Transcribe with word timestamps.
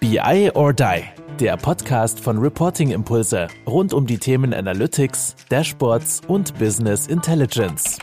BI 0.00 0.50
or 0.54 0.72
Die, 0.72 1.02
der 1.38 1.58
Podcast 1.58 2.20
von 2.20 2.38
Reporting 2.38 2.90
Impulse 2.90 3.48
rund 3.66 3.92
um 3.92 4.06
die 4.06 4.16
Themen 4.16 4.54
Analytics, 4.54 5.36
Dashboards 5.50 6.22
und 6.26 6.58
Business 6.58 7.06
Intelligence. 7.06 7.98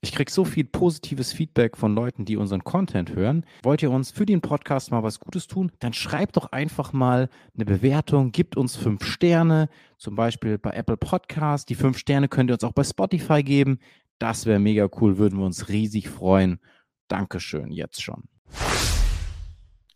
Ich 0.00 0.12
kriege 0.12 0.30
so 0.30 0.44
viel 0.44 0.64
positives 0.64 1.32
Feedback 1.32 1.76
von 1.76 1.96
Leuten, 1.96 2.24
die 2.24 2.36
unseren 2.36 2.62
Content 2.62 3.12
hören. 3.12 3.44
Wollt 3.64 3.82
ihr 3.82 3.90
uns 3.90 4.12
für 4.12 4.24
den 4.24 4.40
Podcast 4.40 4.92
mal 4.92 5.02
was 5.02 5.18
Gutes 5.18 5.48
tun? 5.48 5.72
Dann 5.80 5.92
schreibt 5.92 6.36
doch 6.36 6.52
einfach 6.52 6.92
mal 6.92 7.28
eine 7.56 7.64
Bewertung, 7.64 8.30
gibt 8.30 8.56
uns 8.56 8.76
fünf 8.76 9.04
Sterne, 9.04 9.68
zum 9.96 10.14
Beispiel 10.14 10.58
bei 10.58 10.70
Apple 10.70 10.96
Podcast. 10.96 11.68
Die 11.70 11.74
fünf 11.74 11.98
Sterne 11.98 12.28
könnt 12.28 12.50
ihr 12.50 12.54
uns 12.54 12.62
auch 12.62 12.72
bei 12.72 12.84
Spotify 12.84 13.42
geben. 13.42 13.80
Das 14.18 14.46
wäre 14.46 14.58
mega 14.58 14.88
cool, 15.00 15.16
würden 15.16 15.38
wir 15.38 15.46
uns 15.46 15.68
riesig 15.68 16.08
freuen. 16.08 16.58
Dankeschön, 17.06 17.70
jetzt 17.70 18.02
schon. 18.02 18.24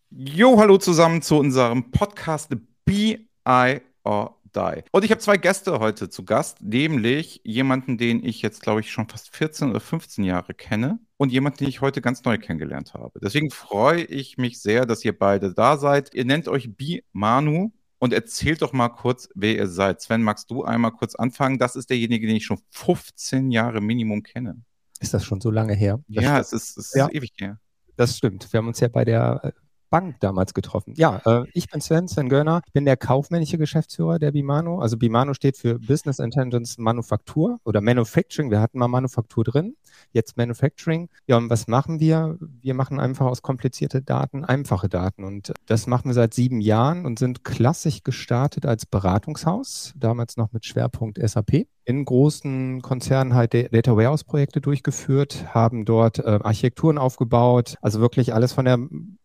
Jo, 0.09 0.57
hallo 0.57 0.77
zusammen 0.77 1.21
zu 1.21 1.37
unserem 1.37 1.91
Podcast 1.91 2.55
BI 2.85 3.81
or 4.05 4.39
Die. 4.55 4.83
Und 4.91 5.03
ich 5.03 5.11
habe 5.11 5.19
zwei 5.19 5.35
Gäste 5.35 5.79
heute 5.79 6.09
zu 6.09 6.23
Gast, 6.23 6.61
nämlich 6.61 7.41
jemanden, 7.43 7.97
den 7.97 8.23
ich 8.23 8.41
jetzt, 8.41 8.61
glaube 8.61 8.79
ich, 8.79 8.91
schon 8.91 9.09
fast 9.09 9.35
14 9.35 9.71
oder 9.71 9.81
15 9.81 10.23
Jahre 10.23 10.53
kenne 10.53 10.99
und 11.17 11.33
jemanden, 11.33 11.59
den 11.59 11.67
ich 11.67 11.81
heute 11.81 12.01
ganz 12.01 12.23
neu 12.23 12.37
kennengelernt 12.37 12.93
habe. 12.93 13.19
Deswegen 13.21 13.49
freue 13.49 14.03
ich 14.03 14.37
mich 14.37 14.61
sehr, 14.61 14.85
dass 14.85 15.03
ihr 15.03 15.17
beide 15.17 15.53
da 15.53 15.75
seid. 15.75 16.13
Ihr 16.13 16.23
nennt 16.23 16.47
euch 16.47 16.77
Bi 16.77 17.03
Manu 17.11 17.73
und 18.03 18.11
erzählt 18.11 18.61
doch 18.61 18.73
mal 18.73 18.89
kurz, 18.89 19.29
wer 19.33 19.55
ihr 19.55 19.67
seid. 19.69 20.01
Sven, 20.01 20.23
magst 20.23 20.51
du 20.51 20.65
einmal 20.65 20.91
kurz 20.91 21.15
anfangen? 21.15 21.57
Das 21.57 21.77
ist 21.77 21.89
derjenige, 21.89 22.27
den 22.27 22.35
ich 22.35 22.43
schon 22.43 22.59
15 22.71 23.49
Jahre 23.49 23.79
Minimum 23.79 24.23
kenne. 24.23 24.61
Ist 24.99 25.13
das 25.13 25.23
schon 25.23 25.39
so 25.39 25.49
lange 25.49 25.73
her? 25.73 26.03
Das 26.09 26.21
ja, 26.21 26.37
es 26.37 26.51
ist, 26.51 26.77
es 26.77 26.87
ist 26.87 26.95
ja. 26.97 27.07
ewig 27.09 27.31
her. 27.39 27.61
Das 27.95 28.17
stimmt. 28.17 28.51
Wir 28.51 28.57
haben 28.57 28.67
uns 28.67 28.81
ja 28.81 28.89
bei 28.89 29.05
der 29.05 29.39
äh, 29.41 29.51
Bank 29.93 30.19
damals 30.21 30.55
getroffen. 30.55 30.95
Ja, 30.97 31.21
äh, 31.23 31.45
ich 31.53 31.69
bin 31.69 31.79
Sven, 31.79 32.07
Sven 32.07 32.27
Görner, 32.27 32.63
bin 32.73 32.83
der 32.83 32.97
kaufmännische 32.97 33.59
Geschäftsführer 33.59 34.17
der 34.17 34.31
Bimano. 34.31 34.79
Also 34.79 34.97
Bimano 34.97 35.35
steht 35.35 35.55
für 35.55 35.77
Business 35.77 36.17
Intelligence 36.17 36.79
Manufaktur 36.79 37.59
oder 37.63 37.79
Manufacturing. 37.79 38.49
Wir 38.49 38.59
hatten 38.59 38.79
mal 38.79 38.87
Manufaktur 38.87 39.43
drin, 39.43 39.75
jetzt 40.11 40.35
Manufacturing. 40.35 41.09
Ja, 41.27 41.37
und 41.37 41.51
was 41.51 41.67
machen 41.67 41.99
wir? 41.99 42.39
Wir 42.39 42.73
machen 42.73 42.99
einfach 42.99 43.27
aus 43.27 43.43
komplizierte 43.43 44.01
Daten 44.01 44.43
einfache 44.43 44.89
Daten. 44.89 45.23
Und 45.23 45.53
das 45.67 45.85
machen 45.85 46.09
wir 46.09 46.15
seit 46.15 46.33
sieben 46.33 46.59
Jahren 46.59 47.05
und 47.05 47.19
sind 47.19 47.43
klassisch 47.43 48.01
gestartet 48.03 48.65
als 48.65 48.87
Beratungshaus, 48.87 49.93
damals 49.95 50.37
noch 50.37 50.51
mit 50.53 50.65
Schwerpunkt 50.65 51.19
SAP 51.21 51.67
in 51.85 52.05
großen 52.05 52.81
Konzernen 52.81 53.33
halt 53.33 53.53
Data 53.53 53.95
Warehouse 53.95 54.23
Projekte 54.23 54.61
durchgeführt, 54.61 55.53
haben 55.53 55.85
dort 55.85 56.19
äh, 56.19 56.39
Architekturen 56.41 56.97
aufgebaut, 56.97 57.75
also 57.81 57.99
wirklich 57.99 58.33
alles 58.33 58.53
von 58.53 58.65
der 58.65 58.79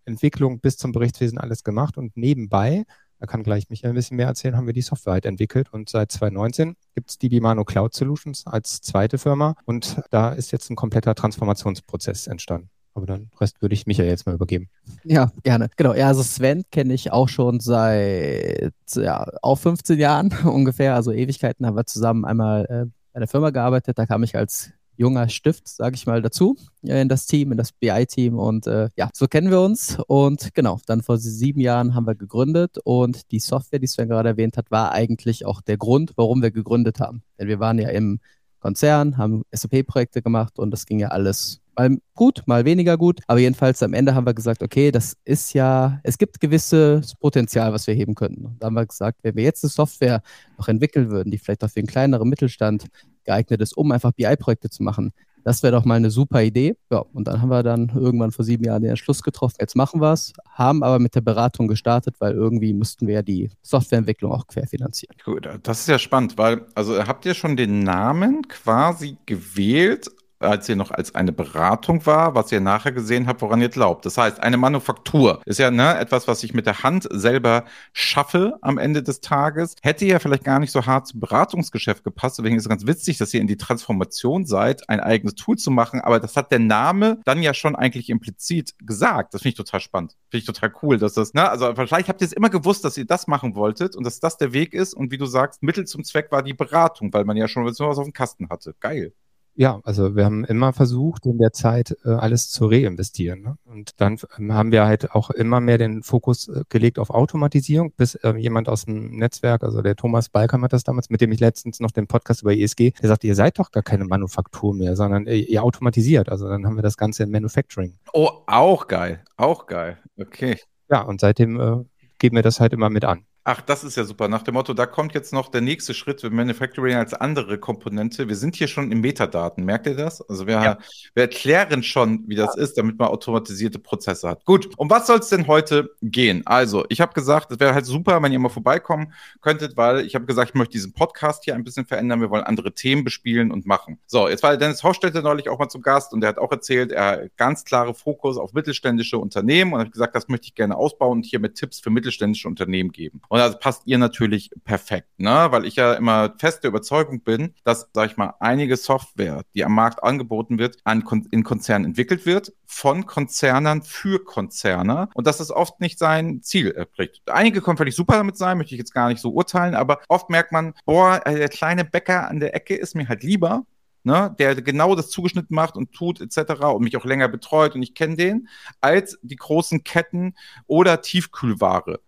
Entwicklung 0.04 0.60
bis 0.60 0.76
zum 0.76 0.92
Berichtswesen 0.92 1.38
alles 1.38 1.64
gemacht 1.64 1.96
und 1.96 2.16
nebenbei, 2.16 2.84
da 3.20 3.26
kann 3.26 3.42
gleich 3.42 3.68
Michael 3.68 3.90
ein 3.92 3.96
bisschen 3.96 4.16
mehr 4.16 4.26
erzählen, 4.26 4.56
haben 4.56 4.66
wir 4.66 4.74
die 4.74 4.82
Software 4.82 5.14
halt 5.14 5.26
entwickelt 5.26 5.72
und 5.72 5.88
seit 5.88 6.12
2019 6.12 6.76
gibt 6.94 7.10
es 7.10 7.18
die 7.18 7.28
Bimano 7.28 7.64
Cloud 7.64 7.94
Solutions 7.94 8.46
als 8.46 8.80
zweite 8.80 9.18
Firma 9.18 9.54
und 9.64 10.00
da 10.10 10.30
ist 10.30 10.52
jetzt 10.52 10.70
ein 10.70 10.76
kompletter 10.76 11.14
Transformationsprozess 11.14 12.26
entstanden. 12.26 12.70
Aber 12.98 13.06
dann 13.06 13.30
Rest 13.40 13.62
würde 13.62 13.74
ich 13.74 13.86
Michael 13.86 14.08
jetzt 14.08 14.26
mal 14.26 14.34
übergeben. 14.34 14.68
Ja, 15.04 15.30
gerne. 15.44 15.70
Genau. 15.76 15.94
Ja, 15.94 16.08
also 16.08 16.24
Sven 16.24 16.64
kenne 16.72 16.92
ich 16.94 17.12
auch 17.12 17.28
schon 17.28 17.60
seit 17.60 18.72
ja, 18.92 19.24
auch 19.40 19.54
15 19.54 20.00
Jahren 20.00 20.32
ungefähr, 20.44 20.96
also 20.96 21.12
Ewigkeiten 21.12 21.64
haben 21.64 21.76
wir 21.76 21.86
zusammen 21.86 22.24
einmal 22.24 22.64
äh, 22.64 22.90
bei 23.12 23.20
der 23.20 23.28
Firma 23.28 23.50
gearbeitet. 23.50 23.98
Da 23.98 24.06
kam 24.06 24.24
ich 24.24 24.34
als 24.34 24.72
junger 24.96 25.28
Stift, 25.28 25.68
sage 25.68 25.94
ich 25.94 26.06
mal, 26.06 26.22
dazu 26.22 26.56
äh, 26.82 27.00
in 27.00 27.08
das 27.08 27.26
Team, 27.26 27.52
in 27.52 27.58
das 27.58 27.70
BI-Team 27.70 28.36
und 28.36 28.66
äh, 28.66 28.88
ja, 28.96 29.10
so 29.14 29.28
kennen 29.28 29.52
wir 29.52 29.60
uns 29.60 29.96
und 30.08 30.52
genau, 30.54 30.80
dann 30.86 31.02
vor 31.02 31.18
sieben 31.18 31.60
Jahren 31.60 31.94
haben 31.94 32.08
wir 32.08 32.16
gegründet 32.16 32.78
und 32.82 33.30
die 33.30 33.38
Software, 33.38 33.78
die 33.78 33.86
Sven 33.86 34.08
gerade 34.08 34.30
erwähnt 34.30 34.56
hat, 34.56 34.72
war 34.72 34.90
eigentlich 34.90 35.46
auch 35.46 35.60
der 35.60 35.76
Grund, 35.76 36.14
warum 36.16 36.42
wir 36.42 36.50
gegründet 36.50 36.98
haben. 36.98 37.22
Denn 37.38 37.46
wir 37.46 37.60
waren 37.60 37.78
ja 37.78 37.90
im 37.90 38.18
Konzern, 38.58 39.18
haben 39.18 39.44
SAP-Projekte 39.52 40.20
gemacht 40.20 40.58
und 40.58 40.72
das 40.72 40.84
ging 40.84 40.98
ja 40.98 41.08
alles 41.08 41.60
mal 41.78 41.98
gut, 42.14 42.42
mal 42.46 42.64
weniger 42.64 42.96
gut. 42.96 43.20
Aber 43.26 43.38
jedenfalls 43.38 43.82
am 43.82 43.94
Ende 43.94 44.14
haben 44.14 44.26
wir 44.26 44.34
gesagt, 44.34 44.62
okay, 44.62 44.90
das 44.90 45.16
ist 45.24 45.52
ja, 45.54 46.00
es 46.02 46.18
gibt 46.18 46.40
gewisses 46.40 47.14
Potenzial, 47.14 47.72
was 47.72 47.86
wir 47.86 47.94
heben 47.94 48.14
könnten. 48.14 48.46
Und 48.46 48.62
da 48.62 48.66
haben 48.66 48.74
wir 48.74 48.86
gesagt, 48.86 49.20
wenn 49.22 49.36
wir 49.36 49.44
jetzt 49.44 49.64
eine 49.64 49.70
Software 49.70 50.22
noch 50.58 50.68
entwickeln 50.68 51.10
würden, 51.10 51.30
die 51.30 51.38
vielleicht 51.38 51.64
auch 51.64 51.70
für 51.70 51.80
einen 51.80 51.86
kleineren 51.86 52.28
Mittelstand 52.28 52.86
geeignet 53.24 53.60
ist, 53.60 53.76
um 53.76 53.92
einfach 53.92 54.12
BI-Projekte 54.12 54.70
zu 54.70 54.82
machen, 54.82 55.12
das 55.44 55.62
wäre 55.62 55.72
doch 55.72 55.84
mal 55.84 55.94
eine 55.94 56.10
super 56.10 56.42
Idee. 56.42 56.76
Ja, 56.90 56.98
und 56.98 57.26
dann 57.26 57.40
haben 57.40 57.48
wir 57.48 57.62
dann 57.62 57.90
irgendwann 57.94 58.32
vor 58.32 58.44
sieben 58.44 58.64
Jahren 58.64 58.82
den 58.82 58.90
Entschluss 58.90 59.22
getroffen, 59.22 59.56
jetzt 59.60 59.76
machen 59.76 60.00
wir 60.00 60.12
es, 60.12 60.32
haben 60.50 60.82
aber 60.82 60.98
mit 60.98 61.14
der 61.14 61.20
Beratung 61.22 61.68
gestartet, 61.68 62.16
weil 62.18 62.34
irgendwie 62.34 62.74
mussten 62.74 63.06
wir 63.06 63.14
ja 63.14 63.22
die 63.22 63.50
Softwareentwicklung 63.62 64.32
auch 64.32 64.46
querfinanzieren. 64.46 65.16
Gut, 65.24 65.48
das 65.62 65.80
ist 65.80 65.88
ja 65.88 65.98
spannend, 65.98 66.36
weil, 66.36 66.66
also 66.74 67.02
habt 67.06 67.24
ihr 67.24 67.34
schon 67.34 67.56
den 67.56 67.82
Namen 67.82 68.46
quasi 68.48 69.16
gewählt, 69.24 70.10
als 70.40 70.68
ihr 70.68 70.76
noch 70.76 70.90
als 70.90 71.14
eine 71.14 71.32
Beratung 71.32 72.06
war, 72.06 72.34
was 72.34 72.52
ihr 72.52 72.60
nachher 72.60 72.92
gesehen 72.92 73.26
habt, 73.26 73.42
woran 73.42 73.60
ihr 73.60 73.68
glaubt. 73.68 74.06
Das 74.06 74.18
heißt, 74.18 74.40
eine 74.40 74.56
Manufaktur 74.56 75.40
ist 75.44 75.58
ja 75.58 75.70
ne, 75.70 75.98
etwas, 75.98 76.28
was 76.28 76.42
ich 76.44 76.54
mit 76.54 76.66
der 76.66 76.82
Hand 76.82 77.08
selber 77.10 77.64
schaffe 77.92 78.58
am 78.62 78.78
Ende 78.78 79.02
des 79.02 79.20
Tages. 79.20 79.74
Hätte 79.82 80.06
ja 80.06 80.18
vielleicht 80.18 80.44
gar 80.44 80.58
nicht 80.58 80.72
so 80.72 80.86
hart 80.86 81.08
zum 81.08 81.20
Beratungsgeschäft 81.20 82.04
gepasst. 82.04 82.38
Deswegen 82.38 82.56
ist 82.56 82.64
es 82.64 82.68
ganz 82.68 82.86
witzig, 82.86 83.18
dass 83.18 83.34
ihr 83.34 83.40
in 83.40 83.46
die 83.46 83.56
Transformation 83.56 84.46
seid, 84.46 84.88
ein 84.88 85.00
eigenes 85.00 85.34
Tool 85.34 85.56
zu 85.56 85.70
machen. 85.70 86.00
Aber 86.00 86.20
das 86.20 86.36
hat 86.36 86.52
der 86.52 86.58
Name 86.58 87.20
dann 87.24 87.42
ja 87.42 87.54
schon 87.54 87.76
eigentlich 87.76 88.10
implizit 88.10 88.74
gesagt. 88.84 89.34
Das 89.34 89.42
finde 89.42 89.50
ich 89.50 89.56
total 89.56 89.80
spannend. 89.80 90.16
Finde 90.30 90.40
ich 90.40 90.46
total 90.46 90.72
cool, 90.82 90.98
dass 90.98 91.14
das, 91.14 91.34
ne, 91.34 91.48
also 91.48 91.74
vielleicht 91.74 92.08
habt 92.08 92.20
ihr 92.20 92.26
es 92.26 92.32
immer 92.32 92.50
gewusst, 92.50 92.84
dass 92.84 92.96
ihr 92.96 93.06
das 93.06 93.26
machen 93.26 93.54
wolltet 93.54 93.96
und 93.96 94.04
dass 94.04 94.20
das 94.20 94.36
der 94.36 94.52
Weg 94.52 94.74
ist. 94.74 94.94
Und 94.94 95.10
wie 95.10 95.18
du 95.18 95.26
sagst, 95.26 95.62
Mittel 95.62 95.86
zum 95.86 96.04
Zweck 96.04 96.30
war 96.30 96.42
die 96.42 96.54
Beratung, 96.54 97.12
weil 97.12 97.24
man 97.24 97.36
ja 97.36 97.48
schon 97.48 97.64
was 97.64 97.80
auf 97.80 98.04
dem 98.04 98.12
Kasten 98.12 98.48
hatte. 98.48 98.74
Geil. 98.80 99.12
Ja, 99.58 99.80
also 99.82 100.14
wir 100.14 100.24
haben 100.24 100.44
immer 100.44 100.72
versucht, 100.72 101.26
in 101.26 101.36
der 101.36 101.52
Zeit 101.52 101.96
äh, 102.04 102.10
alles 102.10 102.48
zu 102.48 102.66
reinvestieren. 102.66 103.42
Ne? 103.42 103.56
Und 103.64 104.00
dann 104.00 104.16
ähm, 104.38 104.52
haben 104.52 104.70
wir 104.70 104.86
halt 104.86 105.10
auch 105.10 105.30
immer 105.30 105.60
mehr 105.60 105.78
den 105.78 106.04
Fokus 106.04 106.46
äh, 106.46 106.62
gelegt 106.68 107.00
auf 107.00 107.10
Automatisierung, 107.10 107.90
bis 107.90 108.14
äh, 108.14 108.36
jemand 108.36 108.68
aus 108.68 108.84
dem 108.84 109.16
Netzwerk, 109.16 109.64
also 109.64 109.82
der 109.82 109.96
Thomas 109.96 110.28
Balkam 110.28 110.62
hat 110.62 110.72
das 110.72 110.84
damals, 110.84 111.10
mit 111.10 111.20
dem 111.20 111.32
ich 111.32 111.40
letztens 111.40 111.80
noch 111.80 111.90
den 111.90 112.06
Podcast 112.06 112.42
über 112.42 112.56
ESG, 112.56 112.92
der 113.02 113.08
sagte, 113.08 113.26
ihr 113.26 113.34
seid 113.34 113.58
doch 113.58 113.72
gar 113.72 113.82
keine 113.82 114.04
Manufaktur 114.04 114.72
mehr, 114.74 114.94
sondern 114.94 115.26
äh, 115.26 115.34
ihr 115.34 115.64
automatisiert. 115.64 116.28
Also 116.28 116.48
dann 116.48 116.64
haben 116.64 116.76
wir 116.76 116.82
das 116.82 116.96
Ganze 116.96 117.24
in 117.24 117.32
Manufacturing. 117.32 117.98
Oh, 118.12 118.30
auch 118.46 118.86
geil, 118.86 119.24
auch 119.36 119.66
geil. 119.66 119.98
Okay. 120.16 120.56
Ja, 120.88 121.02
und 121.02 121.20
seitdem 121.20 121.58
äh, 121.58 121.84
geben 122.20 122.36
wir 122.36 122.44
das 122.44 122.60
halt 122.60 122.72
immer 122.72 122.90
mit 122.90 123.04
an. 123.04 123.24
Ach, 123.50 123.62
das 123.62 123.82
ist 123.82 123.96
ja 123.96 124.04
super. 124.04 124.28
Nach 124.28 124.42
dem 124.42 124.52
Motto, 124.52 124.74
da 124.74 124.84
kommt 124.84 125.14
jetzt 125.14 125.32
noch 125.32 125.48
der 125.48 125.62
nächste 125.62 125.94
Schritt 125.94 126.20
für 126.20 126.28
Manufacturing 126.28 126.96
als 126.96 127.14
andere 127.14 127.56
Komponente. 127.56 128.28
Wir 128.28 128.36
sind 128.36 128.56
hier 128.56 128.68
schon 128.68 128.92
in 128.92 129.00
Metadaten. 129.00 129.64
Merkt 129.64 129.86
ihr 129.86 129.96
das? 129.96 130.20
Also 130.28 130.46
wir, 130.46 130.62
ja. 130.62 130.78
wir 131.14 131.22
erklären 131.22 131.82
schon, 131.82 132.24
wie 132.26 132.34
das 132.34 132.56
ja. 132.56 132.62
ist, 132.62 132.76
damit 132.76 132.98
man 132.98 133.08
automatisierte 133.08 133.78
Prozesse 133.78 134.28
hat. 134.28 134.44
Gut. 134.44 134.68
Um 134.76 134.90
was 134.90 135.06
soll 135.06 135.20
es 135.20 135.30
denn 135.30 135.46
heute 135.46 135.94
gehen? 136.02 136.42
Also, 136.44 136.84
ich 136.90 137.00
habe 137.00 137.14
gesagt, 137.14 137.50
es 137.50 137.58
wäre 137.58 137.72
halt 137.72 137.86
super, 137.86 138.22
wenn 138.22 138.32
ihr 138.32 138.38
mal 138.38 138.50
vorbeikommen 138.50 139.14
könntet, 139.40 139.78
weil 139.78 140.04
ich 140.04 140.14
habe 140.14 140.26
gesagt, 140.26 140.50
ich 140.50 140.54
möchte 140.54 140.72
diesen 140.72 140.92
Podcast 140.92 141.44
hier 141.44 141.54
ein 141.54 141.64
bisschen 141.64 141.86
verändern. 141.86 142.20
Wir 142.20 142.28
wollen 142.28 142.44
andere 142.44 142.74
Themen 142.74 143.02
bespielen 143.02 143.50
und 143.50 143.64
machen. 143.64 143.98
So, 144.04 144.28
jetzt 144.28 144.42
war 144.42 144.58
Dennis 144.58 144.82
Haustädter 144.82 145.22
neulich 145.22 145.48
auch 145.48 145.58
mal 145.58 145.70
zu 145.70 145.80
Gast 145.80 146.12
und 146.12 146.20
der 146.20 146.28
hat 146.28 146.38
auch 146.38 146.52
erzählt, 146.52 146.92
er 146.92 147.06
hat 147.06 147.36
ganz 147.38 147.64
klare 147.64 147.94
Fokus 147.94 148.36
auf 148.36 148.52
mittelständische 148.52 149.16
Unternehmen 149.16 149.72
und 149.72 149.80
hat 149.80 149.92
gesagt, 149.92 150.14
das 150.14 150.28
möchte 150.28 150.48
ich 150.48 150.54
gerne 150.54 150.76
ausbauen 150.76 151.20
und 151.20 151.24
hier 151.24 151.40
mit 151.40 151.54
Tipps 151.54 151.80
für 151.80 151.88
mittelständische 151.88 152.46
Unternehmen 152.46 152.92
geben. 152.92 153.22
Und 153.28 153.37
und 153.38 153.52
das 153.52 153.60
passt 153.60 153.82
ihr 153.86 153.98
natürlich 153.98 154.50
perfekt, 154.64 155.08
ne? 155.18 155.46
weil 155.50 155.64
ich 155.64 155.76
ja 155.76 155.94
immer 155.94 156.34
feste 156.38 156.66
Überzeugung 156.66 157.22
bin, 157.22 157.54
dass, 157.62 157.88
sag 157.92 158.10
ich 158.10 158.16
mal, 158.16 158.34
einige 158.40 158.76
Software, 158.76 159.42
die 159.54 159.64
am 159.64 159.74
Markt 159.74 160.02
angeboten 160.02 160.58
wird, 160.58 160.78
an, 160.82 161.04
in 161.30 161.44
Konzernen 161.44 161.84
entwickelt 161.84 162.26
wird, 162.26 162.52
von 162.66 163.06
Konzernern 163.06 163.82
für 163.82 164.24
Konzerne 164.24 165.08
und 165.14 165.28
dass 165.28 165.38
das 165.38 165.52
oft 165.52 165.80
nicht 165.80 166.00
sein 166.00 166.42
Ziel 166.42 166.72
erbricht. 166.72 167.22
Einige 167.30 167.62
können 167.62 167.76
völlig 167.76 167.94
super 167.94 168.14
damit 168.16 168.36
sein, 168.36 168.58
möchte 168.58 168.74
ich 168.74 168.80
jetzt 168.80 168.92
gar 168.92 169.08
nicht 169.08 169.20
so 169.20 169.30
urteilen, 169.30 169.76
aber 169.76 170.00
oft 170.08 170.30
merkt 170.30 170.50
man, 170.50 170.74
boah, 170.84 171.24
äh, 171.24 171.36
der 171.36 171.48
kleine 171.48 171.84
Bäcker 171.84 172.28
an 172.28 172.40
der 172.40 172.56
Ecke 172.56 172.74
ist 172.74 172.96
mir 172.96 173.08
halt 173.08 173.22
lieber, 173.22 173.64
Ne, 174.04 174.34
der 174.38 174.54
genau 174.54 174.94
das 174.94 175.10
zugeschnitten 175.10 175.54
macht 175.54 175.76
und 175.76 175.92
tut 175.92 176.20
etc. 176.20 176.62
und 176.72 176.84
mich 176.84 176.96
auch 176.96 177.04
länger 177.04 177.28
betreut 177.28 177.74
und 177.74 177.82
ich 177.82 177.94
kenne 177.94 178.14
den, 178.16 178.48
als 178.80 179.18
die 179.22 179.36
großen 179.36 179.82
Ketten 179.82 180.34
oder 180.66 181.02
Tiefkühlware. 181.02 181.98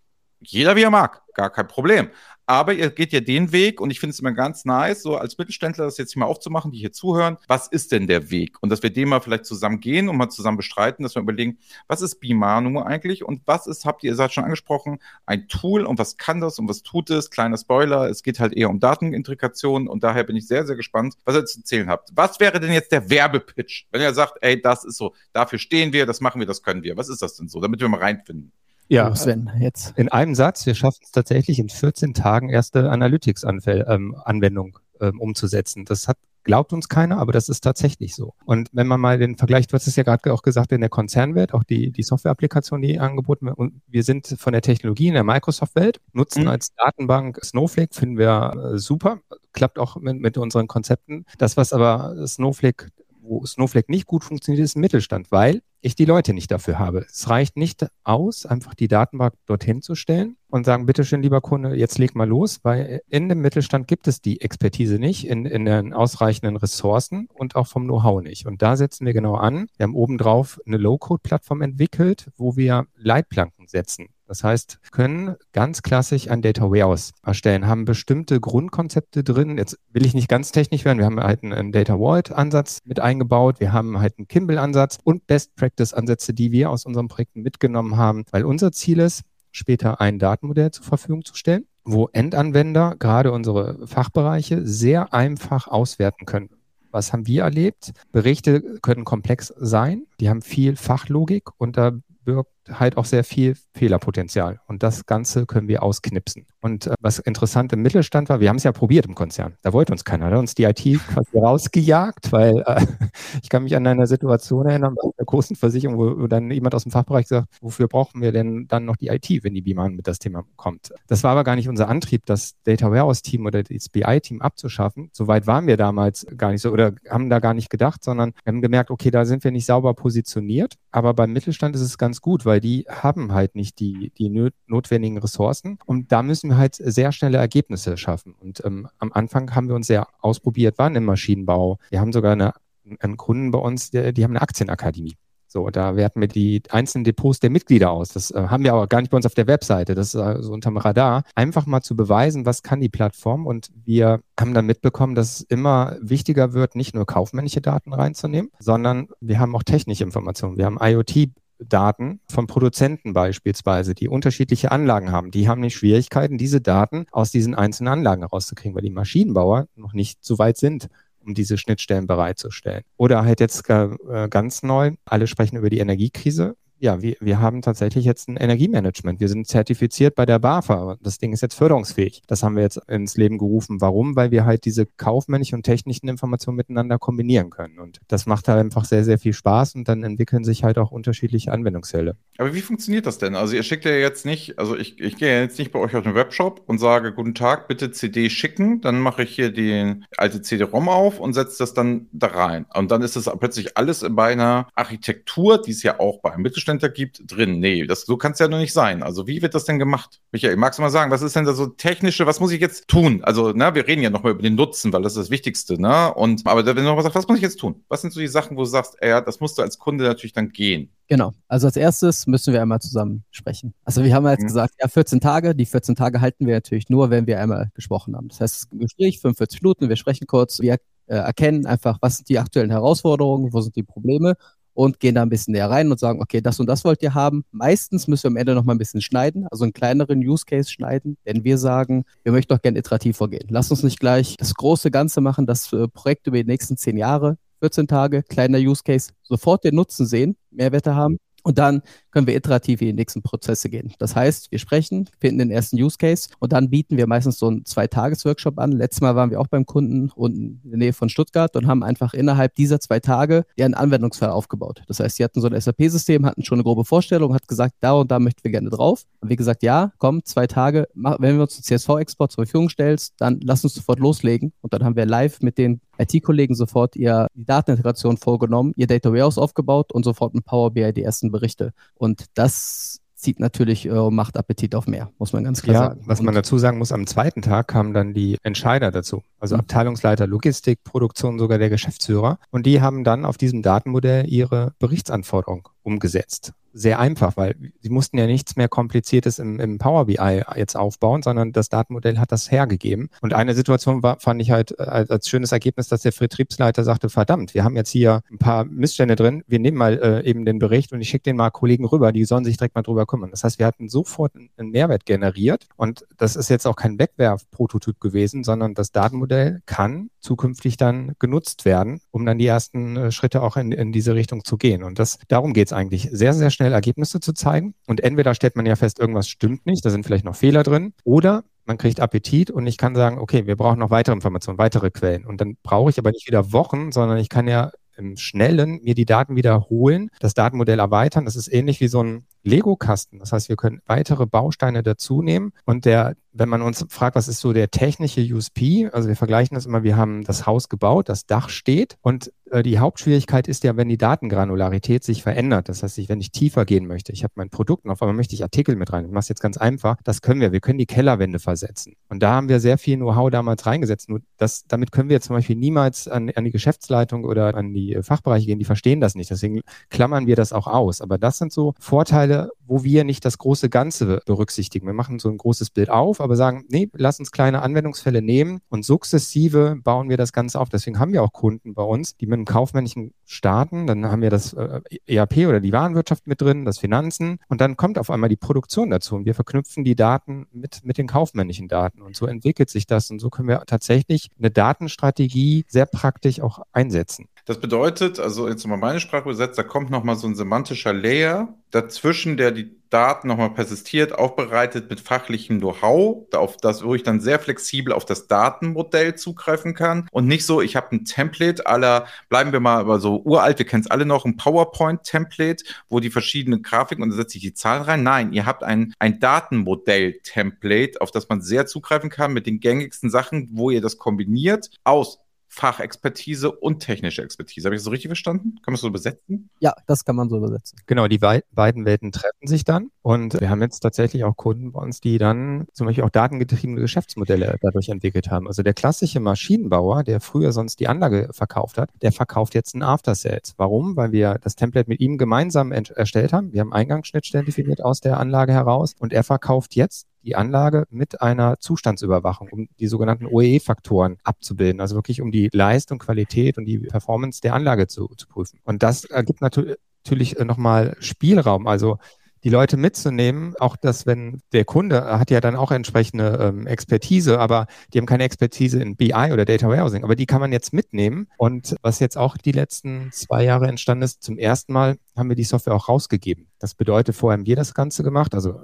Jeder 0.43 0.75
wie 0.75 0.83
er 0.83 0.91
mag, 0.91 1.20
gar 1.35 1.51
kein 1.51 1.67
Problem. 1.67 2.11
Aber 2.51 2.73
ihr 2.73 2.91
geht 2.91 3.13
ja 3.13 3.21
den 3.21 3.53
Weg 3.53 3.81
und 3.81 3.91
ich 3.91 4.01
finde 4.01 4.11
es 4.11 4.19
immer 4.19 4.33
ganz 4.33 4.65
nice, 4.65 5.03
so 5.03 5.17
als 5.17 5.39
Mittelständler 5.39 5.85
das 5.85 5.99
jetzt 5.99 6.15
hier 6.15 6.21
mal 6.21 6.27
aufzumachen, 6.27 6.73
die 6.73 6.79
hier 6.79 6.91
zuhören. 6.91 7.37
Was 7.47 7.69
ist 7.69 7.93
denn 7.93 8.09
der 8.09 8.33
Weg? 8.33 8.57
Und 8.61 8.71
dass 8.71 8.83
wir 8.83 8.91
den 8.91 9.09
mal 9.09 9.21
vielleicht 9.21 9.47
zusammen 9.47 9.79
gehen 9.79 10.09
und 10.09 10.17
mal 10.17 10.31
zusammen 10.31 10.57
bestreiten, 10.57 11.05
dass 11.05 11.15
wir 11.15 11.23
überlegen, 11.23 11.59
was 11.87 12.03
ist 12.03 12.17
Bimanu 12.17 12.81
eigentlich 12.81 13.25
und 13.25 13.43
was 13.47 13.69
ist, 13.69 13.85
habt 13.85 14.03
ihr, 14.03 14.11
ihr 14.11 14.17
seid 14.17 14.33
schon 14.33 14.43
angesprochen, 14.43 14.99
ein 15.27 15.47
Tool 15.47 15.85
und 15.85 16.01
was 16.01 16.17
kann 16.17 16.41
das 16.41 16.59
und 16.59 16.69
was 16.69 16.83
tut 16.83 17.11
es? 17.11 17.31
Kleiner 17.31 17.57
Spoiler, 17.57 18.11
es 18.11 18.25
geht 18.25 18.41
halt 18.41 18.53
eher 18.53 18.69
um 18.69 18.81
Datenintegration 18.81 19.87
und 19.87 20.03
daher 20.03 20.25
bin 20.25 20.35
ich 20.35 20.49
sehr, 20.49 20.67
sehr 20.67 20.75
gespannt, 20.75 21.15
was 21.25 21.37
ihr 21.37 21.45
zu 21.45 21.61
erzählen 21.61 21.89
habt. 21.89 22.11
Was 22.15 22.41
wäre 22.41 22.59
denn 22.59 22.73
jetzt 22.73 22.91
der 22.91 23.09
Werbepitch, 23.11 23.87
wenn 23.93 24.01
ihr 24.01 24.13
sagt, 24.13 24.39
ey, 24.41 24.61
das 24.61 24.85
ist 24.85 24.97
so, 24.97 25.15
dafür 25.33 25.61
stehen 25.61 25.93
wir, 25.93 26.05
das 26.05 26.21
machen 26.21 26.41
wir, 26.41 26.47
das 26.47 26.65
können 26.65 26.83
wir. 26.83 26.97
Was 26.97 27.09
ist 27.09 27.23
das 27.23 27.37
denn 27.37 27.49
so, 27.49 27.61
damit 27.61 27.81
wir 27.81 27.89
mal 27.89 28.01
reinfinden? 28.01 28.51
Ja, 28.91 29.15
Sven, 29.15 29.51
jetzt. 29.61 29.97
In 29.97 30.09
einem 30.09 30.35
Satz, 30.35 30.67
wir 30.67 30.75
schaffen 30.75 31.03
es 31.05 31.13
tatsächlich 31.13 31.61
in 31.61 31.69
14 31.69 32.13
Tagen 32.13 32.49
erste 32.49 32.91
Analytics-Anwendung 32.91 34.79
ähm, 35.01 35.09
ähm, 35.09 35.21
umzusetzen. 35.21 35.85
Das 35.85 36.09
hat 36.09 36.19
glaubt 36.43 36.73
uns 36.73 36.89
keiner, 36.89 37.19
aber 37.19 37.33
das 37.33 37.49
ist 37.49 37.61
tatsächlich 37.61 38.15
so. 38.15 38.35
Und 38.45 38.69
wenn 38.73 38.87
man 38.87 39.01
mal 39.01 39.19
den 39.19 39.37
Vergleich, 39.37 39.67
du 39.67 39.75
hast 39.75 39.87
es 39.87 39.97
ja 39.97 40.03
gerade 40.03 40.33
auch 40.33 40.43
gesagt, 40.43 40.73
in 40.73 40.81
der 40.81 40.91
Konzernwelt, 40.91 41.55
auch 41.55 41.65
die, 41.65 41.93
die 41.93 42.03
Software-Applikation, 42.03 42.81
die 42.83 42.99
angeboten 42.99 43.47
wird, 43.47 43.59
und 43.59 43.83
wir 43.87 44.03
sind 44.03 44.27
von 44.39 44.53
der 44.53 44.63
Technologie 44.63 45.09
in 45.09 45.15
der 45.15 45.23
Microsoft-Welt, 45.23 46.01
nutzen 46.13 46.43
mhm. 46.43 46.49
als 46.49 46.75
Datenbank 46.75 47.39
Snowflake, 47.45 47.95
finden 47.95 48.19
wir 48.19 48.73
äh, 48.75 48.79
super, 48.79 49.21
klappt 49.53 49.79
auch 49.79 49.97
mit, 49.97 50.19
mit 50.19 50.39
unseren 50.39 50.67
Konzepten. 50.67 51.27
Das, 51.39 51.57
was 51.57 51.73
aber 51.73 52.27
Snowflake 52.27 52.89
wo 53.31 53.47
Snowflake 53.47 53.91
nicht 53.91 54.07
gut 54.07 54.25
funktioniert, 54.25 54.65
ist 54.65 54.75
im 54.75 54.81
Mittelstand, 54.81 55.31
weil 55.31 55.63
ich 55.81 55.95
die 55.95 56.05
Leute 56.05 56.35
nicht 56.35 56.51
dafür 56.51 56.79
habe. 56.79 57.07
Es 57.09 57.31
reicht 57.31 57.57
nicht 57.57 57.87
aus, 58.05 58.45
einfach 58.45 58.75
die 58.75 58.89
Datenbank 58.89 59.35
dorthin 59.47 59.81
zu 59.81 59.95
stellen 59.95 60.37
und 60.49 60.67
sagen, 60.67 60.85
bitteschön, 60.85 61.23
lieber 61.23 61.41
Kunde, 61.41 61.75
jetzt 61.75 61.99
leg 61.99 62.15
mal 62.15 62.29
los, 62.29 62.59
weil 62.65 63.01
in 63.09 63.29
dem 63.29 63.41
Mittelstand 63.41 63.89
gibt 63.89 64.09
es 64.09 64.21
die 64.21 64.41
Expertise 64.41 64.99
nicht, 64.99 65.27
in, 65.27 65.47
in 65.47 65.65
den 65.65 65.95
ausreichenden 65.95 66.57
Ressourcen 66.57 67.29
und 67.33 67.57
auch 67.57 67.67
vom 67.67 67.85
Know-how 67.85 68.21
nicht. 68.21 68.47
Und 68.47 68.61
da 68.63 68.77
setzen 68.77 69.07
wir 69.07 69.15
genau 69.15 69.37
an. 69.37 69.69
Wir 69.77 69.85
haben 69.85 69.95
obendrauf 69.95 70.61
eine 70.67 70.77
Low-Code-Plattform 70.77 71.63
entwickelt, 71.63 72.31
wo 72.37 72.57
wir 72.57 72.87
Leitplanken 72.97 73.60
setzen. 73.71 74.09
Das 74.27 74.45
heißt, 74.45 74.79
können 74.93 75.37
ganz 75.53 75.83
klassisch 75.83 76.31
ein 76.31 76.43
Data 76.43 76.63
Warehouse 76.71 77.13
erstellen, 77.25 77.67
haben 77.67 77.85
bestimmte 77.85 78.41
Grundkonzepte 78.41 79.25
drin. 79.25 79.59
Jetzt 79.59 79.79
will 79.91 80.07
ich 80.07 80.15
nicht 80.15 80.29
ganz 80.29 80.53
technisch 80.53 80.85
werden. 80.85 80.99
Wir 80.99 81.07
haben 81.07 81.21
halt 81.21 81.43
einen 81.43 81.73
Data 81.73 81.99
Vault 81.99 82.31
Ansatz 82.31 82.79
mit 82.85 83.01
eingebaut. 83.01 83.61
Wir 83.61 83.73
haben 83.73 83.99
halt 83.99 84.19
einen 84.19 84.29
Kimball 84.29 84.59
Ansatz 84.59 84.99
und 85.03 85.27
Best 85.27 85.57
Practice 85.57 85.93
Ansätze, 85.93 86.33
die 86.33 86.53
wir 86.53 86.71
aus 86.71 86.85
unseren 86.85 87.09
Projekten 87.09 87.43
mitgenommen 87.43 87.97
haben, 87.97 88.25
weil 88.31 88.45
unser 88.45 88.73
Ziel 88.73 89.01
ist, 89.01 89.23
später 89.53 90.01
ein 90.01 90.19
Datenmodell 90.19 90.71
zur 90.71 90.85
Verfügung 90.85 91.25
zu 91.25 91.35
stellen, 91.35 91.67
wo 91.85 92.09
Endanwender, 92.13 92.95
gerade 92.99 93.33
unsere 93.33 93.87
Fachbereiche, 93.87 94.67
sehr 94.67 95.13
einfach 95.13 95.67
auswerten 95.67 96.27
können. 96.27 96.51
Was 96.91 97.13
haben 97.13 97.27
wir 97.27 97.43
erlebt? 97.43 97.93
Berichte 98.13 98.79
können 98.81 99.05
komplex 99.05 99.53
sein, 99.57 100.07
die 100.19 100.29
haben 100.29 100.43
viel 100.43 100.77
Fachlogik 100.77 101.49
und 101.59 101.77
da 101.77 101.93
birgt 102.25 102.60
halt 102.79 102.97
auch 102.97 103.05
sehr 103.05 103.25
viel 103.25 103.57
Fehlerpotenzial. 103.75 104.61
Und 104.67 104.83
das 104.83 105.07
Ganze 105.07 105.47
können 105.47 105.69
wir 105.69 105.83
ausknipsen. 105.83 106.47
Und 106.61 106.87
äh, 106.87 106.95
was 107.01 107.19
interessant 107.19 107.73
im 107.73 107.83
Mittelstand 107.83 108.29
war, 108.29 108.41
wir 108.41 108.49
haben 108.49 108.57
es 108.57 108.65
ja 108.65 108.73
probiert 108.73 109.07
im 109.07 109.15
Konzern. 109.15 109.55
Da 109.63 109.73
wollte 109.73 109.93
uns 109.93 110.05
keiner. 110.05 110.29
Da 110.31 110.37
hat 110.37 110.41
uns 110.41 110.55
die 110.55 110.65
IT 110.65 110.81
quasi 110.81 111.39
rausgejagt, 111.39 112.33
weil 112.33 112.63
äh, 112.67 112.87
ich 113.43 113.49
kann 113.49 113.65
mich 113.65 113.75
an 113.77 113.87
eine 113.87 114.07
Situation 114.07 114.67
erinnern, 114.67 114.95
bei 114.95 115.03
einer 115.03 115.27
großen 115.27 115.57
Versicherung, 115.57 115.99
wo, 115.99 116.23
wo, 116.23 116.27
dann 116.27 116.51
jemand 116.51 116.75
aus 116.75 116.83
dem 116.83 116.93
Fachbereich 116.93 117.29
sagt, 117.29 117.49
wofür 117.61 117.89
brauchen 117.89 118.21
wir 118.21 118.33
denn 118.33 118.67
dann 118.69 118.85
noch 118.85 118.97
die 118.97 119.09
IT, 119.09 119.29
wenn 119.43 119.55
die 119.55 119.63
BIMAN 119.63 119.95
mit 119.95 120.07
das 120.07 120.19
Thema 120.19 120.45
kommt? 120.57 120.93
Das 121.07 121.25
war 121.25 121.33
aber 121.33 121.45
gar 121.45 121.57
nicht 121.57 121.69
unser 121.69 121.89
Antrieb, 121.89 122.27
das 122.27 122.55
Data 122.65 122.91
Warehouse 122.91 123.23
Team 123.23 123.47
oder 123.47 123.63
das 123.63 123.89
BI-Team 123.89 124.43
abzuschaffen. 124.43 125.11
Soweit 125.13 125.47
waren 125.47 125.67
wir 125.67 125.77
damals 125.77 126.27
gar 126.37 126.51
nicht 126.53 126.63
so 126.63 126.71
oder 126.71 126.93
haben 127.09 127.31
da 127.31 127.39
gar 127.39 127.55
nicht 127.55 127.71
gedacht, 127.71 128.05
sondern 128.05 128.33
haben 128.47 128.61
gemerkt, 128.61 128.91
okay, 128.91 129.11
da 129.11 129.25
sind 129.25 129.45
wir 129.45 129.51
nicht 129.51 129.67
sauber 129.67 129.95
positioniert. 129.95 130.75
Aber 130.91 131.15
beim 131.15 131.33
Mittelstand 131.33 131.75
ist 131.75 131.83
es 131.83 131.99
ganz 131.99 132.21
gut, 132.21 132.45
weil 132.45 132.60
die 132.61 132.87
haben 132.89 133.33
halt 133.33 133.55
nicht 133.55 133.81
die, 133.81 134.13
die 134.17 134.53
notwendigen 134.67 135.19
Ressourcen. 135.19 135.79
Und 135.87 136.13
da 136.13 136.23
müssen 136.23 136.51
wir 136.51 136.59
halt 136.59 136.77
sehr 136.77 137.13
schnelle 137.13 137.39
Ergebnisse 137.39 137.97
schaffen. 137.97 138.35
Und 138.39 138.63
ähm, 138.65 138.89
am 138.99 139.13
Anfang 139.13 139.55
haben 139.55 139.69
wir 139.69 139.75
uns 139.75 139.87
sehr 139.87 140.09
ausprobiert, 140.21 140.79
waren 140.79 140.97
im 140.97 141.05
Maschinenbau. 141.05 141.79
Wir 141.91 142.01
haben 142.01 142.13
sogar 142.13 142.33
eine, 142.33 142.55
einen 143.01 143.17
Kunden 143.17 143.51
bei 143.51 143.59
uns, 143.59 143.91
die, 143.91 144.13
die 144.13 144.25
haben 144.25 144.33
eine 144.33 144.43
Aktienakademie. 144.43 145.17
So, 145.53 145.69
da 145.69 145.97
werten 145.97 146.21
wir 146.21 146.29
die 146.29 146.63
einzelnen 146.71 147.03
Depots 147.03 147.41
der 147.41 147.51
Mitglieder 147.51 147.91
aus. 147.91 148.11
Das 148.11 148.31
äh, 148.31 148.41
haben 148.41 148.63
wir 148.63 148.73
aber 148.73 148.87
gar 148.87 149.01
nicht 149.01 149.11
bei 149.11 149.17
uns 149.17 149.27
auf 149.27 149.35
der 149.35 149.49
Webseite. 149.49 149.97
Das 149.97 150.15
ist 150.15 150.45
so 150.45 150.53
unterm 150.53 150.77
Radar. 150.77 151.25
Einfach 151.35 151.67
mal 151.67 151.81
zu 151.81 151.97
beweisen, 151.97 152.47
was 152.47 152.63
kann 152.63 152.81
die 152.81 152.89
Plattform. 152.89 153.49
Und 153.49 153.69
wir 153.85 154.21
haben 154.39 154.55
dann 154.55 154.67
mitbekommen, 154.67 155.17
dass 155.17 155.41
es 155.41 155.43
immer 155.43 155.97
wichtiger 156.01 156.53
wird, 156.53 156.77
nicht 156.77 156.95
nur 156.95 157.05
kaufmännische 157.05 157.61
Daten 157.61 157.93
reinzunehmen, 157.93 158.53
sondern 158.61 159.09
wir 159.21 159.41
haben 159.41 159.57
auch 159.57 159.65
technische 159.65 160.05
Informationen. 160.05 160.57
Wir 160.57 160.67
haben 160.67 160.79
IoT 160.81 161.31
Daten 161.67 162.21
von 162.29 162.47
Produzenten 162.47 163.13
beispielsweise, 163.13 163.95
die 163.95 164.09
unterschiedliche 164.09 164.73
Anlagen 164.73 165.13
haben, 165.13 165.31
die 165.31 165.49
haben 165.49 165.63
die 165.63 165.71
Schwierigkeiten, 165.71 166.39
diese 166.39 166.61
Daten 166.61 167.07
aus 167.13 167.31
diesen 167.31 167.55
einzelnen 167.55 167.93
Anlagen 167.93 168.23
herauszukriegen, 168.23 168.75
weil 168.75 168.83
die 168.83 168.91
Maschinenbauer 168.91 169.67
noch 169.77 169.93
nicht 169.93 170.25
so 170.25 170.39
weit 170.39 170.57
sind, 170.57 170.89
um 171.25 171.35
diese 171.35 171.59
Schnittstellen 171.59 172.07
bereitzustellen. 172.07 172.83
Oder 172.97 173.25
halt 173.25 173.41
jetzt 173.41 173.69
äh, 173.69 173.89
ganz 174.31 174.63
neu, 174.63 174.93
alle 175.05 175.27
sprechen 175.27 175.57
über 175.57 175.71
die 175.71 175.79
Energiekrise 175.79 176.57
ja, 176.81 177.03
wir, 177.03 177.17
wir 177.21 177.41
haben 177.41 177.61
tatsächlich 177.61 178.07
jetzt 178.07 178.29
ein 178.29 178.37
Energiemanagement. 178.37 179.21
Wir 179.21 179.29
sind 179.29 179.47
zertifiziert 179.47 180.15
bei 180.15 180.25
der 180.25 180.39
BAFA. 180.39 180.97
Das 181.03 181.19
Ding 181.19 181.33
ist 181.33 181.43
jetzt 181.43 181.55
förderungsfähig. 181.55 182.23
Das 182.27 182.43
haben 182.43 182.57
wir 182.57 182.63
jetzt 182.63 182.81
ins 182.89 183.19
Leben 183.19 183.37
gerufen. 183.37 183.83
Warum? 183.83 184.17
Weil 184.17 184.31
wir 184.31 184.47
halt 184.47 184.65
diese 184.65 184.87
kaufmännischen 184.87 185.57
und 185.57 185.63
technischen 185.63 186.09
Informationen 186.09 186.57
miteinander 186.57 186.99
kombinieren 186.99 187.51
können. 187.51 187.79
Und 187.79 188.01
das 188.09 188.25
macht 188.25 188.49
halt 188.49 188.59
einfach 188.59 188.87
sehr, 188.87 189.05
sehr 189.05 189.19
viel 189.19 189.35
Spaß 189.35 189.75
und 189.75 189.89
dann 189.89 190.03
entwickeln 190.03 190.43
sich 190.43 190.65
halt 190.65 190.79
auch 190.79 190.91
unterschiedliche 190.91 191.53
Anwendungsfälle. 191.53 192.17
Aber 192.39 192.55
wie 192.55 192.63
funktioniert 192.63 193.05
das 193.05 193.19
denn? 193.19 193.35
Also 193.35 193.55
ihr 193.55 193.63
schickt 193.63 193.85
ja 193.85 193.93
jetzt 193.93 194.25
nicht, 194.25 194.59
also 194.59 194.75
ich, 194.75 194.99
ich 195.01 195.17
gehe 195.17 195.35
ja 195.35 195.41
jetzt 195.43 195.59
nicht 195.59 195.73
bei 195.73 195.79
euch 195.79 195.95
auf 195.95 196.05
den 196.05 196.15
Webshop 196.15 196.63
und 196.67 196.79
sage, 196.79 197.13
guten 197.13 197.35
Tag, 197.35 197.69
bitte 197.69 197.91
CD 197.91 198.31
schicken. 198.31 198.81
Dann 198.81 199.01
mache 199.01 199.25
ich 199.25 199.35
hier 199.35 199.53
die 199.53 199.97
alte 200.17 200.41
CD-ROM 200.41 200.89
auf 200.89 201.21
und 201.21 201.35
setze 201.35 201.59
das 201.59 201.75
dann 201.75 202.07
da 202.13 202.29
rein. 202.29 202.65
Und 202.73 202.91
dann 202.91 203.03
ist 203.03 203.17
das 203.17 203.31
plötzlich 203.39 203.77
alles 203.77 204.07
bei 204.11 204.33
einer 204.33 204.69
Architektur, 204.75 205.61
die 205.61 205.73
es 205.73 205.83
ja 205.83 206.01
auch 206.01 206.21
bei 206.21 206.33
einem 206.33 206.43
Mittelstand 206.43 206.70
Mittelständler 206.71 206.89
gibt, 206.89 207.23
drin. 207.31 207.61
Nee, 207.61 207.87
das, 207.87 208.03
so 208.03 208.17
kann 208.17 208.33
es 208.33 208.39
ja 208.39 208.49
nur 208.49 208.59
nicht 208.59 208.73
sein. 208.73 209.03
Also 209.03 209.27
wie 209.27 209.43
wird 209.43 209.55
das 209.55 209.65
denn 209.65 209.79
gemacht? 209.79 210.21
Michael, 210.33 210.57
magst 210.57 210.79
du 210.79 210.83
mal 210.83 210.91
sagen, 210.91 211.11
was 211.11 211.23
ist 211.23 211.37
denn 211.37 211.45
da 211.45 211.53
so 211.53 211.67
technische, 211.67 212.27
was 212.27 212.41
muss 212.41 212.53
ich 212.53 212.61
jetzt 212.61 212.89
tun? 212.89 213.23
Also, 213.25 213.53
na, 213.55 213.75
wir 213.75 213.87
reden 213.87 214.03
ja 214.03 214.11
nochmal 214.11 214.33
über 214.33 214.43
den 214.43 214.55
Nutzen, 214.55 214.93
weil 214.93 215.03
das 215.03 215.13
ist 215.13 215.25
das 215.25 215.31
Wichtigste, 215.31 215.81
ne? 215.81 216.13
Und, 216.15 216.47
aber 216.47 216.65
wenn 216.65 216.77
du 216.77 216.83
noch 216.83 216.97
was 216.97 217.05
sagst, 217.05 217.17
was 217.17 217.29
muss 217.29 217.39
ich 217.39 217.43
jetzt 217.43 217.61
tun? 217.61 217.85
Was 217.89 218.03
sind 218.03 218.13
so 218.13 218.21
die 218.21 218.29
Sachen, 218.29 218.57
wo 218.57 218.61
du 218.61 218.67
sagst, 218.67 218.97
ja, 219.03 219.21
das 219.21 219.41
musst 219.41 219.59
du 219.59 219.63
als 219.63 219.79
Kunde 219.79 220.05
natürlich 220.05 220.33
dann 220.33 220.51
gehen? 220.51 220.91
Genau. 221.09 221.33
Also 221.49 221.67
als 221.67 221.77
erstes 221.77 222.27
müssen 222.27 222.53
wir 222.53 222.63
einmal 222.63 222.81
zusammen 222.81 223.25
sprechen. 223.31 223.75
Also 223.85 224.05
wir 224.05 224.15
haben 224.15 224.27
jetzt 224.29 224.43
mhm. 224.43 224.47
gesagt, 224.47 224.75
ja, 224.81 224.87
14 224.87 225.21
Tage. 225.21 225.55
Die 225.55 225.67
14 225.67 225.97
Tage 225.97 226.21
halten 226.21 226.47
wir 226.47 226.55
natürlich 226.55 226.89
nur, 226.89 227.11
wenn 227.11 227.27
wir 227.27 227.41
einmal 227.41 227.71
gesprochen 227.75 228.15
haben. 228.15 228.29
Das 228.29 228.41
heißt, 228.41 228.73
ein 228.73 228.79
Gespräch, 228.79 229.19
45 229.21 229.63
Minuten, 229.63 229.89
wir 229.89 229.97
sprechen 229.97 230.29
kurz, 230.29 230.61
wir 230.61 230.75
äh, 231.07 231.17
erkennen 231.17 231.67
einfach, 231.67 231.99
was 232.01 232.19
sind 232.19 232.29
die 232.29 232.39
aktuellen 232.39 232.71
Herausforderungen, 232.71 233.53
wo 233.53 233.61
sind 233.61 233.75
die 233.75 233.83
Probleme 233.83 234.37
und 234.81 234.99
gehen 234.99 235.15
da 235.15 235.21
ein 235.21 235.29
bisschen 235.29 235.53
näher 235.53 235.69
rein 235.69 235.91
und 235.91 236.01
sagen, 236.01 236.23
okay, 236.23 236.41
das 236.41 236.59
und 236.59 236.67
das 236.67 236.87
wollt 236.87 237.03
ihr 237.03 237.13
haben. 237.13 237.45
Meistens 237.53 238.09
müssen 238.09 238.23
wir 238.23 238.29
am 238.31 238.37
Ende 238.39 238.55
noch 238.55 238.65
mal 238.65 238.75
ein 238.75 238.79
bisschen 238.79 239.03
schneiden, 239.03 239.47
also 239.51 239.65
einen 239.65 239.75
kleineren 239.75 240.21
Use 240.21 240.47
Case 240.47 240.71
schneiden, 240.71 241.19
denn 241.27 241.45
wir 241.45 241.59
sagen, 241.59 242.05
wir 242.23 242.33
möchten 242.33 242.55
doch 242.55 242.63
gerne 242.63 242.79
iterativ 242.79 243.19
vorgehen. 243.19 243.47
Lass 243.51 243.71
uns 243.71 243.83
nicht 243.83 244.01
gleich 244.01 244.39
das 244.39 244.55
große 244.55 244.91
Ganze 244.91 245.21
machen, 245.21 245.45
das 245.45 245.71
äh, 245.75 245.87
Projekt 245.87 246.29
über 246.29 246.39
die 246.39 246.45
nächsten 246.45 246.79
zehn 246.79 246.97
Jahre, 246.97 247.37
14 247.59 247.89
Tage, 247.89 248.23
kleiner 248.23 248.57
Use 248.57 248.83
Case, 248.83 249.11
sofort 249.23 249.65
den 249.65 249.75
Nutzen 249.75 250.07
sehen, 250.07 250.37
Mehrwerte 250.51 250.95
haben 250.95 251.19
und 251.43 251.59
dann 251.59 251.83
können 252.11 252.27
wir 252.27 252.37
iterativ 252.37 252.81
in 252.81 252.89
die 252.89 252.93
nächsten 252.93 253.23
Prozesse 253.23 253.69
gehen. 253.69 253.93
Das 253.99 254.17
heißt, 254.17 254.51
wir 254.51 254.59
sprechen, 254.59 255.09
finden 255.19 255.39
den 255.39 255.51
ersten 255.51 255.77
Use 255.81 255.97
Case 255.99 256.29
und 256.39 256.53
dann 256.53 256.71
bieten 256.71 256.97
wir 256.97 257.07
meistens 257.07 257.39
so 257.39 257.47
einen 257.47 257.65
Zwei-Tages-Workshop 257.65 258.59
an. 258.59 258.73
Letztes 258.73 259.01
Mal 259.01 259.17
waren 259.17 259.31
wir 259.31 259.41
auch 259.41 259.47
beim 259.47 259.67
Kunden 259.67 260.11
unten 260.15 260.61
in 260.65 260.71
der 260.71 260.79
Nähe 260.79 260.93
von 260.93 261.09
Stuttgart 261.09 261.55
und 261.57 261.67
haben 261.67 261.83
einfach 261.83 262.15
innerhalb 262.15 262.55
dieser 262.55 262.81
zwei 262.81 263.01
Tage 263.01 263.45
ihren 263.57 263.75
Anwendungsfall 263.75 264.31
aufgebaut. 264.31 264.83
Das 264.89 265.01
heißt, 265.01 265.17
sie 265.17 265.25
hatten 265.25 265.41
so 265.41 265.49
ein 265.49 265.61
SAP-System, 265.61 266.27
hatten 266.27 266.45
schon 266.45 266.57
eine 266.57 266.65
grobe 266.65 266.85
Vorstellung, 266.85 267.35
hat 267.35 267.49
gesagt, 267.49 267.75
da 267.81 267.93
und 267.93 268.11
da 268.11 268.19
möchten 268.19 268.45
wir 268.45 268.51
gerne 268.51 268.71
drauf. 268.71 269.05
Und 269.21 269.29
wir 269.29 269.37
gesagt, 269.37 269.63
ja, 269.63 269.93
komm, 269.99 270.25
zwei 270.25 270.47
Tage, 270.47 270.89
wenn 270.95 271.37
wir 271.37 271.43
uns 271.43 271.57
einen 271.57 271.65
CSV-Export 271.65 272.33
zur 272.33 272.45
Verfügung 272.45 272.69
stellst, 272.69 273.15
dann 273.19 273.41
lass 273.43 273.65
uns 273.65 273.75
sofort 273.75 273.99
loslegen. 273.99 274.53
Und 274.61 274.73
dann 274.73 274.85
haben 274.85 274.97
wir 274.97 275.07
live 275.07 275.41
mit 275.41 275.59
den 275.59 275.81
IT-Kollegen 276.01 276.55
sofort 276.55 276.97
ihr 276.97 277.27
die 277.35 277.45
Datenintegration 277.45 278.17
vorgenommen, 278.17 278.73
ihr 278.77 278.87
Data 278.87 279.13
Warehouse 279.13 279.39
aufgebaut 279.39 279.93
und 279.93 280.05
sofort 280.05 280.35
mit 280.35 280.45
Power 280.45 280.71
BI 280.71 280.93
die 280.93 281.03
ersten 281.03 281.31
Berichte. 281.31 281.73
Und 282.01 282.25
das 282.33 283.01
zieht 283.15 283.41
natürlich 283.41 283.85
äh, 283.85 284.11
macht 284.11 284.39
Appetit 284.39 284.75
auf 284.75 284.87
mehr, 284.87 285.11
muss 285.19 285.35
man 285.35 285.45
ganz 285.45 285.61
klar 285.61 285.75
ja, 285.75 285.81
sagen. 285.91 286.01
Was 286.07 286.23
man 286.23 286.35
dazu 286.35 286.57
sagen 286.57 286.79
muss, 286.79 286.93
am 286.93 287.07
zweiten 287.07 287.43
Tag 287.43 287.69
kamen 287.69 287.93
dann 287.93 288.15
die 288.15 288.39
Entscheider 288.43 288.91
dazu, 288.91 289.23
also 289.41 289.57
mhm. 289.57 289.61
Abteilungsleiter 289.61 290.27
Logistik, 290.27 290.85
Produktion, 290.85 291.39
sogar 291.39 291.59
der 291.59 291.71
Geschäftsführer. 291.71 292.39
Und 292.51 292.67
die 292.67 292.81
haben 292.81 293.05
dann 293.05 293.25
auf 293.25 293.37
diesem 293.39 293.63
Datenmodell 293.63 294.27
ihre 294.29 294.75
Berichtsanforderung 294.79 295.69
umgesetzt. 295.83 296.53
sehr 296.73 297.01
einfach, 297.01 297.37
weil 297.37 297.57
sie 297.81 297.89
mussten 297.89 298.17
ja 298.17 298.27
nichts 298.27 298.55
mehr 298.55 298.69
Kompliziertes 298.69 299.39
im, 299.41 299.59
im 299.59 299.79
Power 299.79 300.07
BI 300.07 300.43
jetzt 300.55 300.77
aufbauen, 300.77 301.23
sondern 301.23 301.51
das 301.53 301.69
Datenmodell 301.69 302.19
hat 302.19 302.31
das 302.31 302.51
hergegeben. 302.51 303.11
Und 303.23 303.35
eine 303.35 303.55
Situation 303.55 304.03
war, 304.05 304.21
fand 304.21 304.41
ich 304.41 304.53
halt 304.53 304.79
als, 304.79 305.11
als 305.11 305.29
schönes 305.29 305.51
Ergebnis, 305.51 305.89
dass 305.89 306.03
der 306.03 306.13
Vertriebsleiter 306.13 306.85
sagte, 306.85 307.09
verdammt, 307.09 307.55
wir 307.55 307.65
haben 307.65 307.75
jetzt 307.75 307.91
hier 307.91 308.21
ein 308.31 308.39
paar 308.39 308.65
Missstände 308.65 309.17
drin, 309.17 309.43
wir 309.49 309.59
nehmen 309.59 309.77
mal 309.77 309.99
äh, 309.99 310.29
eben 310.29 310.45
den 310.45 310.59
Bericht 310.59 310.93
und 310.93 311.01
ich 311.01 311.09
schicke 311.09 311.25
den 311.25 311.37
mal 311.37 311.51
Kollegen 311.51 311.85
rüber, 311.85 312.13
die 312.13 312.25
sollen 312.25 312.45
sich 312.45 312.57
direkt 312.57 312.77
mal 312.77 312.83
drüber 312.83 313.07
kümmern. 313.07 313.31
Das 313.31 313.43
heißt, 313.43 313.59
wir 313.59 313.67
hatten 313.67 313.89
sofort 313.89 314.33
einen 314.57 314.71
Mehrwert 314.71 315.07
generiert 315.07 315.67
und 315.77 316.07
das 316.19 316.37
ist 316.37 316.51
jetzt 316.51 316.67
auch 316.67 316.77
kein 316.77 316.99
Wegwerfprototyp 316.99 318.01
gewesen, 318.01 318.45
sondern 318.45 318.75
das 318.75 318.93
Datenmodell 318.93 319.30
kann 319.67 320.11
zukünftig 320.21 320.77
dann 320.77 321.13
genutzt 321.19 321.65
werden, 321.65 322.01
um 322.11 322.27
dann 322.27 322.39
die 322.39 322.47
ersten 322.47 322.97
äh, 322.97 323.13
Schritte 323.13 323.43
auch 323.43 323.57
in, 323.57 323.73
in 323.73 323.93
diese 323.93 324.15
Richtung 324.15 324.45
zu 324.45 324.57
gehen. 324.57 324.83
Und 324.83 324.99
das, 324.99 325.19
darum 325.29 325.53
geht 325.53 325.69
es 325.69 325.73
eigentlich, 325.73 326.09
sehr, 326.13 326.35
sehr 326.35 326.51
schnell 326.51 326.73
Ergebnisse 326.73 327.21
zu 327.21 327.33
zeigen. 327.33 327.75
Und 327.87 328.03
entweder 328.03 328.35
stellt 328.35 328.57
man 328.57 328.67
ja 328.67 328.77
fest, 328.77 328.99
irgendwas 328.99 329.29
stimmt 329.29 329.67
nicht, 329.67 329.85
da 329.85 329.91
sind 329.91 330.05
vielleicht 330.05 330.25
noch 330.25 330.37
Fehler 330.37 330.63
drin, 330.63 330.93
oder 331.05 331.45
man 331.65 331.79
kriegt 331.79 332.01
Appetit 332.01 332.51
und 332.51 332.67
ich 332.67 332.79
kann 332.79 332.97
sagen, 332.97 333.19
okay, 333.19 333.47
wir 333.47 333.57
brauchen 333.57 333.79
noch 333.79 333.91
weitere 333.91 334.15
Informationen, 334.15 334.59
weitere 334.59 334.91
Quellen. 334.91 335.25
Und 335.25 335.41
dann 335.41 335.57
brauche 335.63 335.91
ich 335.91 335.99
aber 335.99 336.11
nicht 336.11 336.27
wieder 336.27 336.53
Wochen, 336.53 336.91
sondern 336.91 337.19
ich 337.19 337.29
kann 337.29 337.47
ja 337.47 337.71
im 337.97 338.17
Schnellen 338.17 338.81
mir 338.83 338.95
die 338.95 339.05
Daten 339.05 339.37
wiederholen, 339.37 340.11
das 340.21 340.35
Datenmodell 340.35 340.79
erweitern. 340.79 341.25
Das 341.25 341.37
ist 341.37 341.53
ähnlich 341.53 341.81
wie 341.81 341.89
so 341.89 342.03
ein 342.03 342.25
Lego-Kasten. 342.43 343.19
Das 343.19 343.33
heißt, 343.33 343.49
wir 343.49 343.57
können 343.57 343.81
weitere 343.87 344.27
Bausteine 344.27 344.83
dazu 344.83 345.23
nehmen 345.23 345.53
und 345.65 345.85
der 345.85 346.15
wenn 346.33 346.49
man 346.49 346.63
uns 346.63 346.87
fragt, 346.89 347.17
was 347.17 347.29
ist 347.29 347.41
so 347.41 347.53
der 347.53 347.71
technische 347.71 348.21
USP, 348.21 348.89
also 348.93 349.09
wir 349.09 349.17
vergleichen 349.17 349.55
das 349.55 349.67
immer, 349.67 349.83
wir 349.83 349.97
haben 349.97 350.23
das 350.23 350.47
Haus 350.47 350.69
gebaut, 350.69 351.09
das 351.09 351.27
Dach 351.27 351.49
steht 351.49 351.97
und 352.03 352.33
die 352.65 352.79
Hauptschwierigkeit 352.79 353.47
ist 353.47 353.65
ja, 353.65 353.77
wenn 353.77 353.89
die 353.89 353.99
Datengranularität 353.99 355.05
sich 355.05 355.23
verändert. 355.23 355.69
Das 355.69 355.83
heißt, 355.83 356.09
wenn 356.09 356.21
ich 356.21 356.33
tiefer 356.33 356.65
gehen 356.65 356.87
möchte, 356.87 357.13
ich 357.13 357.23
habe 357.23 357.33
mein 357.37 357.49
Produkt 357.49 357.85
und 357.85 357.91
auf 357.91 358.03
einmal 358.03 358.17
möchte 358.17 358.35
ich 358.35 358.43
Artikel 358.43 358.75
mit 358.77 358.93
rein. 358.93 359.05
Ich 359.05 359.11
mache 359.11 359.21
es 359.21 359.29
jetzt 359.29 359.41
ganz 359.41 359.57
einfach. 359.57 359.97
Das 360.05 360.21
können 360.21 360.41
wir. 360.41 360.51
Wir 360.51 360.61
können 360.61 360.79
die 360.79 360.87
Kellerwände 360.87 361.39
versetzen. 361.39 361.95
Und 362.09 362.23
da 362.23 362.33
haben 362.33 362.49
wir 362.49 362.59
sehr 362.59 362.79
viel 362.79 362.97
Know-how 362.97 363.31
damals 363.31 363.67
reingesetzt. 363.67 364.09
Nur 364.09 364.21
das, 364.37 364.65
damit 364.67 364.91
können 364.91 365.09
wir 365.09 365.21
zum 365.21 365.37
Beispiel 365.37 365.57
niemals 365.57 366.09
an, 366.09 366.31
an 366.31 366.45
die 366.45 366.51
Geschäftsleitung 366.51 367.25
oder 367.25 367.55
an 367.55 367.73
die 367.73 367.99
Fachbereiche 368.03 368.47
gehen. 368.47 368.59
Die 368.59 368.65
verstehen 368.65 369.01
das 369.01 369.15
nicht. 369.15 369.31
Deswegen 369.31 369.61
klammern 369.89 370.27
wir 370.27 370.35
das 370.35 370.53
auch 370.53 370.67
aus. 370.67 371.01
Aber 371.01 371.19
das 371.19 371.39
sind 371.39 371.53
so 371.53 371.75
Vorteile, 371.79 372.51
wo 372.67 372.83
wir 372.83 373.05
nicht 373.05 373.25
das 373.25 373.39
große 373.39 373.69
Ganze 373.69 374.21
berücksichtigen. 374.27 374.87
Wir 374.87 374.95
machen 374.95 375.19
so 375.19 375.29
ein 375.29 375.39
großes 375.39 375.71
Bild 375.71 375.91
auf, 375.91 376.21
aber 376.21 376.37
sagen, 376.37 376.65
nee, 376.69 376.89
lass 376.95 377.21
uns 377.21 377.31
kleine 377.31 377.63
Anwendungsfälle 377.63 378.23
nehmen 378.23 378.61
und 378.69 378.85
sukzessive 378.85 379.77
bauen 379.83 380.09
wir 380.09 380.17
das 380.17 380.33
Ganze 380.33 380.61
auf. 380.61 380.69
Deswegen 380.69 380.99
haben 380.99 381.13
wir 381.13 381.23
auch 381.23 381.33
Kunden 381.33 381.75
bei 381.75 381.83
uns, 381.83 382.17
die 382.17 382.27
mit 382.27 382.40
einem 382.41 382.47
kaufmännischen 382.47 383.13
starten. 383.25 383.87
Dann 383.87 384.07
haben 384.07 384.23
wir 384.23 384.31
das 384.31 384.53
äh, 384.53 384.81
ERP 385.07 385.49
oder 385.49 385.61
die 385.61 385.73
Warenwirtschaft 385.73 386.27
mit 386.27 386.41
drin, 386.41 386.65
das 386.65 386.79
Finanzen 386.79 387.39
und 387.49 387.61
dann 387.61 387.77
kommt 387.77 387.99
auf 387.99 388.11
einmal 388.11 388.29
die 388.29 388.37
Produktion 388.37 388.91
dazu 388.91 389.17
und 389.17 389.25
wir 389.25 389.35
verknüpfen 389.35 389.85
die 389.85 389.95
Daten 389.95 390.47
mit, 390.53 390.81
mit 390.85 390.99
den 390.99 391.07
kaufmännischen 391.07 391.69
Daten 391.69 392.03
und 392.03 392.17
so 392.17 392.27
entwickelt 392.27 392.71
sich 392.71 392.87
das 392.87 393.11
und 393.11 393.19
so 393.19 393.31
können 393.31 393.49
wir 393.49 393.63
tatsächlich 393.67 394.31
eine 394.39 394.51
Datenstrategie 394.51 395.65
sehr 395.69 395.87
praktisch 395.87 396.41
auch 396.41 396.61
einsetzen. 396.73 397.27
Das 397.45 397.61
bedeutet, 397.61 398.21
also 398.21 398.49
jetzt 398.49 398.67
mal 398.67 398.77
meine 398.77 399.01
Sprache 399.01 399.25
übersetzt, 399.25 399.59
da 399.59 399.63
kommt 399.63 399.91
nochmal 399.91 400.17
so 400.17 400.27
ein 400.27 400.35
semantischer 400.35 400.93
Layer 400.93 401.55
dazwischen, 401.71 402.37
der 402.37 402.53
die 402.53 402.80
Daten 402.91 403.29
nochmal 403.29 403.55
persistiert, 403.55 404.13
aufbereitet 404.13 404.91
mit 404.91 405.01
fachlichem 405.01 405.61
Know-how, 405.61 406.27
auf 406.35 406.57
das, 406.57 406.85
wo 406.85 406.95
ich 406.95 407.03
dann 407.03 407.21
sehr 407.21 407.39
flexibel 407.39 407.93
auf 407.93 408.05
das 408.05 408.27
Datenmodell 408.27 409.15
zugreifen 409.15 409.75
kann 409.75 410.09
und 410.11 410.27
nicht 410.27 410.45
so, 410.45 410.61
ich 410.61 410.77
habe 410.77 410.95
ein 410.95 411.05
Template 411.05 411.67
aller, 411.67 412.07
bleiben 412.29 412.53
wir 412.53 412.61
mal 412.61 412.83
über 412.83 413.01
so 413.01 413.23
uralt, 413.23 413.59
wir 413.59 413.67
kennen 413.67 413.83
es 413.83 413.91
alle 413.91 414.05
noch, 414.05 414.25
ein 414.25 414.37
PowerPoint-Template, 414.37 415.65
wo 415.89 416.01
die 416.01 416.11
verschiedenen 416.11 416.63
Grafiken 416.63 417.03
und 417.03 417.11
da 417.11 417.17
setze 417.17 417.39
ich 417.39 417.43
die 417.43 417.55
Zahlen 417.55 417.83
rein. 417.83 418.03
Nein, 418.03 418.33
ihr 418.33 418.47
habt 418.47 418.63
ein, 418.65 418.93
ein 418.99 419.21
Datenmodell-Template, 419.21 421.01
auf 421.01 421.11
das 421.11 421.29
man 421.29 421.41
sehr 421.41 421.67
zugreifen 421.67 422.11
kann 422.11 422.33
mit 422.33 422.47
den 422.47 422.61
gängigsten 422.61 423.11
Sachen, 423.11 423.49
wo 423.53 423.71
ihr 423.71 423.81
das 423.81 423.99
kombiniert 423.99 424.71
aus 424.85 425.21
Fachexpertise 425.53 426.53
und 426.53 426.79
technische 426.79 427.23
Expertise. 427.23 427.67
Habe 427.67 427.75
ich 427.75 427.81
das 427.81 427.85
so 427.85 427.91
richtig 427.91 428.09
verstanden? 428.09 428.55
Kann 428.63 428.73
man 428.73 428.75
das 428.75 428.81
so 428.83 428.87
übersetzen? 428.87 429.51
Ja, 429.59 429.75
das 429.87 430.05
kann 430.05 430.15
man 430.15 430.29
so 430.29 430.37
übersetzen. 430.37 430.79
Genau, 430.87 431.09
die 431.09 431.19
beiden 431.19 431.85
Welten 431.85 432.13
treffen 432.13 432.47
sich 432.47 432.65
dann 432.65 432.91
und 433.03 433.41
wir 433.41 433.51
haben 433.51 433.61
jetzt 433.61 433.81
tatsächlich 433.81 434.23
auch 434.23 434.37
Kunden 434.37 434.71
bei 434.73 434.81
uns, 434.81 435.01
die 435.01 435.19
dann 435.19 435.67
zum 435.73 435.89
Beispiel 435.89 436.05
auch 436.05 436.11
datengetriebene 436.11 436.81
Geschäftsmodelle 436.81 437.59
dadurch 437.61 437.89
entwickelt 437.89 438.31
haben. 438.31 438.47
Also 438.47 438.63
der 438.63 438.75
klassische 438.75 439.19
Maschinenbauer, 439.19 440.05
der 440.05 440.21
früher 440.21 440.53
sonst 440.53 440.79
die 440.79 440.87
Anlage 440.87 441.29
verkauft 441.33 441.79
hat, 441.79 441.91
der 442.01 442.13
verkauft 442.13 442.55
jetzt 442.55 442.77
ein 442.77 442.83
After 442.85 443.17
Sales. 443.17 443.55
Warum? 443.57 443.97
Weil 443.97 444.13
wir 444.13 444.39
das 444.41 444.55
Template 444.55 444.89
mit 444.89 445.01
ihm 445.01 445.19
gemeinsam 445.19 445.73
erstellt 445.73 446.33
haben. 446.33 446.53
Wir 446.53 446.61
haben 446.61 446.73
Eingangsschnittstellen 446.73 447.47
definiert 447.47 447.83
aus 447.83 448.01
der 448.01 448.21
Anlage 448.21 448.53
heraus 448.53 448.95
und 448.99 449.13
er 449.13 449.25
verkauft 449.25 449.75
jetzt 449.75 450.07
die 450.23 450.37
Anlage 450.37 450.85
mit 450.91 451.23
einer 451.23 451.59
Zustandsüberwachung, 451.59 452.49
um 452.51 452.69
die 452.79 452.87
sogenannten 452.87 453.27
OEE-Faktoren 453.27 454.19
abzubilden, 454.25 454.81
also 454.81 454.95
wirklich 454.95 455.21
um 455.21 455.33
die 455.33 455.51
Leistung, 455.53 455.99
Qualität 455.99 456.59
und 456.59 456.65
die 456.65 456.79
Performance 456.79 457.41
der 457.41 457.55
Anlage 457.55 457.87
zu, 457.87 458.09
zu 458.17 458.29
prüfen. 458.29 458.61
Und 458.65 458.83
das 458.83 459.05
ergibt 459.05 459.41
natürlich 459.41 459.77
natürlich 460.05 460.39
nochmal 460.39 460.97
Spielraum. 461.01 461.67
Also 461.67 461.99
die 462.43 462.49
Leute 462.49 462.79
mitzunehmen, 462.79 463.55
auch 463.59 463.77
dass 463.77 464.07
wenn 464.07 464.41
der 464.53 464.65
Kunde 464.65 465.19
hat 465.19 465.31
ja 465.31 465.43
dann 465.43 465.57
auch 465.57 465.71
entsprechende 465.71 466.39
ähm, 466.41 466.67
Expertise, 466.67 467.39
aber 467.39 467.67
die 467.93 467.99
haben 467.99 468.07
keine 468.07 468.25
Expertise 468.25 468.81
in 468.81 468.97
BI 468.97 469.13
oder 469.13 469.45
Data 469.45 469.69
Warehousing, 469.69 470.05
aber 470.05 470.17
die 470.17 470.25
kann 470.25 470.41
man 470.41 470.51
jetzt 470.51 470.73
mitnehmen. 470.73 471.29
Und 471.37 471.77
was 471.83 471.99
jetzt 471.99 472.17
auch 472.17 472.39
die 472.39 472.53
letzten 472.53 473.11
zwei 473.13 473.45
Jahre 473.45 473.69
entstanden 473.69 474.05
ist, 474.05 474.23
zum 474.23 474.39
ersten 474.39 474.73
Mal 474.73 474.97
haben 475.17 475.29
wir 475.29 475.37
die 475.37 475.45
Software 475.45 475.75
auch 475.75 475.91
rausgegeben. 475.91 476.47
Das 476.59 476.75
bedeutet, 476.75 477.15
vorher 477.15 477.37
haben 477.37 477.47
wir 477.47 477.57
das 477.57 477.75
Ganze 477.75 478.03
gemacht, 478.03 478.35
also 478.35 478.61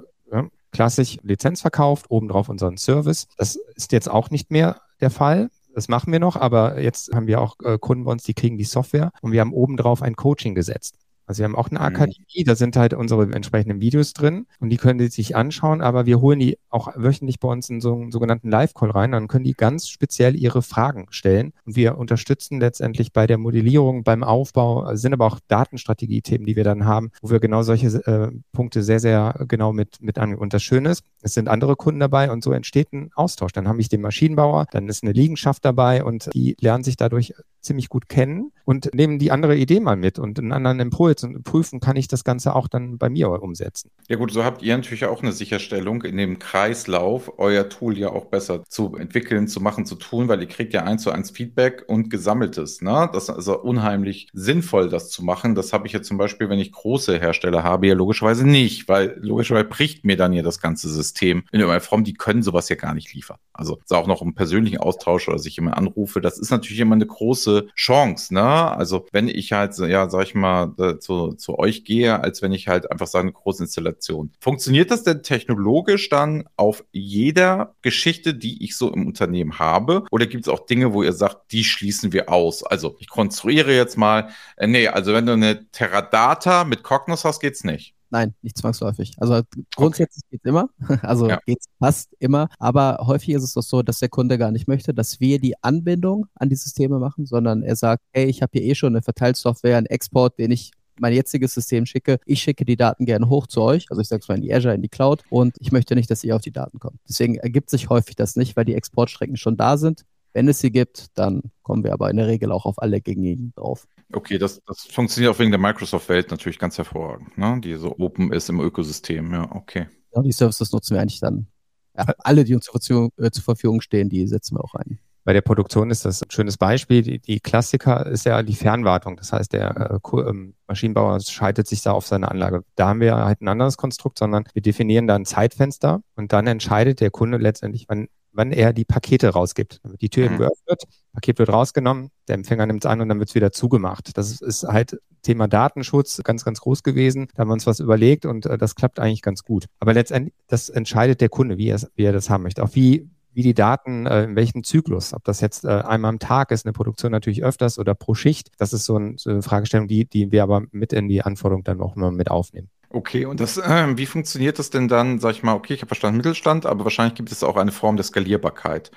klassisch 0.71 1.17
Lizenz 1.23 1.61
verkauft, 1.61 2.05
obendrauf 2.09 2.49
unseren 2.49 2.77
Service. 2.77 3.27
Das 3.37 3.57
ist 3.75 3.91
jetzt 3.91 4.09
auch 4.09 4.29
nicht 4.29 4.51
mehr 4.51 4.81
der 5.01 5.09
Fall. 5.09 5.49
Das 5.73 5.87
machen 5.87 6.11
wir 6.11 6.19
noch, 6.19 6.35
aber 6.35 6.81
jetzt 6.81 7.13
haben 7.13 7.27
wir 7.27 7.41
auch 7.41 7.55
äh, 7.63 7.77
Kunden 7.77 8.05
bei 8.05 8.11
uns, 8.11 8.23
die 8.23 8.33
kriegen 8.33 8.57
die 8.57 8.63
Software 8.63 9.11
und 9.21 9.31
wir 9.31 9.41
haben 9.41 9.53
obendrauf 9.53 10.01
ein 10.01 10.15
Coaching 10.15 10.55
gesetzt. 10.55 10.97
Also 11.27 11.39
wir 11.39 11.45
haben 11.45 11.55
auch 11.55 11.69
eine 11.69 11.79
mhm. 11.79 11.85
Akademie, 11.85 12.43
da 12.45 12.55
sind 12.55 12.75
halt 12.77 12.93
unsere 12.93 13.23
entsprechenden 13.33 13.81
Videos 13.81 14.13
drin 14.13 14.47
und 14.59 14.69
die 14.69 14.77
können 14.77 14.99
Sie 14.99 15.07
sich 15.09 15.35
anschauen, 15.35 15.81
aber 15.81 16.05
wir 16.05 16.21
holen 16.21 16.39
die 16.39 16.57
auch 16.69 16.93
wöchentlich 16.95 17.39
bei 17.39 17.49
uns 17.49 17.69
in 17.69 17.81
so 17.81 17.93
einen 17.93 18.11
sogenannten 18.11 18.49
Live-Call 18.49 18.91
rein, 18.91 19.11
dann 19.11 19.27
können 19.27 19.43
die 19.43 19.53
ganz 19.53 19.89
speziell 19.89 20.35
ihre 20.35 20.61
Fragen 20.61 21.07
stellen 21.09 21.53
und 21.65 21.75
wir 21.75 21.97
unterstützen 21.97 22.61
letztendlich 22.61 23.11
bei 23.11 23.27
der 23.27 23.37
Modellierung, 23.37 24.03
beim 24.03 24.23
Aufbau, 24.23 24.95
sind 24.95 25.13
aber 25.13 25.25
auch 25.25 25.39
Datenstrategie-Themen, 25.47 26.45
die 26.45 26.55
wir 26.55 26.63
dann 26.63 26.85
haben, 26.85 27.11
wo 27.21 27.29
wir 27.29 27.39
genau 27.39 27.61
solche 27.61 27.87
äh, 27.87 28.31
Punkte 28.53 28.81
sehr, 28.81 28.99
sehr 28.99 29.45
genau 29.47 29.73
mit, 29.73 30.01
mit 30.01 30.17
angehen. 30.17 30.39
Und 30.39 30.53
das 30.53 30.63
Schöne 30.63 30.89
ist, 30.89 31.03
es 31.21 31.33
sind 31.33 31.49
andere 31.49 31.75
Kunden 31.75 31.99
dabei 31.99 32.31
und 32.31 32.43
so 32.43 32.53
entsteht 32.53 32.93
ein 32.93 33.11
Austausch. 33.15 33.51
Dann 33.51 33.67
habe 33.67 33.81
ich 33.81 33.89
den 33.89 34.01
Maschinenbauer, 34.01 34.65
dann 34.71 34.87
ist 34.87 35.03
eine 35.03 35.11
Liegenschaft 35.11 35.65
dabei 35.65 36.03
und 36.03 36.29
die 36.33 36.55
lernen 36.61 36.85
sich 36.85 36.95
dadurch 36.95 37.33
ziemlich 37.67 37.89
gut 37.89 38.09
kennen 38.09 38.51
und 38.65 38.93
nehmen 38.93 39.19
die 39.19 39.31
andere 39.31 39.55
Idee 39.55 39.79
mal 39.79 39.95
mit 39.95 40.17
und 40.19 40.39
einen 40.39 40.51
anderen 40.51 40.79
Impuls 40.79 41.23
und 41.23 41.43
prüfen, 41.43 41.79
kann 41.79 41.95
ich 41.95 42.07
das 42.07 42.23
Ganze 42.23 42.55
auch 42.55 42.67
dann 42.67 42.97
bei 42.97 43.09
mir 43.09 43.29
umsetzen. 43.29 43.91
Ja 44.07 44.15
gut, 44.15 44.31
so 44.31 44.43
habt 44.43 44.61
ihr 44.63 44.75
natürlich 44.75 45.05
auch 45.05 45.21
eine 45.21 45.31
Sicherstellung 45.31 46.03
in 46.03 46.17
dem 46.17 46.39
Kreislauf, 46.39 47.33
euer 47.37 47.69
Tool 47.69 47.97
ja 47.97 48.09
auch 48.09 48.25
besser 48.25 48.63
zu 48.67 48.95
entwickeln, 48.95 49.47
zu 49.47 49.61
machen, 49.61 49.85
zu 49.85 49.95
tun, 49.95 50.27
weil 50.27 50.41
ihr 50.41 50.47
kriegt 50.47 50.73
ja 50.73 50.83
eins 50.83 51.03
zu 51.03 51.11
eins 51.11 51.31
Feedback 51.31 51.83
und 51.87 52.09
gesammeltes. 52.09 52.81
Ne? 52.81 53.09
Das 53.13 53.23
ist 53.23 53.29
also 53.29 53.61
unheimlich 53.61 54.29
sinnvoll, 54.33 54.89
das 54.89 55.09
zu 55.09 55.23
machen. 55.23 55.55
Das 55.55 55.73
habe 55.73 55.87
ich 55.87 55.93
ja 55.93 56.01
zum 56.01 56.17
Beispiel, 56.17 56.49
wenn 56.49 56.59
ich 56.59 56.71
große 56.71 57.19
Hersteller 57.19 57.63
habe, 57.63 57.87
ja 57.87 57.93
logischerweise 57.93 58.47
nicht, 58.47 58.87
weil 58.87 59.17
logischerweise 59.21 59.65
bricht 59.65 60.05
mir 60.05 60.17
dann 60.17 60.33
ja 60.33 60.41
das 60.41 60.59
ganze 60.59 60.89
System. 60.89 61.43
In 61.51 61.59
irgendeiner 61.59 61.81
Form, 61.81 62.03
die 62.03 62.13
können 62.13 62.41
sowas 62.41 62.69
ja 62.69 62.75
gar 62.75 62.93
nicht 62.93 63.13
liefern. 63.13 63.37
Also 63.57 63.79
auch 63.89 64.07
noch 64.07 64.21
im 64.21 64.35
persönlichen 64.35 64.77
Austausch 64.77 65.27
oder 65.27 65.39
sich 65.39 65.55
jemand 65.55 65.77
anrufe, 65.77 66.21
das 66.21 66.37
ist 66.37 66.51
natürlich 66.51 66.79
immer 66.79 66.95
eine 66.95 67.05
große 67.05 67.67
Chance. 67.75 68.33
Ne? 68.33 68.43
Also 68.43 69.05
wenn 69.11 69.27
ich 69.27 69.51
halt, 69.53 69.77
ja, 69.77 70.09
sag 70.09 70.23
ich 70.23 70.35
mal, 70.35 70.73
zu, 70.99 71.33
zu 71.33 71.59
euch 71.59 71.83
gehe, 71.83 72.19
als 72.21 72.41
wenn 72.41 72.51
ich 72.51 72.67
halt 72.67 72.91
einfach 72.91 73.07
sage, 73.07 73.23
eine 73.23 73.33
große 73.33 73.63
Installation. 73.63 74.31
Funktioniert 74.39 74.91
das 74.91 75.03
denn 75.03 75.23
technologisch 75.23 76.09
dann 76.09 76.47
auf 76.55 76.83
jeder 76.91 77.75
Geschichte, 77.81 78.33
die 78.33 78.63
ich 78.63 78.77
so 78.77 78.93
im 78.93 79.07
Unternehmen 79.07 79.59
habe? 79.59 80.03
Oder 80.11 80.25
gibt 80.25 80.45
es 80.45 80.53
auch 80.53 80.65
Dinge, 80.65 80.93
wo 80.93 81.03
ihr 81.03 81.13
sagt, 81.13 81.51
die 81.51 81.63
schließen 81.63 82.13
wir 82.13 82.29
aus? 82.29 82.63
Also 82.63 82.95
ich 82.99 83.09
konstruiere 83.09 83.73
jetzt 83.73 83.97
mal, 83.97 84.29
äh, 84.57 84.67
nee, 84.67 84.87
also 84.87 85.13
wenn 85.13 85.25
du 85.25 85.33
eine 85.33 85.69
Teradata 85.71 86.63
mit 86.63 86.83
Cognos 86.83 87.25
hast, 87.25 87.39
geht's 87.39 87.63
nicht. 87.63 87.96
Nein, 88.09 88.33
nicht 88.41 88.57
zwangsläufig. 88.57 89.13
Also 89.17 89.41
grundsätzlich 89.75 90.23
okay. 90.23 90.31
geht 90.31 90.41
es 90.43 90.49
immer. 90.49 90.69
Also 91.01 91.29
ja. 91.29 91.39
geht 91.45 91.59
es 91.59 91.67
fast 91.79 92.13
immer. 92.19 92.49
Aber 92.59 92.99
häufig 93.01 93.29
ist 93.29 93.43
es 93.43 93.53
doch 93.53 93.61
so, 93.61 93.81
dass 93.81 93.99
der 93.99 94.09
Kunde 94.09 94.37
gar 94.37 94.51
nicht 94.51 94.67
möchte, 94.67 94.93
dass 94.93 95.19
wir 95.19 95.39
die 95.39 95.61
Anbindung 95.63 96.27
an 96.35 96.49
die 96.49 96.55
Systeme 96.55 96.99
machen, 96.99 97.25
sondern 97.25 97.63
er 97.63 97.75
sagt, 97.75 98.03
hey, 98.11 98.25
ich 98.25 98.41
habe 98.41 98.51
hier 98.53 98.63
eh 98.63 98.75
schon 98.75 98.93
eine 98.93 99.01
Verteilsoftware, 99.01 99.77
einen 99.77 99.85
Export, 99.87 100.37
den 100.39 100.51
ich 100.51 100.71
mein 100.99 101.13
jetziges 101.13 101.53
System 101.53 101.85
schicke. 101.85 102.19
Ich 102.25 102.41
schicke 102.41 102.65
die 102.65 102.75
Daten 102.75 103.05
gerne 103.05 103.29
hoch 103.29 103.47
zu 103.47 103.61
euch, 103.61 103.85
also 103.89 104.01
ich 104.01 104.07
sage 104.07 104.21
es 104.21 104.27
mal 104.27 104.35
in 104.35 104.41
die 104.41 104.53
Azure, 104.53 104.73
in 104.73 104.81
die 104.81 104.89
Cloud 104.89 105.23
und 105.29 105.55
ich 105.59 105.71
möchte 105.71 105.95
nicht, 105.95 106.09
dass 106.09 106.23
ihr 106.23 106.35
auf 106.35 106.41
die 106.41 106.51
Daten 106.51 106.79
kommt. 106.79 106.99
Deswegen 107.07 107.35
ergibt 107.35 107.69
sich 107.69 107.89
häufig 107.89 108.15
das 108.15 108.35
nicht, 108.35 108.55
weil 108.55 108.65
die 108.65 108.75
Exportstrecken 108.75 109.37
schon 109.37 109.57
da 109.57 109.77
sind. 109.77 110.05
Wenn 110.33 110.47
es 110.47 110.59
sie 110.59 110.71
gibt, 110.71 111.07
dann 111.15 111.41
kommen 111.63 111.83
wir 111.83 111.93
aber 111.93 112.09
in 112.09 112.17
der 112.17 112.27
Regel 112.27 112.51
auch 112.51 112.65
auf 112.65 112.81
alle 112.81 113.01
gängigen 113.01 113.53
drauf. 113.55 113.87
Okay, 114.13 114.37
das, 114.37 114.61
das 114.65 114.83
funktioniert 114.83 115.33
auch 115.33 115.39
wegen 115.39 115.51
der 115.51 115.59
Microsoft-Welt 115.59 116.31
natürlich 116.31 116.59
ganz 116.59 116.77
hervorragend, 116.77 117.37
ne? 117.37 117.59
die 117.61 117.75
so 117.75 117.95
open 117.99 118.31
ist 118.31 118.49
im 118.49 118.61
Ökosystem. 118.61 119.33
Ja, 119.33 119.51
okay. 119.51 119.87
Ja, 120.15 120.21
die 120.21 120.31
Services 120.31 120.71
nutzen 120.71 120.95
wir 120.95 121.01
eigentlich 121.01 121.19
dann. 121.19 121.47
Ja, 121.95 122.05
alle, 122.19 122.43
die 122.43 122.55
uns 122.55 122.65
zur 122.65 122.73
Verfügung, 122.73 123.11
äh, 123.17 123.31
zur 123.31 123.43
Verfügung 123.43 123.81
stehen, 123.81 124.09
die 124.09 124.27
setzen 124.27 124.55
wir 124.55 124.63
auch 124.63 124.75
ein. 124.75 124.99
Bei 125.27 125.33
der 125.33 125.41
Produktion 125.41 125.91
ist 125.91 126.05
das 126.05 126.21
ein 126.21 126.31
schönes 126.31 126.55
Beispiel. 126.55 127.01
Die, 127.01 127.19
die 127.19 127.41
Klassiker 127.41 128.05
ist 128.05 128.25
ja 128.25 128.43
die 128.43 128.55
Fernwartung. 128.55 129.17
Das 129.17 129.33
heißt, 129.33 129.51
der 129.51 129.99
äh, 130.01 130.19
ähm, 130.21 130.53
Maschinenbauer 130.67 131.19
schaltet 131.19 131.67
sich 131.67 131.81
da 131.81 131.91
auf 131.91 132.07
seine 132.07 132.31
Anlage. 132.31 132.63
Da 132.75 132.87
haben 132.87 133.01
wir 133.01 133.17
halt 133.17 133.41
ein 133.41 133.49
anderes 133.49 133.75
Konstrukt, 133.75 134.19
sondern 134.19 134.45
wir 134.53 134.61
definieren 134.61 135.05
da 135.05 135.15
ein 135.15 135.25
Zeitfenster 135.25 136.01
und 136.15 136.31
dann 136.31 136.47
entscheidet 136.47 137.01
der 137.01 137.11
Kunde 137.11 137.39
letztendlich, 137.39 137.87
wann, 137.89 138.07
wann 138.37 138.51
er 138.51 138.71
die 138.71 138.85
Pakete 138.85 139.29
rausgibt. 139.29 139.79
Dann 139.83 139.91
wird 139.91 140.01
die 140.01 140.09
Tür 140.09 140.29
mhm. 140.29 140.37
geöffnet, 140.37 140.83
Paket 141.13 141.39
wird 141.39 141.49
rausgenommen, 141.49 142.11
der 142.27 142.35
Empfänger 142.35 142.65
nimmt 142.65 142.85
es 142.85 142.89
an 142.89 143.01
und 143.01 143.09
dann 143.09 143.19
wird 143.19 143.29
es 143.29 143.35
wieder 143.35 143.51
zugemacht. 143.51 144.17
Das 144.17 144.39
ist 144.39 144.63
halt 144.63 144.99
Thema 145.23 145.47
Datenschutz 145.47 146.21
ganz, 146.23 146.45
ganz 146.45 146.61
groß 146.61 146.83
gewesen. 146.83 147.27
Da 147.35 147.41
haben 147.41 147.49
wir 147.49 147.53
uns 147.53 147.67
was 147.67 147.79
überlegt 147.79 148.25
und 148.25 148.45
äh, 148.45 148.57
das 148.57 148.75
klappt 148.75 148.99
eigentlich 148.99 149.21
ganz 149.21 149.43
gut. 149.43 149.65
Aber 149.79 149.93
letztendlich, 149.93 150.33
das 150.47 150.69
entscheidet 150.69 151.19
der 151.19 151.29
Kunde, 151.29 151.57
wie 151.57 151.67
er, 151.67 151.81
wie 151.95 152.03
er 152.03 152.13
das 152.13 152.29
haben 152.29 152.43
möchte. 152.43 152.63
Auch 152.63 152.73
wie, 152.73 153.09
wie 153.33 153.41
die 153.41 153.53
Daten, 153.53 154.05
äh, 154.05 154.23
in 154.23 154.35
welchem 154.35 154.63
Zyklus, 154.63 155.13
ob 155.13 155.23
das 155.23 155.41
jetzt 155.41 155.65
äh, 155.65 155.69
einmal 155.69 156.09
am 156.09 156.19
Tag 156.19 156.51
ist, 156.51 156.65
eine 156.65 156.73
Produktion 156.73 157.11
natürlich 157.11 157.43
öfters 157.43 157.77
oder 157.77 157.95
pro 157.95 158.13
Schicht. 158.13 158.51
Das 158.57 158.71
ist 158.71 158.85
so, 158.85 158.97
ein, 158.97 159.17
so 159.17 159.31
eine 159.31 159.41
Fragestellung, 159.41 159.87
die, 159.87 160.05
die 160.05 160.31
wir 160.31 160.43
aber 160.43 160.63
mit 160.71 160.93
in 160.93 161.09
die 161.09 161.23
Anforderung 161.23 161.63
dann 161.63 161.81
auch 161.81 161.95
immer 161.95 162.11
mit 162.11 162.31
aufnehmen. 162.31 162.69
Okay, 162.89 163.25
und 163.25 163.41
das, 163.41 163.57
äh, 163.57 163.97
wie 163.97 164.05
funktioniert 164.05 164.59
das 164.59 164.69
denn 164.69 164.87
dann, 164.87 165.19
sag 165.19 165.31
ich 165.31 165.43
mal, 165.43 165.53
okay, 165.53 165.73
ich 165.73 165.81
habe 165.81 165.87
verstanden 165.87 166.17
Mittelstand, 166.17 166.65
aber 166.65 166.85
wahrscheinlich 166.85 167.15
gibt 167.15 167.31
es 167.33 167.43
auch 167.43 167.57
eine 167.57 167.73
Form 167.73 167.97
der 167.97 168.05
Skalierbarkeit. 168.05 168.91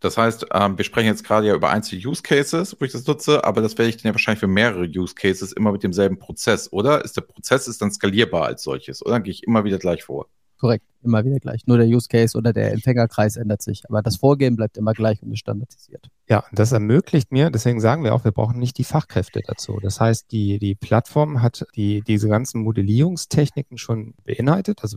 Das 0.00 0.18
heißt, 0.18 0.46
ähm, 0.52 0.76
wir 0.76 0.84
sprechen 0.84 1.06
jetzt 1.06 1.22
gerade 1.22 1.46
ja 1.46 1.54
über 1.54 1.70
einzelne 1.70 2.04
Use 2.04 2.22
Cases, 2.22 2.76
wo 2.78 2.84
ich 2.84 2.90
das 2.90 3.06
nutze, 3.06 3.44
aber 3.44 3.60
das 3.62 3.78
werde 3.78 3.90
ich 3.90 3.96
dann 3.98 4.08
ja 4.10 4.14
wahrscheinlich 4.14 4.40
für 4.40 4.48
mehrere 4.48 4.84
Use 4.86 5.14
Cases 5.14 5.52
immer 5.52 5.70
mit 5.70 5.84
demselben 5.84 6.18
Prozess, 6.18 6.72
oder? 6.72 7.04
Ist 7.04 7.16
der 7.16 7.20
Prozess 7.22 7.68
ist 7.68 7.80
dann 7.80 7.92
skalierbar 7.92 8.46
als 8.46 8.64
solches, 8.64 9.00
oder? 9.04 9.14
Dann 9.14 9.22
gehe 9.22 9.32
ich 9.32 9.44
immer 9.44 9.62
wieder 9.64 9.78
gleich 9.78 10.02
vor. 10.02 10.26
Korrekt, 10.58 10.84
immer 11.02 11.24
wieder 11.24 11.38
gleich. 11.38 11.66
Nur 11.66 11.78
der 11.78 11.86
Use 11.86 12.08
Case 12.08 12.36
oder 12.36 12.52
der 12.52 12.72
Empfängerkreis 12.72 13.36
ändert 13.36 13.62
sich. 13.62 13.82
Aber 13.88 14.02
das 14.02 14.16
Vorgehen 14.16 14.56
bleibt 14.56 14.76
immer 14.76 14.92
gleich 14.92 15.22
und 15.22 15.32
ist 15.32 15.40
standardisiert. 15.40 16.08
Ja, 16.28 16.44
das 16.52 16.72
ermöglicht 16.72 17.32
mir, 17.32 17.50
deswegen 17.50 17.80
sagen 17.80 18.04
wir 18.04 18.14
auch, 18.14 18.24
wir 18.24 18.32
brauchen 18.32 18.58
nicht 18.58 18.78
die 18.78 18.84
Fachkräfte 18.84 19.40
dazu. 19.46 19.78
Das 19.82 20.00
heißt, 20.00 20.32
die, 20.32 20.58
die 20.58 20.74
Plattform 20.74 21.42
hat 21.42 21.66
die, 21.76 22.02
diese 22.02 22.28
ganzen 22.28 22.62
Modellierungstechniken 22.62 23.78
schon 23.78 24.14
beinhaltet, 24.24 24.82
also 24.82 24.96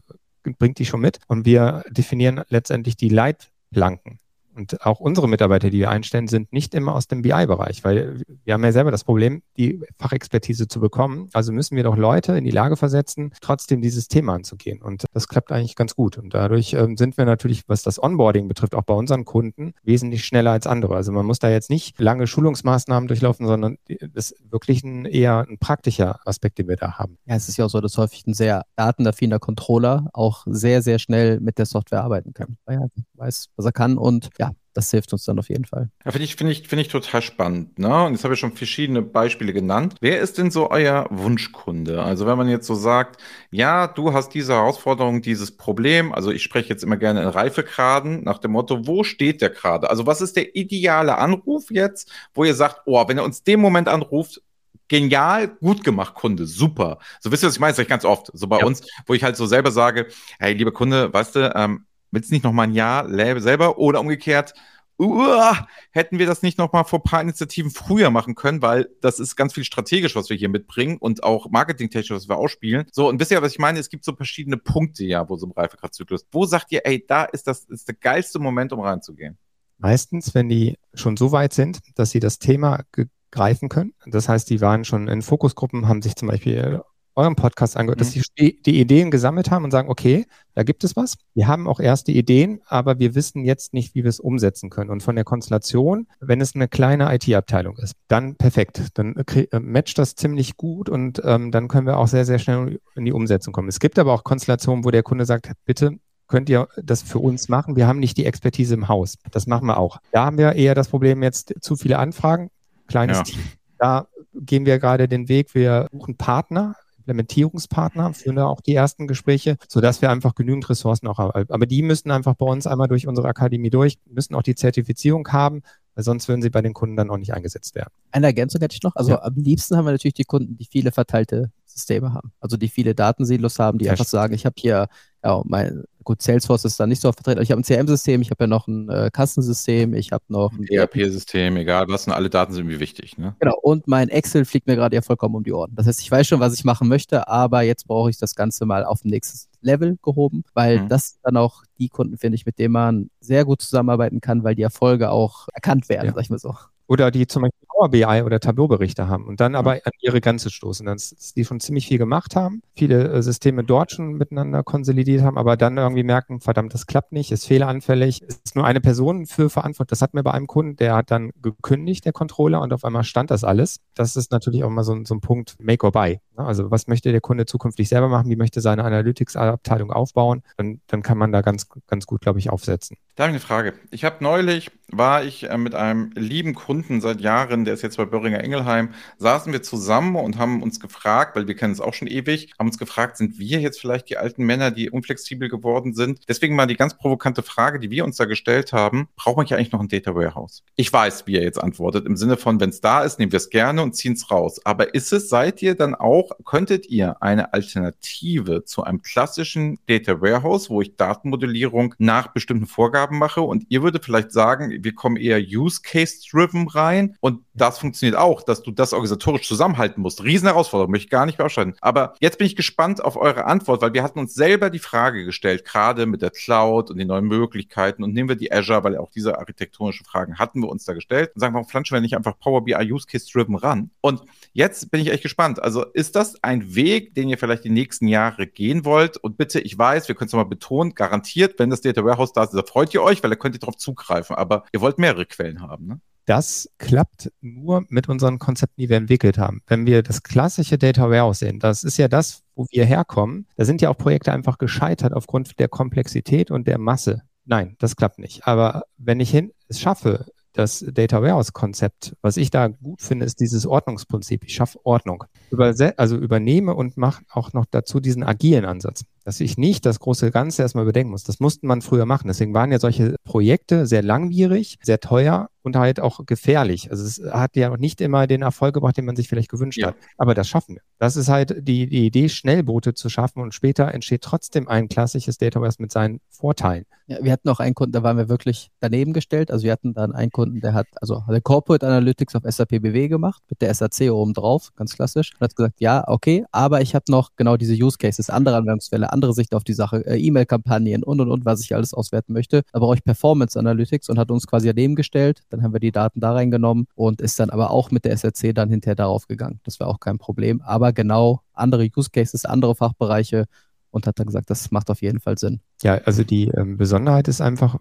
bringt 0.57 0.79
die 0.79 0.85
schon 0.85 1.01
mit. 1.01 1.19
Und 1.27 1.45
wir 1.45 1.83
definieren 1.89 2.41
letztendlich 2.49 2.95
die 2.95 3.09
Leitplanken. 3.09 4.19
Und 4.59 4.85
auch 4.85 4.99
unsere 4.99 5.29
Mitarbeiter, 5.29 5.69
die 5.69 5.79
wir 5.79 5.89
einstellen, 5.89 6.27
sind 6.27 6.51
nicht 6.51 6.75
immer 6.75 6.93
aus 6.93 7.07
dem 7.07 7.21
BI-Bereich, 7.21 7.85
weil 7.85 8.21
wir 8.43 8.53
haben 8.53 8.63
ja 8.63 8.73
selber 8.73 8.91
das 8.91 9.05
Problem, 9.05 9.41
die 9.55 9.79
Fachexpertise 9.97 10.67
zu 10.67 10.81
bekommen. 10.81 11.29
Also 11.31 11.53
müssen 11.53 11.77
wir 11.77 11.83
doch 11.83 11.95
Leute 11.95 12.37
in 12.37 12.43
die 12.43 12.51
Lage 12.51 12.75
versetzen, 12.75 13.31
trotzdem 13.39 13.81
dieses 13.81 14.09
Thema 14.09 14.33
anzugehen. 14.33 14.81
Und 14.81 15.05
das 15.13 15.29
klappt 15.29 15.53
eigentlich 15.53 15.77
ganz 15.77 15.95
gut. 15.95 16.17
Und 16.17 16.33
dadurch 16.33 16.73
ähm, 16.73 16.97
sind 16.97 17.15
wir 17.15 17.23
natürlich, 17.23 17.69
was 17.69 17.83
das 17.83 18.03
Onboarding 18.03 18.49
betrifft, 18.49 18.75
auch 18.75 18.83
bei 18.83 18.93
unseren 18.93 19.23
Kunden 19.23 19.73
wesentlich 19.83 20.25
schneller 20.25 20.51
als 20.51 20.67
andere. 20.67 20.97
Also 20.97 21.13
man 21.13 21.25
muss 21.25 21.39
da 21.39 21.49
jetzt 21.49 21.69
nicht 21.69 21.97
lange 21.97 22.27
Schulungsmaßnahmen 22.27 23.07
durchlaufen, 23.07 23.47
sondern 23.47 23.77
das 24.13 24.31
ist 24.31 24.51
wirklich 24.51 24.83
ein, 24.83 25.05
eher 25.05 25.45
ein 25.47 25.57
praktischer 25.57 26.19
Aspekt, 26.25 26.57
den 26.57 26.67
wir 26.67 26.75
da 26.75 26.97
haben. 26.97 27.17
Ja, 27.27 27.35
es 27.35 27.47
ist 27.47 27.55
ja 27.55 27.63
auch 27.63 27.69
so, 27.69 27.79
dass 27.79 27.97
häufig 27.97 28.27
ein 28.27 28.33
sehr 28.33 28.63
datenaffiner 28.75 29.39
Controller 29.39 30.09
auch 30.11 30.45
sehr, 30.47 30.81
sehr 30.81 30.99
schnell 30.99 31.39
mit 31.39 31.57
der 31.57 31.65
Software 31.65 32.03
arbeiten 32.03 32.33
kann. 32.33 32.57
Er 32.65 32.89
weiß, 33.13 33.47
was 33.55 33.65
er 33.65 33.71
kann 33.71 33.97
und 33.97 34.29
ja, 34.37 34.48
das 34.73 34.91
hilft 34.91 35.11
uns 35.13 35.25
dann 35.25 35.39
auf 35.39 35.49
jeden 35.49 35.65
Fall. 35.65 35.89
Ja, 36.05 36.11
finde 36.11 36.25
ich, 36.25 36.35
finde 36.35 36.53
ich, 36.53 36.67
finde 36.67 36.81
ich 36.81 36.87
total 36.87 37.21
spannend. 37.21 37.79
Ne? 37.79 38.05
Und 38.05 38.13
jetzt 38.13 38.23
habe 38.23 38.33
ich 38.33 38.39
schon 38.39 38.53
verschiedene 38.53 39.01
Beispiele 39.01 39.53
genannt. 39.53 39.95
Wer 40.01 40.19
ist 40.19 40.37
denn 40.37 40.51
so 40.51 40.69
euer 40.69 41.07
Wunschkunde? 41.09 42.03
Also 42.03 42.25
wenn 42.25 42.37
man 42.37 42.49
jetzt 42.49 42.67
so 42.67 42.75
sagt, 42.75 43.21
ja, 43.51 43.87
du 43.87 44.13
hast 44.13 44.29
diese 44.29 44.53
Herausforderung, 44.53 45.21
dieses 45.21 45.55
Problem. 45.55 46.13
Also 46.13 46.31
ich 46.31 46.43
spreche 46.43 46.69
jetzt 46.69 46.83
immer 46.83 46.97
gerne 46.97 47.21
in 47.21 47.27
Reifegraden 47.27 48.23
nach 48.23 48.37
dem 48.37 48.51
Motto, 48.51 48.87
wo 48.87 49.03
steht 49.03 49.41
der 49.41 49.49
gerade? 49.49 49.89
Also 49.89 50.05
was 50.05 50.21
ist 50.21 50.35
der 50.35 50.55
ideale 50.55 51.17
Anruf 51.17 51.71
jetzt, 51.71 52.11
wo 52.33 52.43
ihr 52.43 52.55
sagt, 52.55 52.81
oh, 52.85 53.07
wenn 53.07 53.17
er 53.17 53.23
uns 53.23 53.43
dem 53.43 53.59
Moment 53.59 53.87
anruft, 53.87 54.41
genial, 54.87 55.47
gut 55.47 55.83
gemacht, 55.83 56.15
Kunde, 56.15 56.45
super. 56.45 56.99
So 57.21 57.31
wisst 57.31 57.43
ihr, 57.43 57.47
was 57.47 57.55
ich 57.55 57.59
meine, 57.59 57.71
das 57.71 57.77
sage 57.77 57.85
ich 57.85 57.89
ganz 57.89 58.05
oft, 58.05 58.31
so 58.33 58.47
bei 58.47 58.59
ja. 58.59 58.65
uns, 58.65 58.81
wo 59.05 59.13
ich 59.13 59.23
halt 59.23 59.37
so 59.37 59.45
selber 59.45 59.71
sage, 59.71 60.07
hey, 60.39 60.53
lieber 60.53 60.73
Kunde, 60.73 61.13
weißt 61.13 61.35
du, 61.35 61.55
ähm, 61.55 61.85
willst 62.11 62.31
nicht 62.31 62.43
noch 62.43 62.53
mal 62.53 62.63
ein 62.63 62.73
Jahr 62.73 63.07
selber 63.41 63.77
oder 63.77 63.99
umgekehrt, 63.99 64.53
uh, 64.99 65.53
hätten 65.91 66.19
wir 66.19 66.25
das 66.25 66.41
nicht 66.41 66.57
noch 66.57 66.73
mal 66.73 66.83
vor 66.83 66.99
ein 66.99 67.03
paar 67.03 67.21
Initiativen 67.21 67.71
früher 67.71 68.09
machen 68.09 68.35
können, 68.35 68.61
weil 68.61 68.89
das 69.01 69.19
ist 69.19 69.35
ganz 69.35 69.53
viel 69.53 69.63
strategisch, 69.63 70.15
was 70.15 70.29
wir 70.29 70.37
hier 70.37 70.49
mitbringen 70.49 70.97
und 70.97 71.23
auch 71.23 71.49
marketingtechnisch, 71.49 72.11
was 72.11 72.29
wir 72.29 72.37
ausspielen. 72.37 72.85
So, 72.91 73.07
und 73.07 73.19
wisst 73.19 73.31
ihr, 73.31 73.41
was 73.41 73.53
ich 73.53 73.59
meine? 73.59 73.79
Es 73.79 73.89
gibt 73.89 74.03
so 74.03 74.13
verschiedene 74.13 74.57
Punkte 74.57 75.05
ja, 75.05 75.27
wo 75.29 75.37
so 75.37 75.47
ein 75.47 75.51
Reifegradzzyklus. 75.51 76.25
Wo 76.31 76.45
sagt 76.45 76.71
ihr, 76.71 76.85
ey, 76.85 77.03
da 77.07 77.23
ist 77.23 77.47
das 77.47 77.63
ist 77.65 77.87
der 77.87 77.95
geilste 77.95 78.39
Moment, 78.39 78.73
um 78.73 78.81
reinzugehen? 78.81 79.37
Meistens, 79.77 80.35
wenn 80.35 80.49
die 80.49 80.77
schon 80.93 81.15
so 81.15 81.31
weit 81.31 81.53
sind, 81.53 81.79
dass 81.95 82.11
sie 82.11 82.19
das 82.19 82.39
Thema 82.39 82.83
greifen 83.31 83.69
können. 83.69 83.93
Das 84.05 84.27
heißt, 84.27 84.49
die 84.49 84.59
waren 84.59 84.83
schon 84.83 85.07
in 85.07 85.21
Fokusgruppen, 85.21 85.87
haben 85.87 86.01
sich 86.01 86.15
zum 86.15 86.27
Beispiel 86.27 86.81
eurem 87.19 87.35
Podcast 87.35 87.77
angehört, 87.77 87.99
mhm. 87.99 88.03
dass 88.03 88.11
sie 88.11 88.23
die 88.37 88.79
Ideen 88.79 89.11
gesammelt 89.11 89.51
haben 89.51 89.63
und 89.63 89.71
sagen, 89.71 89.89
okay, 89.89 90.25
da 90.55 90.63
gibt 90.63 90.83
es 90.83 90.95
was. 90.95 91.15
Wir 91.35 91.47
haben 91.47 91.67
auch 91.67 91.79
erste 91.79 92.11
Ideen, 92.11 92.61
aber 92.67 92.99
wir 92.99 93.15
wissen 93.15 93.45
jetzt 93.45 93.73
nicht, 93.73 93.95
wie 93.95 94.03
wir 94.03 94.09
es 94.09 94.19
umsetzen 94.19 94.69
können. 94.69 94.89
Und 94.89 95.03
von 95.03 95.15
der 95.15 95.25
Konstellation, 95.25 96.07
wenn 96.19 96.41
es 96.41 96.55
eine 96.55 96.67
kleine 96.67 97.13
IT-Abteilung 97.13 97.77
ist, 97.77 97.93
dann 98.07 98.35
perfekt. 98.35 98.81
Dann 98.95 99.15
äh, 99.15 99.59
matcht 99.59 99.97
das 99.97 100.15
ziemlich 100.15 100.57
gut 100.57 100.89
und 100.89 101.21
ähm, 101.23 101.51
dann 101.51 101.67
können 101.67 101.87
wir 101.87 101.97
auch 101.97 102.07
sehr, 102.07 102.25
sehr 102.25 102.39
schnell 102.39 102.79
in 102.95 103.05
die 103.05 103.13
Umsetzung 103.13 103.53
kommen. 103.53 103.67
Es 103.67 103.79
gibt 103.79 103.99
aber 103.99 104.13
auch 104.13 104.23
Konstellationen, 104.23 104.85
wo 104.85 104.91
der 104.91 105.03
Kunde 105.03 105.25
sagt, 105.25 105.51
bitte 105.65 105.99
könnt 106.27 106.47
ihr 106.47 106.67
das 106.81 107.01
für 107.01 107.19
uns 107.19 107.49
machen? 107.49 107.75
Wir 107.75 107.87
haben 107.87 107.99
nicht 107.99 108.17
die 108.17 108.25
Expertise 108.25 108.75
im 108.75 108.87
Haus. 108.87 109.15
Das 109.31 109.47
machen 109.47 109.67
wir 109.67 109.77
auch. 109.77 109.97
Da 110.11 110.25
haben 110.25 110.37
wir 110.37 110.53
eher 110.53 110.75
das 110.75 110.87
Problem 110.87 111.23
jetzt 111.23 111.53
zu 111.59 111.75
viele 111.75 111.99
Anfragen, 111.99 112.49
kleines 112.87 113.17
ja. 113.17 113.23
Team. 113.23 113.39
Da 113.79 114.07
gehen 114.33 114.65
wir 114.65 114.79
gerade 114.79 115.07
den 115.07 115.27
Weg. 115.27 115.55
Wir 115.55 115.87
suchen 115.91 116.15
Partner, 116.15 116.75
Implementierungspartner, 117.09 118.13
führen 118.13 118.35
da 118.35 118.45
auch 118.45 118.61
die 118.61 118.75
ersten 118.75 119.07
Gespräche, 119.07 119.57
sodass 119.67 120.01
wir 120.01 120.09
einfach 120.09 120.35
genügend 120.35 120.69
Ressourcen 120.69 121.07
auch 121.07 121.17
haben. 121.17 121.49
Aber 121.49 121.65
die 121.65 121.81
müssen 121.81 122.11
einfach 122.11 122.35
bei 122.35 122.45
uns 122.45 122.67
einmal 122.67 122.87
durch 122.87 123.07
unsere 123.07 123.27
Akademie 123.27 123.69
durch, 123.69 123.97
müssen 124.05 124.35
auch 124.35 124.43
die 124.43 124.55
Zertifizierung 124.55 125.27
haben, 125.29 125.63
weil 125.95 126.03
sonst 126.03 126.27
würden 126.27 126.41
sie 126.41 126.49
bei 126.49 126.61
den 126.61 126.73
Kunden 126.73 126.95
dann 126.95 127.09
auch 127.09 127.17
nicht 127.17 127.33
eingesetzt 127.33 127.75
werden. 127.75 127.89
Eine 128.11 128.27
Ergänzung 128.27 128.61
hätte 128.61 128.75
ich 128.75 128.83
noch. 128.83 128.95
Also 128.95 129.11
ja. 129.11 129.21
am 129.23 129.35
liebsten 129.35 129.75
haben 129.75 129.85
wir 129.85 129.91
natürlich 129.91 130.13
die 130.13 130.23
Kunden, 130.23 130.55
die 130.55 130.65
viele 130.65 130.91
verteilte 130.91 131.51
Systeme 131.79 132.13
haben. 132.13 132.31
Also 132.39 132.57
die 132.57 132.67
viele 132.67 132.93
Datensilos 132.93 133.57
haben, 133.59 133.77
die 133.77 133.85
Sehr 133.85 133.93
einfach 133.93 134.05
sagen, 134.05 134.33
ich 134.33 134.45
habe 134.45 134.55
hier 134.57 134.87
ja, 135.23 135.41
mein, 135.45 135.83
gut, 136.03 136.21
Salesforce 136.21 136.65
ist 136.65 136.79
da 136.79 136.87
nicht 136.87 137.01
so 137.01 137.11
vertreten. 137.11 137.41
Ich 137.41 137.51
habe 137.51 137.59
ein 137.59 137.63
CRM-System, 137.63 138.21
ich 138.21 138.31
habe 138.31 138.45
ja 138.45 138.47
noch 138.47 138.67
ein 138.67 138.89
äh, 138.89 139.09
Kassensystem, 139.11 139.93
ich 139.93 140.11
habe 140.11 140.23
noch 140.29 140.53
ein 140.53 140.65
ERP-System, 140.65 141.57
egal 141.57 141.87
was, 141.89 142.07
und 142.07 142.13
alle 142.13 142.29
Daten 142.29 142.53
sind 142.53 142.63
irgendwie 142.63 142.79
wichtig. 142.79 143.17
Ne? 143.17 143.35
Genau, 143.39 143.55
und 143.61 143.87
mein 143.87 144.07
Excel 144.09 144.45
fliegt 144.45 144.67
mir 144.67 144.75
gerade 144.75 144.95
ja 144.95 145.01
vollkommen 145.01 145.35
um 145.35 145.43
die 145.43 145.51
Ohren. 145.51 145.75
Das 145.75 145.87
heißt, 145.87 145.99
ich 145.99 146.09
weiß 146.09 146.25
schon, 146.25 146.39
was 146.39 146.53
ich 146.53 146.63
machen 146.63 146.87
möchte, 146.87 147.27
aber 147.27 147.63
jetzt 147.63 147.85
brauche 147.87 148.09
ich 148.09 148.17
das 148.17 148.35
Ganze 148.35 148.65
mal 148.65 148.85
auf 148.85 149.03
ein 149.03 149.09
nächstes 149.09 149.49
Level 149.61 149.97
gehoben, 150.01 150.43
weil 150.53 150.79
mhm. 150.79 150.89
das 150.89 151.19
dann 151.21 151.35
auch 151.35 151.63
die 151.79 151.89
Kunden, 151.89 152.17
finde 152.17 152.35
ich, 152.35 152.45
mit 152.45 152.59
denen 152.59 152.73
man 152.73 153.09
sehr 153.19 153.43
gut 153.43 153.61
zusammenarbeiten 153.61 154.21
kann, 154.21 154.43
weil 154.43 154.55
die 154.55 154.61
Erfolge 154.61 155.11
auch 155.11 155.47
erkannt 155.53 155.89
werden, 155.89 156.07
ja. 156.07 156.13
sag 156.13 156.21
ich 156.21 156.29
mal 156.29 156.39
so. 156.39 156.55
Oder 156.87 157.11
die 157.11 157.27
zum 157.27 157.43
Beispiel 157.43 157.58
Power 157.79 157.89
BI 157.89 158.23
oder 158.25 158.41
Tableau-Berichte 158.41 159.07
haben 159.07 159.25
und 159.25 159.39
dann 159.39 159.55
aber 159.55 159.71
an 159.71 159.91
ihre 160.01 160.19
Grenze 160.19 160.49
stoßen, 160.49 160.85
dass 160.85 161.33
die 161.33 161.45
schon 161.45 161.61
ziemlich 161.61 161.87
viel 161.87 161.97
gemacht 161.97 162.35
haben, 162.35 162.61
viele 162.75 163.09
äh, 163.09 163.21
Systeme 163.21 163.63
dort 163.63 163.91
schon 163.91 164.15
miteinander 164.15 164.63
konsolidiert 164.63 165.21
haben, 165.23 165.37
aber 165.37 165.55
dann 165.55 165.77
irgendwie 165.77 166.03
merken, 166.03 166.41
verdammt, 166.41 166.73
das 166.73 166.87
klappt 166.87 167.13
nicht, 167.13 167.31
ist 167.31 167.45
fehleranfällig, 167.45 168.21
ist 168.23 168.55
nur 168.57 168.65
eine 168.65 168.81
Person 168.81 169.25
für 169.27 169.49
verantwortlich. 169.49 169.91
Das 169.91 170.01
hat 170.01 170.13
mir 170.13 170.23
bei 170.23 170.31
einem 170.31 170.47
Kunden, 170.47 170.75
der 170.75 170.95
hat 170.95 171.09
dann 171.09 171.31
gekündigt, 171.41 172.03
der 172.03 172.11
Controller, 172.11 172.61
und 172.61 172.73
auf 172.73 172.83
einmal 172.83 173.05
stand 173.05 173.31
das 173.31 173.45
alles. 173.45 173.79
Das 173.95 174.17
ist 174.17 174.31
natürlich 174.31 174.65
auch 174.65 174.69
mal 174.69 174.83
so, 174.83 174.97
so 175.05 175.15
ein 175.15 175.21
Punkt 175.21 175.55
Make 175.59 175.85
or 175.85 175.93
Buy. 175.93 176.19
Ne? 176.39 176.45
Also 176.45 176.71
was 176.71 176.87
möchte 176.87 177.11
der 177.11 177.21
Kunde 177.21 177.45
zukünftig 177.45 177.89
selber 177.89 178.07
machen? 178.07 178.29
Wie 178.29 178.35
möchte 178.35 178.61
seine 178.61 178.83
Analytics-Abteilung 178.83 179.91
aufbauen? 179.91 180.43
Dann, 180.57 180.81
dann 180.87 181.03
kann 181.03 181.17
man 181.17 181.31
da 181.31 181.41
ganz, 181.41 181.67
ganz 181.87 182.05
gut, 182.05 182.21
glaube 182.21 182.39
ich, 182.39 182.49
aufsetzen. 182.49 182.97
Da 183.15 183.23
habe 183.23 183.31
ich 183.31 183.41
eine 183.41 183.45
Frage. 183.45 183.73
Ich 183.91 184.05
habe 184.05 184.23
neulich, 184.23 184.71
war 184.87 185.23
ich 185.23 185.49
äh, 185.49 185.57
mit 185.57 185.75
einem 185.75 186.11
lieben 186.15 186.55
Kunden 186.55 187.01
seit 187.01 187.19
Jahren, 187.19 187.65
der 187.65 187.73
ist 187.73 187.81
jetzt 187.81 187.97
bei 187.97 188.05
Böhringer 188.05 188.41
Engelheim, 188.41 188.93
saßen 189.17 189.51
wir 189.51 189.61
zusammen 189.61 190.15
und 190.15 190.37
haben 190.37 190.63
uns 190.63 190.79
gefragt, 190.79 191.35
weil 191.35 191.47
wir 191.47 191.55
kennen 191.55 191.73
es 191.73 191.81
auch 191.81 191.93
schon 191.93 192.07
ewig, 192.07 192.53
haben 192.57 192.67
uns 192.67 192.77
gefragt, 192.77 193.17
sind 193.17 193.37
wir 193.37 193.59
jetzt 193.59 193.79
vielleicht 193.79 194.09
die 194.09 194.17
alten 194.17 194.45
Männer, 194.45 194.71
die 194.71 194.89
unflexibel 194.89 195.49
geworden 195.49 195.93
sind? 195.93 196.21
Deswegen 196.29 196.55
mal 196.55 196.65
die 196.65 196.77
ganz 196.77 196.97
provokante 196.97 197.43
Frage, 197.43 197.79
die 197.79 197.91
wir 197.91 198.05
uns 198.05 198.15
da 198.15 198.23
gestellt 198.23 198.71
haben, 198.71 199.09
braucht 199.17 199.35
man 199.35 199.45
ja 199.47 199.57
eigentlich 199.57 199.73
noch 199.73 199.81
ein 199.81 199.89
Data 199.89 200.15
Warehouse? 200.15 200.63
Ich 200.77 200.91
weiß, 200.91 201.27
wie 201.27 201.35
er 201.35 201.43
jetzt 201.43 201.61
antwortet, 201.61 202.05
im 202.05 202.15
Sinne 202.15 202.37
von, 202.37 202.61
wenn 202.61 202.69
es 202.69 202.79
da 202.79 203.03
ist, 203.03 203.19
nehmen 203.19 203.33
wir 203.33 203.37
es 203.37 203.49
gerne 203.49 203.81
und 203.81 203.97
ziehen 203.97 204.13
es 204.13 204.31
raus. 204.31 204.61
Aber 204.63 204.95
ist 204.95 205.11
es, 205.11 205.27
seid 205.27 205.61
ihr 205.61 205.75
dann 205.75 205.93
auch 205.93 206.28
auch, 206.31 206.43
könntet 206.45 206.87
ihr 206.87 207.21
eine 207.21 207.53
Alternative 207.53 208.63
zu 208.65 208.83
einem 208.83 209.01
klassischen 209.01 209.79
Data 209.87 210.21
Warehouse, 210.21 210.69
wo 210.69 210.81
ich 210.81 210.95
Datenmodellierung 210.95 211.95
nach 211.97 212.27
bestimmten 212.29 212.67
Vorgaben 212.67 213.17
mache 213.17 213.41
und 213.41 213.65
ihr 213.69 213.83
würdet 213.83 214.05
vielleicht 214.05 214.31
sagen, 214.31 214.83
wir 214.83 214.93
kommen 214.93 215.17
eher 215.17 215.39
Use 215.39 215.81
Case 215.81 216.19
Driven 216.29 216.67
rein 216.67 217.17
und 217.19 217.41
das 217.53 217.79
funktioniert 217.79 218.17
auch, 218.17 218.41
dass 218.41 218.61
du 218.61 218.71
das 218.71 218.93
organisatorisch 218.93 219.47
zusammenhalten 219.47 220.01
musst. 220.01 220.23
Riesenherausforderung, 220.23 220.91
möchte 220.91 221.05
ich 221.05 221.09
gar 221.09 221.25
nicht 221.25 221.37
beausscheiden. 221.37 221.75
Aber 221.81 222.13
jetzt 222.19 222.37
bin 222.37 222.47
ich 222.47 222.55
gespannt 222.55 223.03
auf 223.03 223.17
eure 223.17 223.45
Antwort, 223.45 223.81
weil 223.81 223.93
wir 223.93 224.03
hatten 224.03 224.19
uns 224.19 224.33
selber 224.33 224.69
die 224.69 224.79
Frage 224.79 225.25
gestellt, 225.25 225.65
gerade 225.65 226.05
mit 226.05 226.21
der 226.21 226.29
Cloud 226.29 226.89
und 226.89 226.97
den 226.97 227.07
neuen 227.07 227.25
Möglichkeiten 227.25 228.03
und 228.03 228.13
nehmen 228.13 228.29
wir 228.29 228.35
die 228.35 228.51
Azure, 228.51 228.83
weil 228.83 228.97
auch 228.97 229.11
diese 229.11 229.37
architektonischen 229.37 230.05
Fragen 230.05 230.39
hatten 230.39 230.61
wir 230.61 230.69
uns 230.69 230.85
da 230.85 230.93
gestellt 230.93 231.31
und 231.35 231.41
sagen, 231.41 231.53
warum 231.53 231.67
flanschen 231.67 231.95
wir 231.95 232.01
nicht 232.01 232.15
einfach 232.15 232.37
Power 232.39 232.63
BI 232.63 232.91
Use 232.91 233.07
Case 233.07 233.27
Driven 233.31 233.55
ran? 233.55 233.91
Und 234.01 234.21
jetzt 234.53 234.91
bin 234.91 235.01
ich 235.01 235.11
echt 235.11 235.23
gespannt. 235.23 235.61
Also 235.61 235.85
ist 235.93 236.15
das 236.15 236.18
ein 236.41 236.75
Weg, 236.75 237.15
den 237.15 237.29
ihr 237.29 237.37
vielleicht 237.37 237.63
die 237.63 237.69
nächsten 237.69 238.07
Jahre 238.07 238.47
gehen 238.47 238.85
wollt? 238.85 239.17
Und 239.17 239.37
bitte, 239.37 239.59
ich 239.59 239.77
weiß, 239.77 240.07
wir 240.07 240.15
können 240.15 240.27
es 240.27 240.33
nochmal 240.33 240.49
betonen, 240.49 240.93
garantiert, 240.93 241.59
wenn 241.59 241.69
das 241.69 241.81
Data 241.81 242.03
Warehouse 242.03 242.33
da 242.33 242.43
ist, 242.43 242.53
da 242.53 242.63
freut 242.63 242.93
ihr 242.93 243.01
euch, 243.01 243.23
weil 243.23 243.29
da 243.29 243.35
könnt 243.35 243.55
ihr 243.55 243.59
darauf 243.59 243.77
zugreifen. 243.77 244.35
Aber 244.35 244.65
ihr 244.73 244.81
wollt 244.81 244.99
mehrere 244.99 245.25
Quellen 245.25 245.61
haben, 245.61 245.87
ne? 245.87 246.01
Das 246.25 246.69
klappt 246.77 247.31
nur 247.41 247.85
mit 247.89 248.07
unseren 248.07 248.37
Konzepten, 248.37 248.79
die 248.79 248.87
wir 248.87 248.97
entwickelt 248.97 249.39
haben. 249.39 249.63
Wenn 249.65 249.87
wir 249.87 250.03
das 250.03 250.21
klassische 250.21 250.77
Data 250.77 251.09
Warehouse 251.09 251.39
sehen, 251.39 251.57
das 251.57 251.83
ist 251.83 251.97
ja 251.97 252.07
das, 252.07 252.43
wo 252.53 252.67
wir 252.69 252.85
herkommen. 252.85 253.47
Da 253.57 253.65
sind 253.65 253.81
ja 253.81 253.89
auch 253.89 253.97
Projekte 253.97 254.31
einfach 254.31 254.59
gescheitert 254.59 255.13
aufgrund 255.13 255.57
der 255.57 255.69
Komplexität 255.69 256.51
und 256.51 256.67
der 256.67 256.77
Masse. 256.77 257.23
Nein, 257.45 257.77
das 257.79 257.95
klappt 257.95 258.19
nicht. 258.19 258.45
Aber 258.45 258.83
wenn 258.99 259.19
ich 259.19 259.31
hin, 259.31 259.53
es 259.69 259.79
schaffe, 259.79 260.27
das 260.53 260.83
Data 260.91 261.21
Warehouse 261.21 261.53
Konzept, 261.53 262.15
was 262.21 262.37
ich 262.37 262.49
da 262.49 262.67
gut 262.67 263.01
finde, 263.01 263.25
ist 263.25 263.39
dieses 263.39 263.65
Ordnungsprinzip. 263.65 264.43
Ich 264.43 264.53
schaffe 264.53 264.79
Ordnung. 264.83 265.23
Überse 265.51 265.97
also 265.97 266.17
übernehme 266.17 266.73
und 266.73 266.97
mache 266.97 267.23
auch 267.29 267.53
noch 267.53 267.65
dazu 267.69 267.99
diesen 267.99 268.23
agilen 268.23 268.65
Ansatz, 268.65 269.03
dass 269.23 269.39
ich 269.39 269.57
nicht 269.57 269.85
das 269.85 269.99
große 269.99 270.31
Ganze 270.31 270.61
erstmal 270.61 270.85
bedenken 270.85 271.11
muss. 271.11 271.23
Das 271.23 271.39
musste 271.39 271.65
man 271.65 271.81
früher 271.81 272.05
machen. 272.05 272.27
Deswegen 272.27 272.53
waren 272.53 272.71
ja 272.71 272.79
solche 272.79 273.15
Projekte 273.23 273.85
sehr 273.85 274.03
langwierig, 274.03 274.77
sehr 274.81 274.99
teuer 274.99 275.49
und 275.61 275.75
halt 275.75 275.99
auch 275.99 276.25
gefährlich. 276.25 276.91
Also 276.91 277.03
es 277.03 277.21
hat 277.31 277.55
ja 277.55 277.75
nicht 277.77 278.01
immer 278.01 278.27
den 278.27 278.41
Erfolg 278.41 278.73
gebracht, 278.73 278.97
den 278.97 279.05
man 279.05 279.15
sich 279.15 279.27
vielleicht 279.27 279.49
gewünscht 279.49 279.79
ja. 279.79 279.87
hat. 279.87 279.95
Aber 280.17 280.33
das 280.33 280.47
schaffen 280.47 280.75
wir. 280.75 280.81
Das 280.97 281.15
ist 281.15 281.29
halt 281.29 281.67
die, 281.67 281.87
die 281.87 282.05
Idee, 282.05 282.29
Schnellboote 282.29 282.93
zu 282.93 283.09
schaffen 283.09 283.41
und 283.41 283.53
später 283.53 283.93
entsteht 283.93 284.21
trotzdem 284.21 284.67
ein 284.67 284.89
klassisches 284.89 285.37
Data 285.37 285.59
Warehouse 285.59 285.79
mit 285.79 285.91
seinen 285.91 286.19
Vorteilen. 286.29 286.85
Ja, 287.07 287.17
wir 287.23 287.31
hatten 287.31 287.49
auch 287.49 287.59
einen 287.59 287.73
Kunden, 287.73 287.91
da 287.93 288.03
waren 288.03 288.17
wir 288.17 288.29
wirklich 288.29 288.69
daneben 288.79 289.13
gestellt. 289.13 289.51
Also 289.51 289.63
wir 289.63 289.71
hatten 289.71 289.93
dann 289.93 290.13
einen 290.13 290.31
Kunden, 290.31 290.61
der 290.61 290.73
hat 290.73 290.87
also 291.01 291.23
der 291.27 291.41
Corporate 291.41 291.85
Analytics 291.85 292.35
auf 292.35 292.43
SAP 292.45 292.81
BW 292.81 293.07
gemacht, 293.07 293.41
mit 293.49 293.61
der 293.61 293.73
SAC 293.73 294.11
oben 294.11 294.33
drauf, 294.33 294.69
ganz 294.75 294.95
klassisch. 294.95 295.31
Und 295.33 295.41
hat 295.41 295.55
gesagt, 295.55 295.75
ja, 295.79 296.03
okay, 296.07 296.45
aber 296.51 296.81
ich 296.81 296.95
habe 296.95 297.05
noch 297.09 297.31
genau 297.35 297.57
diese 297.57 297.73
Use 297.73 297.97
Cases, 297.97 298.29
andere 298.29 298.57
Anwendungsfälle, 298.57 299.08
andere 299.11 299.33
Sicht 299.33 299.53
auf 299.53 299.63
die 299.63 299.73
Sache, 299.73 300.05
äh, 300.05 300.17
E-Mail-Kampagnen 300.17 301.03
und 301.03 301.19
und 301.21 301.29
und, 301.29 301.45
was 301.45 301.61
ich 301.61 301.75
alles 301.75 301.93
auswerten 301.93 302.33
möchte. 302.33 302.63
Da 302.71 302.79
brauche 302.79 302.95
ich 302.95 303.03
Performance 303.03 303.57
Analytics 303.57 304.09
und 304.09 304.19
hat 304.19 304.31
uns 304.31 304.47
quasi 304.47 304.67
daneben 304.67 304.95
gestellt. 304.95 305.41
Dann 305.49 305.63
haben 305.63 305.73
wir 305.73 305.79
die 305.79 305.91
Daten 305.91 306.19
da 306.19 306.33
reingenommen 306.33 306.87
und 306.95 307.21
ist 307.21 307.39
dann 307.39 307.49
aber 307.49 307.71
auch 307.71 307.91
mit 307.91 308.05
der 308.05 308.15
SRC 308.15 308.53
dann 308.53 308.69
hinterher 308.69 308.95
darauf 308.95 309.27
gegangen. 309.27 309.59
Das 309.63 309.79
war 309.79 309.87
auch 309.87 309.99
kein 309.99 310.17
Problem. 310.17 310.61
Aber 310.61 310.93
genau 310.93 311.41
andere 311.53 311.87
Use 311.95 312.09
Cases, 312.11 312.45
andere 312.45 312.75
Fachbereiche 312.75 313.45
und 313.91 314.07
hat 314.07 314.19
dann 314.19 314.27
gesagt, 314.27 314.49
das 314.49 314.71
macht 314.71 314.89
auf 314.89 315.01
jeden 315.01 315.19
Fall 315.19 315.37
Sinn. 315.37 315.61
Ja, 315.83 315.95
also 316.05 316.23
die 316.23 316.49
ähm, 316.49 316.77
Besonderheit 316.77 317.27
ist 317.27 317.41
einfach, 317.41 317.77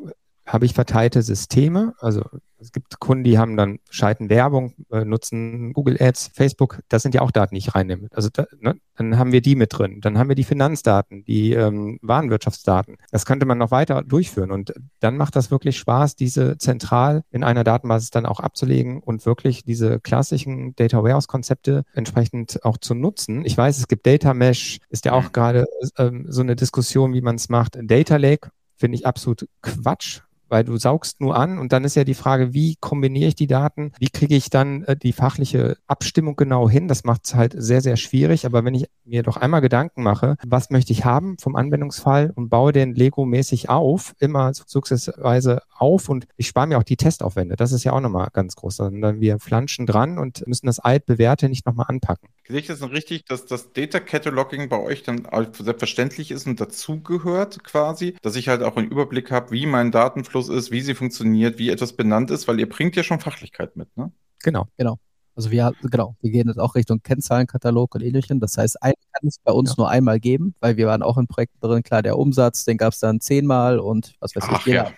habe 0.47 0.65
ich 0.65 0.75
verteilte 0.75 1.23
Systeme. 1.23 1.95
Also 2.01 2.23
es 2.61 2.73
gibt 2.73 2.99
Kunden, 2.99 3.25
die 3.25 3.39
haben 3.39 3.57
dann 3.57 3.79
schalten 3.91 4.31
Werbung, 4.31 4.75
äh, 4.91 5.05
nutzen 5.05 5.73
Google 5.73 5.97
Ads, 6.01 6.31
Facebook. 6.35 6.81
Das 6.89 7.03
sind 7.03 7.15
ja 7.15 7.21
auch 7.21 7.31
Daten, 7.31 7.55
die 7.55 7.59
ich 7.59 7.75
reinnehme. 7.75 8.09
Also 8.13 8.29
da, 8.33 8.47
ne, 8.61 8.77
dann 8.97 9.19
haben 9.19 9.33
wir 9.33 9.41
die 9.41 9.57
mit 9.57 9.77
drin. 9.77 10.01
Dann 10.01 10.19
haben 10.19 10.29
wir 10.29 10.35
die 10.35 10.45
Finanzdaten, 10.45 11.25
die 11.25 11.53
ähm, 11.53 11.99
Warenwirtschaftsdaten. 12.03 12.97
Das 13.11 13.27
könnte 13.27 13.47
man 13.47 13.59
noch 13.59 13.71
weiter 13.71 14.03
durchführen. 14.03 14.51
Und 14.51 14.75
dann 15.01 15.17
macht 15.17 15.37
das 15.37 15.51
wirklich 15.51 15.79
Spaß, 15.79 16.17
diese 16.17 16.59
zentral 16.59 17.23
in 17.31 17.45
einer 17.45 17.65
Datenbasis 17.65 18.11
dann 18.11 18.27
auch 18.27 18.41
abzulegen 18.41 19.01
und 19.01 19.25
wirklich 19.27 19.65
diese 19.65 20.01
klassischen 20.01 20.75
Data 20.75 21.03
Warehouse 21.03 21.29
Konzepte 21.29 21.85
entsprechend 21.93 22.65
auch 22.65 22.79
zu 22.79 22.95
nutzen. 22.95 23.45
Ich 23.45 23.57
weiß, 23.57 23.79
es 23.79 23.89
gibt 23.89 24.07
Data 24.07 24.35
Mesh, 24.35 24.79
ist 24.89 25.05
ja 25.05 25.13
auch 25.13 25.25
mhm. 25.25 25.33
gerade 25.33 25.67
ähm, 25.97 26.27
so 26.29 26.41
eine 26.41 26.57
Diskussion, 26.57 27.15
wie 27.15 27.21
man 27.21 27.37
es 27.37 27.49
macht. 27.49 27.79
Data 27.81 28.17
Lake 28.17 28.51
finde 28.77 28.97
ich 28.97 29.07
absolut 29.07 29.49
Quatsch 29.63 30.23
weil 30.49 30.65
du 30.65 30.77
saugst 30.77 31.21
nur 31.21 31.37
an 31.37 31.59
und 31.59 31.73
dann 31.73 31.85
ist 31.85 31.95
ja 31.95 32.05
die 32.05 32.15
Frage, 32.15 32.55
wie 32.55 32.77
kombiniere 32.81 33.29
ich 33.29 33.35
die 33.35 33.47
Daten? 33.47 33.93
Wie 33.99 34.09
kriege 34.09 34.37
ich 34.37 34.51
dann 34.51 34.85
äh, 34.85 34.97
die 34.97 35.13
fachliche 35.13 35.77
Abstimmung 35.87 36.37
genau 36.37 36.69
hin? 36.69 36.89
Das 36.89 37.05
macht 37.05 37.27
es 37.27 37.35
halt 37.35 37.55
sehr, 37.57 37.81
sehr 37.81 37.97
schwierig. 37.97 38.47
Aber 38.47 38.65
wenn 38.65 38.75
ich 38.75 38.87
mir 39.05 39.23
doch 39.23 39.37
einmal 39.37 39.61
Gedanken 39.61 40.03
mache, 40.03 40.37
was 40.47 40.71
möchte 40.71 40.93
ich 40.93 41.05
haben 41.05 41.37
vom 41.39 41.57
Anwendungsfall 41.57 42.33
und 42.35 42.49
baue 42.49 42.73
den 42.73 42.95
Lego-mäßig 42.95 43.69
auf, 43.69 44.15
immer 44.19 44.53
sukzessive 44.55 45.63
auf 45.77 46.09
und 46.09 46.27
ich 46.37 46.49
spare 46.49 46.67
mir 46.67 46.79
auch 46.79 46.83
die 46.83 46.97
Testaufwände. 46.97 47.57
Das 47.57 47.73
ist 47.73 47.85
ja 47.85 47.93
auch 47.93 48.01
nochmal 48.01 48.29
ganz 48.33 48.57
groß. 48.57 48.77
Sondern 48.77 49.21
wir 49.21 49.39
flanschen 49.39 49.87
dran 49.87 50.19
und 50.19 50.47
müssen 50.47 50.67
das 50.67 50.79
altbewährte 50.79 51.49
nicht 51.49 51.67
nochmal 51.67 51.87
anpacken. 51.89 52.29
Sehe 52.47 52.61
ich 52.61 52.67
das 52.67 52.81
denn 52.81 52.89
richtig, 52.89 53.25
dass 53.27 53.47
das 53.47 53.73
Data 53.73 54.01
Cataloging 54.01 54.69
bei 54.69 54.79
euch 54.79 55.03
dann 55.03 55.27
selbstverständlich 55.53 56.31
ist 56.31 56.47
und 56.47 56.61
dazugehört 56.61 57.63
quasi, 57.65 58.15
dass 58.23 58.37
ich 58.37 58.49
halt 58.49 58.63
auch 58.63 58.77
einen 58.77 58.89
Überblick 58.89 59.31
habe, 59.31 59.51
wie 59.51 59.67
mein 59.67 59.91
Datenfluss 59.91 60.38
ist, 60.41 60.71
wie 60.71 60.81
sie 60.81 60.95
funktioniert, 60.95 61.59
wie 61.59 61.71
etwas 61.71 61.95
benannt 61.95 62.31
ist, 62.31 62.47
weil 62.47 62.61
ihr 62.61 62.69
bringt 62.69 62.95
ja 62.97 63.03
schon 63.03 63.21
Fachlichkeit 63.21 63.77
mit, 63.77 63.97
ne? 63.97 64.13
Genau, 64.43 64.69
genau. 64.77 64.99
Also 65.35 65.51
wir, 65.51 65.73
genau, 65.83 66.17
wir 66.21 66.31
gehen 66.31 66.49
jetzt 66.49 66.59
auch 66.59 66.75
Richtung 66.75 67.01
Kennzahlenkatalog 67.03 67.95
und 67.95 68.03
ähnlichem. 68.03 68.41
Das 68.41 68.57
heißt, 68.57 68.83
einen 68.83 68.95
kann 69.13 69.29
es 69.29 69.39
bei 69.43 69.53
uns 69.53 69.71
ja. 69.71 69.75
nur 69.79 69.89
einmal 69.89 70.21
geben, 70.21 70.55
weil 70.61 70.77
wir 70.77 70.87
waren 70.87 71.03
auch 71.03 71.17
in 71.17 71.27
Projekten 71.27 71.61
drin. 71.61 71.83
Klar, 71.83 72.03
der 72.03 72.19
Umsatz, 72.19 72.65
den 72.65 72.77
gab 72.77 72.93
es 72.93 73.01
dann 73.01 73.21
zehnmal 73.21 73.79
und 73.79 74.15
was 74.21 74.35
weiß 74.35 74.45
ich, 74.53 74.67
jeder 74.67 74.85
ja 74.85 74.93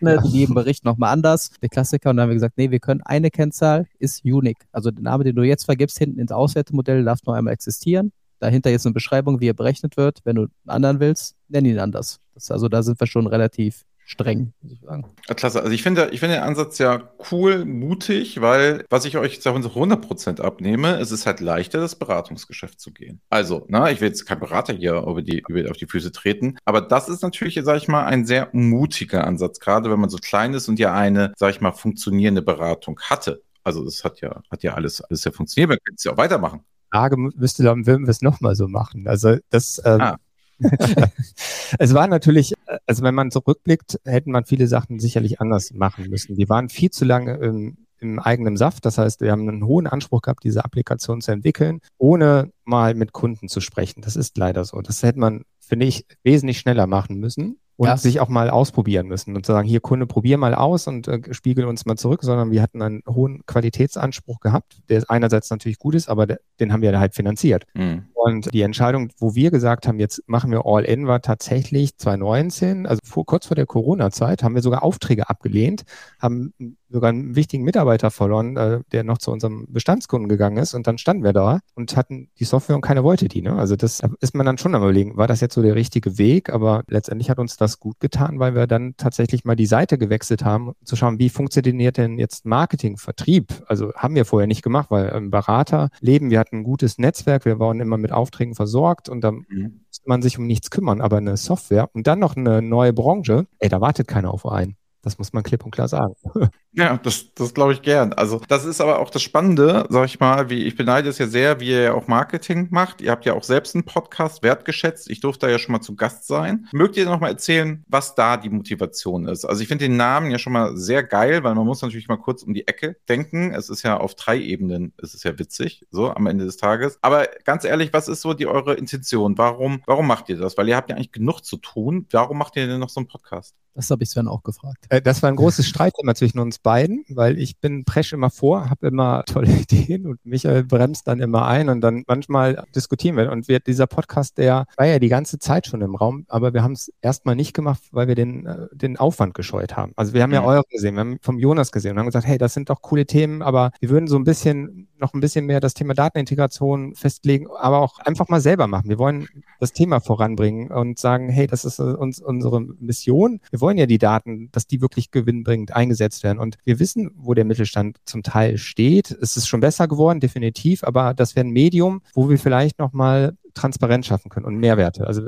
in 0.00 0.24
jedem 0.24 0.54
Bericht 0.54 0.84
nochmal 0.84 1.12
anders, 1.12 1.50
der 1.62 1.68
Klassiker. 1.68 2.10
Und 2.10 2.16
dann 2.16 2.24
haben 2.24 2.30
wir 2.30 2.34
gesagt, 2.34 2.58
nee, 2.58 2.70
wir 2.70 2.80
können 2.80 3.02
eine 3.02 3.30
Kennzahl, 3.30 3.86
ist 3.98 4.24
unique. 4.24 4.66
Also 4.72 4.90
der 4.90 5.02
Name, 5.02 5.24
den 5.24 5.36
du 5.36 5.42
jetzt 5.42 5.64
vergibst, 5.64 5.98
hinten 5.98 6.18
ins 6.18 6.32
Auswertemodell, 6.32 7.04
darf 7.04 7.20
nur 7.26 7.36
einmal 7.36 7.52
existieren. 7.54 8.12
Dahinter 8.38 8.70
jetzt 8.70 8.86
eine 8.86 8.94
Beschreibung, 8.94 9.40
wie 9.40 9.48
er 9.48 9.54
berechnet 9.54 9.96
wird. 9.96 10.20
Wenn 10.24 10.36
du 10.36 10.42
einen 10.42 10.50
anderen 10.66 11.00
willst, 11.00 11.36
nenn 11.48 11.64
ihn 11.64 11.78
anders. 11.78 12.20
Das, 12.34 12.50
also 12.50 12.68
da 12.68 12.82
sind 12.82 12.98
wir 13.00 13.06
schon 13.06 13.26
relativ 13.26 13.84
streng, 14.10 14.52
muss 14.60 14.72
ich 14.72 14.80
sagen. 14.80 15.06
Klasse. 15.36 15.60
Also 15.60 15.72
ich 15.72 15.82
finde, 15.82 16.08
ich 16.10 16.20
finde 16.20 16.36
den 16.36 16.42
Ansatz 16.42 16.78
ja 16.78 17.10
cool, 17.30 17.64
mutig, 17.64 18.40
weil 18.40 18.84
was 18.90 19.04
ich 19.04 19.16
euch 19.16 19.40
zu 19.40 19.50
100% 19.50 20.40
abnehme, 20.40 20.98
es 20.98 21.12
ist 21.12 21.26
halt 21.26 21.40
leichter, 21.40 21.78
das 21.78 21.94
Beratungsgeschäft 21.94 22.80
zu 22.80 22.92
gehen. 22.92 23.20
Also, 23.30 23.64
na, 23.68 23.90
ich 23.90 24.00
will 24.00 24.08
jetzt 24.08 24.26
kein 24.26 24.40
Berater 24.40 24.72
hier 24.72 24.94
über 24.94 25.22
die, 25.22 25.44
über, 25.48 25.70
auf 25.70 25.76
die 25.76 25.86
Füße 25.86 26.10
treten, 26.10 26.56
aber 26.64 26.80
das 26.80 27.08
ist 27.08 27.22
natürlich, 27.22 27.60
sag 27.62 27.76
ich 27.76 27.86
mal, 27.86 28.04
ein 28.04 28.26
sehr 28.26 28.48
mutiger 28.52 29.26
Ansatz, 29.26 29.60
gerade 29.60 29.90
wenn 29.90 30.00
man 30.00 30.10
so 30.10 30.18
klein 30.18 30.54
ist 30.54 30.68
und 30.68 30.80
ja 30.80 30.92
eine, 30.92 31.32
sag 31.36 31.50
ich 31.50 31.60
mal, 31.60 31.72
funktionierende 31.72 32.42
Beratung 32.42 32.98
hatte. 33.00 33.42
Also 33.62 33.84
das 33.84 34.02
hat 34.02 34.20
ja, 34.20 34.42
hat 34.50 34.62
ja 34.64 34.74
alles, 34.74 35.00
alles 35.02 35.22
ja 35.22 35.30
funktioniert. 35.30 35.68
Man 35.68 35.78
könnte 35.84 35.98
es 35.98 36.04
ja 36.04 36.12
auch 36.12 36.16
weitermachen. 36.16 36.64
Frage 36.92 37.16
müsste 37.16 37.62
dann, 37.62 37.86
würden 37.86 38.06
wir 38.06 38.10
es 38.10 38.22
nochmal 38.22 38.56
so 38.56 38.66
machen? 38.66 39.06
Also 39.06 39.36
das, 39.50 39.80
ähm, 39.84 40.00
ah. 40.00 40.16
es 41.78 41.94
war 41.94 42.06
natürlich, 42.06 42.54
also 42.86 43.02
wenn 43.02 43.14
man 43.14 43.30
zurückblickt, 43.30 44.00
hätten 44.04 44.30
man 44.30 44.44
viele 44.44 44.66
Sachen 44.66 44.98
sicherlich 44.98 45.40
anders 45.40 45.72
machen 45.72 46.08
müssen. 46.08 46.36
Wir 46.36 46.48
waren 46.48 46.68
viel 46.68 46.90
zu 46.90 47.04
lange 47.04 47.34
im, 47.36 47.86
im 47.98 48.18
eigenen 48.18 48.56
Saft. 48.56 48.84
Das 48.84 48.98
heißt, 48.98 49.20
wir 49.20 49.32
haben 49.32 49.48
einen 49.48 49.64
hohen 49.64 49.86
Anspruch 49.86 50.22
gehabt, 50.22 50.44
diese 50.44 50.64
Applikation 50.64 51.20
zu 51.20 51.32
entwickeln, 51.32 51.80
ohne 51.98 52.50
mal 52.64 52.94
mit 52.94 53.12
Kunden 53.12 53.48
zu 53.48 53.60
sprechen. 53.60 54.02
Das 54.02 54.16
ist 54.16 54.36
leider 54.36 54.64
so. 54.64 54.80
Das 54.80 55.02
hätte 55.02 55.18
man, 55.18 55.44
finde 55.60 55.86
ich, 55.86 56.04
wesentlich 56.22 56.58
schneller 56.58 56.86
machen 56.86 57.18
müssen 57.18 57.58
und 57.80 57.86
ja. 57.86 57.96
sich 57.96 58.20
auch 58.20 58.28
mal 58.28 58.50
ausprobieren 58.50 59.06
müssen 59.06 59.34
und 59.34 59.46
sagen, 59.46 59.66
hier 59.66 59.80
Kunde, 59.80 60.06
probier 60.06 60.36
mal 60.36 60.54
aus 60.54 60.86
und 60.86 61.08
äh, 61.08 61.22
spiegel 61.32 61.64
uns 61.64 61.86
mal 61.86 61.96
zurück, 61.96 62.22
sondern 62.22 62.50
wir 62.50 62.60
hatten 62.60 62.82
einen 62.82 63.02
hohen 63.08 63.46
Qualitätsanspruch 63.46 64.40
gehabt, 64.40 64.76
der 64.90 65.02
einerseits 65.08 65.48
natürlich 65.48 65.78
gut 65.78 65.94
ist, 65.94 66.10
aber 66.10 66.26
der, 66.26 66.40
den 66.60 66.74
haben 66.74 66.82
wir 66.82 66.98
halt 67.00 67.14
finanziert. 67.14 67.64
Mhm. 67.72 68.04
Und 68.22 68.52
die 68.52 68.60
Entscheidung, 68.60 69.10
wo 69.18 69.34
wir 69.34 69.50
gesagt 69.50 69.88
haben, 69.88 69.98
jetzt 69.98 70.22
machen 70.26 70.50
wir 70.50 70.66
All-In, 70.66 71.06
war 71.06 71.22
tatsächlich 71.22 71.96
2019, 71.96 72.86
also 72.86 73.00
vor, 73.02 73.24
kurz 73.24 73.46
vor 73.46 73.54
der 73.54 73.64
Corona-Zeit, 73.64 74.42
haben 74.42 74.54
wir 74.54 74.60
sogar 74.60 74.82
Aufträge 74.82 75.30
abgelehnt, 75.30 75.84
haben 76.20 76.52
sogar 76.90 77.10
einen 77.10 77.36
wichtigen 77.36 77.64
Mitarbeiter 77.64 78.10
verloren, 78.10 78.56
äh, 78.56 78.80
der 78.92 79.04
noch 79.04 79.18
zu 79.18 79.30
unserem 79.30 79.66
Bestandskunden 79.68 80.28
gegangen 80.28 80.58
ist. 80.58 80.74
Und 80.74 80.86
dann 80.86 80.98
standen 80.98 81.24
wir 81.24 81.32
da 81.32 81.60
und 81.74 81.96
hatten 81.96 82.28
die 82.38 82.44
Software 82.44 82.76
und 82.76 82.82
keiner 82.82 83.04
wollte 83.04 83.28
die. 83.28 83.42
Ne? 83.42 83.54
Also 83.54 83.76
das 83.76 84.02
ist 84.20 84.34
man 84.34 84.44
dann 84.44 84.58
schon 84.58 84.74
am 84.74 84.82
überlegen, 84.82 85.16
war 85.16 85.28
das 85.28 85.40
jetzt 85.40 85.54
so 85.54 85.62
der 85.62 85.76
richtige 85.76 86.18
Weg? 86.18 86.50
Aber 86.50 86.82
letztendlich 86.88 87.30
hat 87.30 87.38
uns 87.38 87.56
das 87.56 87.78
gut 87.78 88.00
getan, 88.00 88.38
weil 88.38 88.54
wir 88.54 88.66
dann 88.66 88.94
tatsächlich 88.96 89.44
mal 89.44 89.56
die 89.56 89.66
Seite 89.66 89.98
gewechselt 89.98 90.44
haben, 90.44 90.72
zu 90.84 90.96
schauen, 90.96 91.18
wie 91.18 91.30
funktioniert 91.30 91.96
denn 91.96 92.18
jetzt 92.18 92.44
Marketing, 92.44 92.96
Vertrieb? 92.96 93.62
Also 93.66 93.92
haben 93.94 94.14
wir 94.14 94.24
vorher 94.24 94.48
nicht 94.48 94.62
gemacht, 94.62 94.90
weil 94.90 95.08
im 95.10 95.30
Beraterleben, 95.30 96.30
wir 96.30 96.40
hatten 96.40 96.58
ein 96.58 96.64
gutes 96.64 96.98
Netzwerk, 96.98 97.44
wir 97.44 97.58
waren 97.60 97.80
immer 97.80 97.98
mit 97.98 98.09
Aufträgen 98.12 98.54
versorgt 98.54 99.08
und 99.08 99.22
dann 99.22 99.44
mhm. 99.48 99.82
musste 99.86 100.08
man 100.08 100.22
sich 100.22 100.38
um 100.38 100.46
nichts 100.46 100.70
kümmern. 100.70 101.00
Aber 101.00 101.18
eine 101.18 101.36
Software 101.36 101.90
und 101.92 102.06
dann 102.06 102.18
noch 102.18 102.36
eine 102.36 102.62
neue 102.62 102.92
Branche, 102.92 103.46
ey, 103.58 103.68
da 103.68 103.80
wartet 103.80 104.08
keiner 104.08 104.32
auf 104.32 104.46
einen. 104.46 104.76
Das 105.02 105.18
muss 105.18 105.32
man 105.32 105.42
klipp 105.42 105.64
und 105.64 105.70
klar 105.70 105.88
sagen. 105.88 106.14
Ja, 106.72 106.96
das, 106.98 107.34
das 107.34 107.52
glaube 107.52 107.72
ich 107.72 107.82
gern. 107.82 108.12
Also, 108.12 108.40
das 108.46 108.64
ist 108.64 108.80
aber 108.80 109.00
auch 109.00 109.10
das 109.10 109.22
Spannende, 109.22 109.86
sag 109.88 110.04
ich 110.06 110.20
mal, 110.20 110.50
wie 110.50 110.62
ich 110.64 110.76
beneide 110.76 111.08
es 111.08 111.18
ja 111.18 111.26
sehr, 111.26 111.58
wie 111.58 111.70
ihr 111.70 111.82
ja 111.82 111.94
auch 111.94 112.06
Marketing 112.06 112.68
macht. 112.70 113.00
Ihr 113.00 113.10
habt 113.10 113.26
ja 113.26 113.34
auch 113.34 113.42
selbst 113.42 113.74
einen 113.74 113.84
Podcast 113.84 114.44
wertgeschätzt. 114.44 115.10
Ich 115.10 115.18
durfte 115.18 115.46
da 115.46 115.50
ja 115.52 115.58
schon 115.58 115.72
mal 115.72 115.80
zu 115.80 115.96
Gast 115.96 116.28
sein. 116.28 116.68
Mögt 116.72 116.96
ihr 116.96 117.06
noch 117.06 117.18
mal 117.18 117.28
erzählen, 117.28 117.82
was 117.88 118.14
da 118.14 118.36
die 118.36 118.50
Motivation 118.50 119.26
ist? 119.26 119.44
Also, 119.44 119.62
ich 119.62 119.68
finde 119.68 119.86
den 119.86 119.96
Namen 119.96 120.30
ja 120.30 120.38
schon 120.38 120.52
mal 120.52 120.76
sehr 120.76 121.02
geil, 121.02 121.42
weil 121.42 121.56
man 121.56 121.66
muss 121.66 121.82
natürlich 121.82 122.06
mal 122.06 122.18
kurz 122.18 122.44
um 122.44 122.54
die 122.54 122.68
Ecke 122.68 122.96
denken. 123.08 123.52
Es 123.52 123.68
ist 123.68 123.82
ja 123.82 123.96
auf 123.96 124.14
drei 124.14 124.38
Ebenen, 124.38 124.92
es 125.02 125.14
ist 125.14 125.24
ja 125.24 125.36
witzig, 125.40 125.86
so 125.90 126.12
am 126.14 126.28
Ende 126.28 126.44
des 126.44 126.56
Tages. 126.56 126.98
Aber 127.02 127.26
ganz 127.44 127.64
ehrlich, 127.64 127.92
was 127.92 128.06
ist 128.06 128.20
so 128.20 128.32
die 128.32 128.46
eure 128.46 128.74
Intention? 128.74 129.36
Warum, 129.38 129.82
warum 129.86 130.06
macht 130.06 130.28
ihr 130.28 130.36
das? 130.36 130.56
Weil 130.56 130.68
ihr 130.68 130.76
habt 130.76 130.88
ja 130.88 130.94
eigentlich 130.94 131.10
genug 131.10 131.40
zu 131.44 131.56
tun. 131.56 132.06
Warum 132.12 132.38
macht 132.38 132.54
ihr 132.54 132.68
denn 132.68 132.78
noch 132.78 132.90
so 132.90 133.00
einen 133.00 133.08
Podcast? 133.08 133.56
Das 133.74 133.90
habe 133.90 134.02
ich 134.02 134.10
Sven 134.10 134.28
auch 134.28 134.42
gefragt. 134.42 134.84
Äh, 134.88 135.00
Das 135.00 135.22
war 135.22 135.30
ein 135.30 135.36
großes 135.36 135.66
Streitthema 135.66 136.14
zwischen 136.14 136.38
uns 136.40 136.58
beiden, 136.62 137.04
weil 137.08 137.38
ich 137.38 137.58
bin 137.58 137.84
presch 137.84 138.12
immer 138.12 138.30
vor, 138.30 138.70
habe 138.70 138.88
immer 138.88 139.24
tolle 139.26 139.50
Ideen 139.60 140.06
und 140.06 140.24
Michael 140.24 140.64
bremst 140.64 141.06
dann 141.08 141.20
immer 141.20 141.46
ein 141.46 141.68
und 141.68 141.80
dann 141.80 142.04
manchmal 142.06 142.64
diskutieren 142.74 143.16
wir. 143.16 143.30
Und 143.30 143.48
wir, 143.48 143.60
dieser 143.60 143.86
Podcast, 143.86 144.38
der 144.38 144.66
war 144.76 144.86
ja 144.86 144.98
die 144.98 145.08
ganze 145.08 145.38
Zeit 145.38 145.66
schon 145.66 145.80
im 145.80 145.94
Raum, 145.94 146.24
aber 146.28 146.54
wir 146.54 146.62
haben 146.62 146.72
es 146.72 146.92
erstmal 147.00 147.36
nicht 147.36 147.54
gemacht, 147.54 147.82
weil 147.92 148.08
wir 148.08 148.14
den, 148.14 148.46
äh, 148.46 148.66
den 148.72 148.96
Aufwand 148.96 149.34
gescheut 149.34 149.76
haben. 149.76 149.92
Also 149.96 150.12
wir 150.14 150.22
haben 150.22 150.32
ja 150.32 150.40
Mhm. 150.40 150.46
eure 150.46 150.62
gesehen, 150.70 150.94
wir 150.94 151.00
haben 151.00 151.18
vom 151.22 151.38
Jonas 151.38 151.72
gesehen 151.72 151.92
und 151.92 151.98
haben 151.98 152.06
gesagt, 152.06 152.26
hey, 152.26 152.38
das 152.38 152.54
sind 152.54 152.70
doch 152.70 152.82
coole 152.82 153.06
Themen, 153.06 153.42
aber 153.42 153.70
wir 153.80 153.90
würden 153.90 154.06
so 154.08 154.16
ein 154.16 154.24
bisschen, 154.24 154.88
noch 154.98 155.14
ein 155.14 155.20
bisschen 155.20 155.46
mehr 155.46 155.60
das 155.60 155.74
Thema 155.74 155.94
Datenintegration 155.94 156.94
festlegen, 156.94 157.46
aber 157.58 157.78
auch 157.80 157.98
einfach 158.00 158.28
mal 158.28 158.40
selber 158.40 158.66
machen. 158.66 158.88
Wir 158.88 158.98
wollen 158.98 159.28
das 159.58 159.72
Thema 159.72 160.00
voranbringen 160.00 160.70
und 160.70 160.98
sagen, 160.98 161.28
hey, 161.28 161.46
das 161.46 161.64
ist 161.64 161.78
äh, 161.78 161.82
uns 161.82 162.20
unsere 162.20 162.60
Mission. 162.60 163.40
Wir 163.50 163.60
wollen 163.60 163.78
ja 163.78 163.86
die 163.86 163.98
Daten, 163.98 164.50
dass 164.52 164.66
die 164.66 164.80
wirklich 164.80 165.10
gewinnbringend 165.10 165.74
eingesetzt 165.74 166.22
werden. 166.22 166.38
Und 166.38 166.49
wir 166.64 166.78
wissen, 166.78 167.10
wo 167.16 167.34
der 167.34 167.44
Mittelstand 167.44 167.98
zum 168.04 168.22
Teil 168.22 168.58
steht. 168.58 169.10
Es 169.10 169.36
ist 169.36 169.48
schon 169.48 169.60
besser 169.60 169.88
geworden, 169.88 170.20
definitiv, 170.20 170.84
aber 170.84 171.14
das 171.14 171.36
wäre 171.36 171.46
ein 171.46 171.50
Medium, 171.50 172.02
wo 172.14 172.28
wir 172.28 172.38
vielleicht 172.38 172.78
nochmal 172.78 173.36
Transparenz 173.54 174.06
schaffen 174.06 174.28
können 174.28 174.46
und 174.46 174.56
Mehrwerte. 174.56 175.06
Also 175.06 175.22